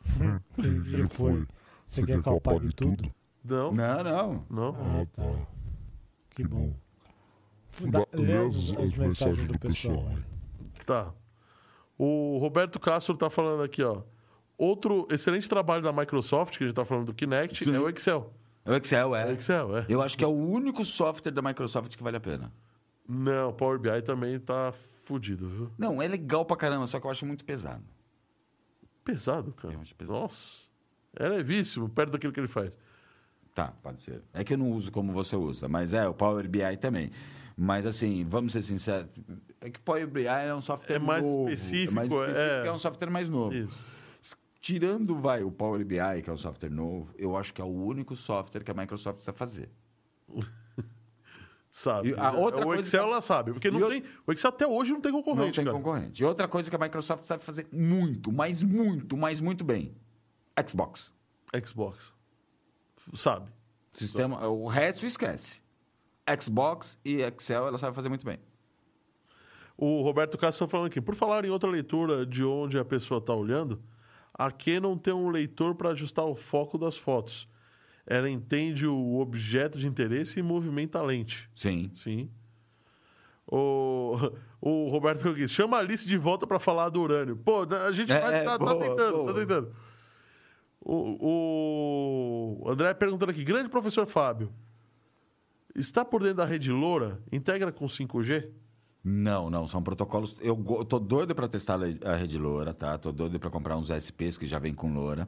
[0.55, 1.45] que foi?
[1.87, 3.11] Você quer que eu apague tudo?
[3.43, 4.45] Não, Não, não.
[4.49, 4.75] não.
[5.01, 5.47] Ah, tá.
[6.31, 6.73] Que bom.
[7.89, 10.07] Dá, lê as, as mensagens do pessoal.
[10.09, 10.23] aí.
[10.85, 11.11] Tá.
[11.97, 14.01] O Roberto Castro tá falando aqui, ó.
[14.57, 17.75] Outro excelente trabalho da Microsoft, que a gente tá falando do Kinect, Sim.
[17.75, 18.33] é o Excel.
[18.65, 19.33] O Excel, É o é.
[19.33, 19.85] Excel, é.
[19.89, 22.51] Eu acho que é o único software da Microsoft que vale a pena.
[23.07, 24.71] Não, o Power BI também tá
[25.03, 25.71] fudido, viu?
[25.77, 27.83] Não, é legal pra caramba, só que eu acho muito pesado.
[29.03, 29.75] Pesado, cara.
[29.75, 30.19] Eu acho pesado.
[30.19, 30.65] Nossa.
[31.15, 32.77] É levíssimo, perto daquilo que ele faz.
[33.53, 34.21] Tá, pode ser.
[34.33, 37.11] É que eu não uso como você usa, mas é, o Power BI também.
[37.55, 39.07] Mas assim, vamos ser sinceros,
[39.61, 41.49] é que o Power BI é um software É mais novo.
[41.49, 42.67] específico, é mais específico, é.
[42.67, 43.55] é um software mais novo.
[43.55, 43.95] Isso.
[44.59, 47.67] Tirando, vai, o Power BI, que é um software novo, eu acho que é o
[47.67, 49.69] único software que a Microsoft precisa fazer.
[51.77, 52.11] Sabe.
[52.11, 53.51] E a outra o coisa Excel que- ela sabe.
[53.51, 54.03] Porque não E o- tem.
[54.25, 55.75] O Excel até hoje não tem Não concorrente, tem cara.
[55.75, 56.21] concorrente.
[56.21, 59.93] E outra coisa que a Microsoft sabe fazer muito, mas muito, mas muito bem.
[60.65, 61.13] Xbox.
[61.65, 62.13] Xbox.
[63.13, 63.51] Sabe.
[63.91, 65.59] Sistema, o resto esquece.
[66.41, 68.39] Xbox e Excel ela sabe fazer muito bem.
[69.77, 71.01] O Roberto Castro está falando aqui.
[71.01, 73.83] Por falar em outra leitura de onde a pessoa está olhando,
[74.33, 77.49] a Canon tem um leitor para ajustar o foco das fotos.
[78.07, 81.49] Ela entende o objeto de interesse e movimenta a lente.
[81.55, 81.91] Sim.
[81.95, 82.29] Sim.
[83.47, 84.15] O,
[84.61, 87.35] o Roberto aqui, chama a Alice de volta para falar do urânio.
[87.37, 89.33] Pô, a gente É, vai, é, tá, tá boa, tentando, boa.
[89.33, 89.75] tá tentando.
[90.81, 94.53] O, o André perguntando aqui, grande professor Fábio,
[95.73, 97.19] está por dentro da rede Loura?
[97.31, 98.49] Integra com 5G?
[99.03, 100.35] Não, não, são protocolos.
[100.41, 102.97] Eu, eu tô doido para testar a rede Loura, tá?
[102.97, 105.27] Tô doido para comprar uns SPs que já vem com Loura.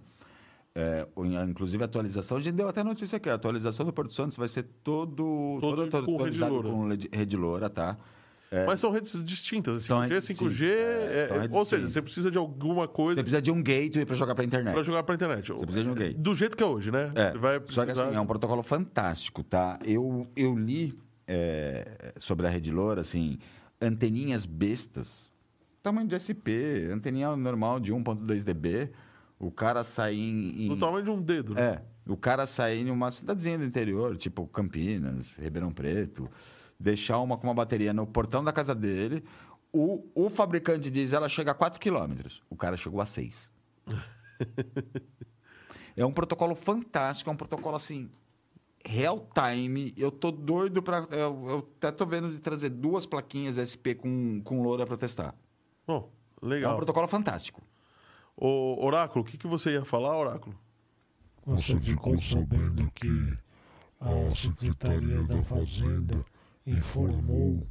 [0.80, 1.08] É,
[1.50, 4.48] inclusive a atualização, a gente deu até notícia aqui, a atualização do Porto Santos vai
[4.48, 6.70] ser todo, Todo todo, com rede Loura.
[6.70, 7.98] com rede- Loura, tá?
[8.66, 9.84] Mas são redes distintas.
[9.84, 10.66] São 5G, redes- 5G.
[10.68, 13.62] sim, é, é- é- ou seja, você precisa de alguma Você coisa precisa de um
[13.62, 14.74] gateway para jogar para internet.
[14.74, 15.52] para jogar para internet.
[15.52, 16.14] Você precisa de um gateway.
[16.14, 17.12] Do jeito que é hoje, né?
[17.16, 19.80] É, Você vai Só que precisar- assim, é um protocolo fantástico, tá?
[19.84, 20.98] Eu, eu li
[21.28, 23.38] é, sobre a Rede Loura, assim,
[23.82, 25.30] anteninhas bestas,
[25.84, 28.90] tamanho de SP, anteninha normal de 1.2 dB,
[29.40, 30.68] o cara sai em...
[30.68, 31.54] No tamanho de um dedo.
[31.54, 31.62] né?
[31.62, 31.82] É,
[32.12, 36.30] o cara sair em uma cidadezinha do interior, tipo Campinas, Ribeirão Preto,
[36.80, 39.24] deixar uma com uma bateria no portão da casa dele,
[39.72, 43.50] o, o fabricante diz ela chega a 4 quilômetros, o cara chegou a 6.
[45.96, 48.10] é um protocolo fantástico, é um protocolo assim
[48.86, 49.94] real time.
[49.98, 54.42] Eu tô doido para eu, eu até tô vendo de trazer duas plaquinhas SP com
[54.44, 55.36] com loura para testar.
[55.86, 56.10] Bom,
[56.42, 56.76] É um legal.
[56.78, 57.62] protocolo fantástico.
[58.40, 60.56] Ô, Oráculo, o que, que você ia falar, Oráculo?
[61.46, 63.34] Você ficou sabendo que
[64.00, 66.24] a Secretaria da Fazenda
[66.66, 67.66] informou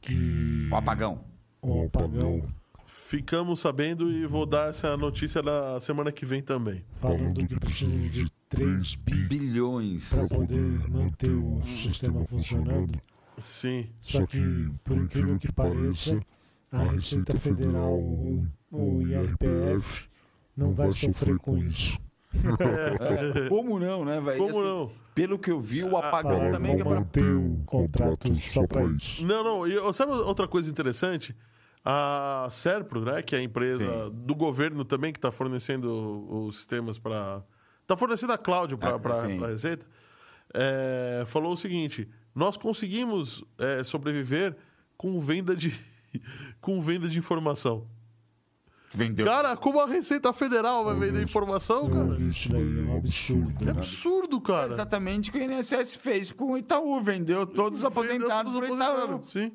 [0.00, 1.24] que O apagão.
[1.62, 2.42] o apagão,
[2.86, 6.84] Ficamos sabendo e vou dar essa notícia na semana que vem também.
[7.00, 10.08] falando que precisa de 3 bi Bilhões.
[10.08, 12.96] para poder manter o sistema funcionando.
[13.38, 13.88] Sim.
[14.00, 16.20] Só que, por incrível que pareça,
[16.70, 17.98] a Receita Federal,
[18.76, 20.08] o, o IRPF,
[20.56, 21.98] não vai sofrer com isso.
[23.48, 24.38] Como não, né, velho?
[24.38, 24.92] Como Assim, não?
[25.14, 27.00] Pelo que eu vi, o apagão Para também é pra...
[27.22, 29.26] o contrato só para isso.
[29.26, 29.66] Não, não.
[29.66, 31.34] E sabe outra coisa interessante?
[31.82, 36.98] A Serpro, né, que é a empresa do governo também que está fornecendo os sistemas
[36.98, 37.42] para.
[37.80, 39.42] Está fornecendo a cloud para Ah, sim.
[39.42, 39.86] a Receita,
[40.52, 44.56] é, falou o seguinte: nós conseguimos é, sobreviver
[44.96, 45.72] com venda de,
[46.60, 47.86] com venda de informação.
[48.94, 49.26] Vendeu.
[49.26, 52.18] Cara, como a Receita Federal vai vender informação, cara?
[52.20, 53.54] isso daí, é um absurdo.
[53.60, 53.70] É né?
[53.72, 54.68] absurdo, cara.
[54.68, 57.00] Exatamente o que o INSS fez com o Itaú.
[57.02, 59.22] Vendeu todos os aposentados os Itaú.
[59.24, 59.52] Sim.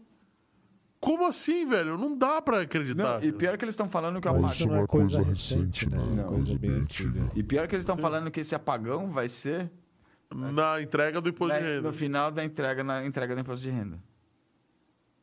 [1.00, 1.98] Como assim, velho?
[1.98, 3.20] Não dá pra acreditar.
[3.20, 4.54] Não, e pior que eles estão falando que o Mas apagão...
[4.54, 5.98] isso não é coisa recente, né?
[5.98, 7.32] É Não, coisa bem antiga.
[7.36, 9.72] E pior que eles estão falando que esse apagão vai ser
[10.30, 11.88] Na entrega do imposto de né, renda.
[11.88, 13.98] no final da entrega, na entrega do imposto de renda.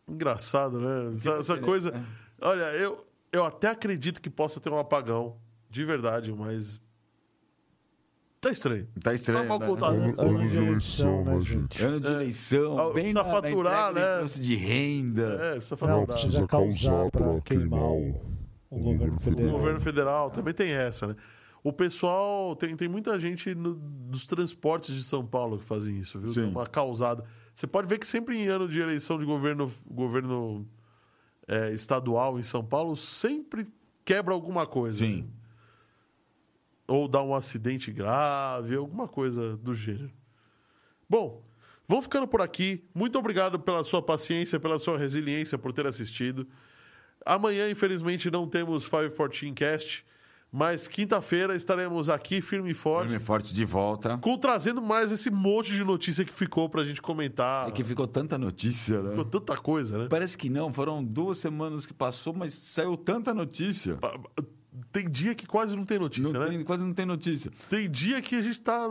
[0.09, 1.11] Engraçado, né?
[1.11, 1.91] Essa, essa diferente, coisa.
[1.93, 2.05] né?
[2.41, 5.37] Olha, eu, eu até acredito que possa ter um apagão,
[5.71, 6.81] de verdade, mas.
[8.41, 8.87] Tá estranho.
[9.03, 9.67] Tá estranho, Tá mal né?
[9.67, 9.95] contado.
[9.97, 11.83] Ano, ano de eleição, né, gente?
[11.83, 14.25] Ano de eleição, Ah, bem precisa na, na faturar, do né?
[14.27, 15.23] de renda.
[15.43, 16.07] É, precisa Não, falar.
[16.07, 18.15] precisa causar para queimar o,
[18.71, 19.51] o governo O federal.
[19.51, 21.17] governo federal também tem essa, né?
[21.65, 26.21] O pessoal, tem, tem muita gente no- dos transportes de São Paulo que fazem isso,
[26.21, 26.29] viu?
[26.29, 26.43] Sim.
[26.43, 27.25] Tem uma causada.
[27.53, 30.65] Você pode ver que sempre em ano de eleição de governo, governo
[31.49, 33.66] é, estadual em São Paulo, sempre
[34.05, 34.99] quebra alguma coisa.
[34.99, 35.23] Sim.
[35.23, 35.29] né?
[36.87, 40.12] Ou dá um acidente grave, alguma coisa do gênero.
[41.09, 41.43] Bom,
[41.87, 42.85] vamos ficando por aqui.
[42.95, 46.47] Muito obrigado pela sua paciência, pela sua resiliência, por ter assistido.
[47.27, 50.07] Amanhã, infelizmente, não temos 514 Cast.
[50.51, 54.16] Mas quinta-feira estaremos aqui, firme e forte, Firme e forte de volta.
[54.16, 57.69] com trazendo mais esse monte de notícia que ficou pra gente comentar.
[57.69, 59.11] É que ficou tanta notícia, né?
[59.11, 60.07] Ficou tanta coisa, né?
[60.09, 63.99] Parece que não, foram duas semanas que passou, mas saiu tanta notícia.
[64.91, 66.47] Tem dia que quase não tem notícia, Não né?
[66.49, 67.51] tem- quase não tem notícia.
[67.69, 68.89] Tem dia que a gente tá.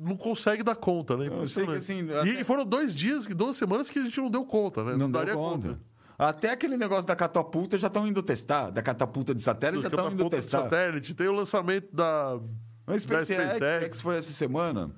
[0.00, 1.26] não consegue dar conta, né?
[1.26, 4.30] Eu sei que, assim, E até- foram dois dias, duas semanas que a gente não
[4.30, 4.92] deu conta, né?
[4.92, 5.78] Não deu daria conta.
[6.18, 8.70] Até aquele negócio da catapulta já estão indo testar.
[8.70, 10.62] Da catapulta de satélite já estão indo Catapulta de testar.
[10.62, 12.38] satélite, tem o lançamento da,
[12.86, 14.00] Mas da SpaceX, SpaceX.
[14.00, 14.90] foi essa semana.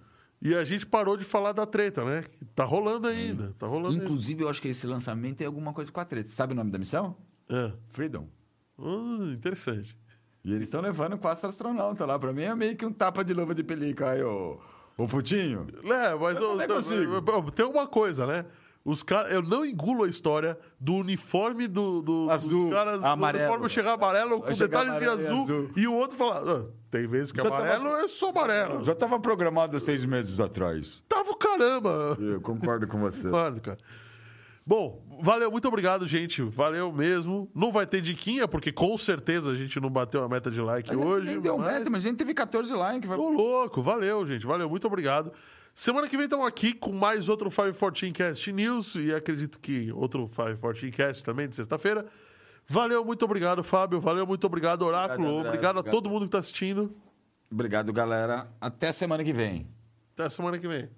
[0.42, 2.22] E a gente parou de falar da treta, né?
[2.54, 3.54] Tá rolando ainda.
[3.58, 6.28] Tá rolando Inclusive, eu acho que esse lançamento tem alguma coisa com a treta.
[6.28, 7.16] Sabe o nome da missão?
[7.48, 7.74] ainda.
[7.88, 8.28] Freedom.
[8.78, 8.82] É.
[8.82, 9.96] Ah, interessante.
[10.44, 12.18] E eles estão levando quatro astronautas lá.
[12.18, 14.60] Pra mim é meio que um tapa de luva de pelica aí, ô,
[14.98, 15.66] ô Putinho.
[15.84, 17.50] É, mas Eu também ô, consigo.
[17.52, 18.44] tem uma coisa, né?
[18.86, 23.42] Os caras, eu não engulo a história do uniforme do, do Azul, dos caras, amarelo.
[23.44, 25.70] do uniforme chegar amarelo com chegar detalhes em amarelo e azul, azul.
[25.76, 28.84] e o outro falar, "Ah, tem vezes que tava- amarelo é só amarelo.
[28.84, 31.02] Já estava programado há seis meses atrás.
[31.08, 32.16] Tava o caramba.
[32.20, 33.24] Eu concordo com você.
[33.24, 33.78] Concordo, cara.
[34.64, 36.42] Bom, valeu, muito obrigado, gente.
[36.42, 37.48] Valeu mesmo.
[37.54, 40.90] Não vai ter diquinha, porque com certeza a gente não bateu a meta de like
[40.90, 41.26] A gente hoje.
[41.32, 41.72] nem deu mas...
[41.72, 43.08] meta, mas a gente teve 14 likes.
[43.08, 43.16] Vai...
[43.18, 44.44] Ô, louco, valeu, gente.
[44.46, 45.32] Valeu, muito obrigado.
[45.78, 50.26] Semana que vem estamos aqui com mais outro 514 Cast News e acredito que outro
[50.26, 52.06] 514 Cast também de sexta-feira.
[52.66, 54.00] Valeu, muito obrigado, Fábio.
[54.00, 55.28] Valeu, muito obrigado, Oráculo.
[55.28, 56.96] Obrigado, obrigado a todo mundo que está assistindo.
[57.50, 58.50] Obrigado, galera.
[58.58, 59.68] Até semana que vem.
[60.14, 60.88] Até semana que vem.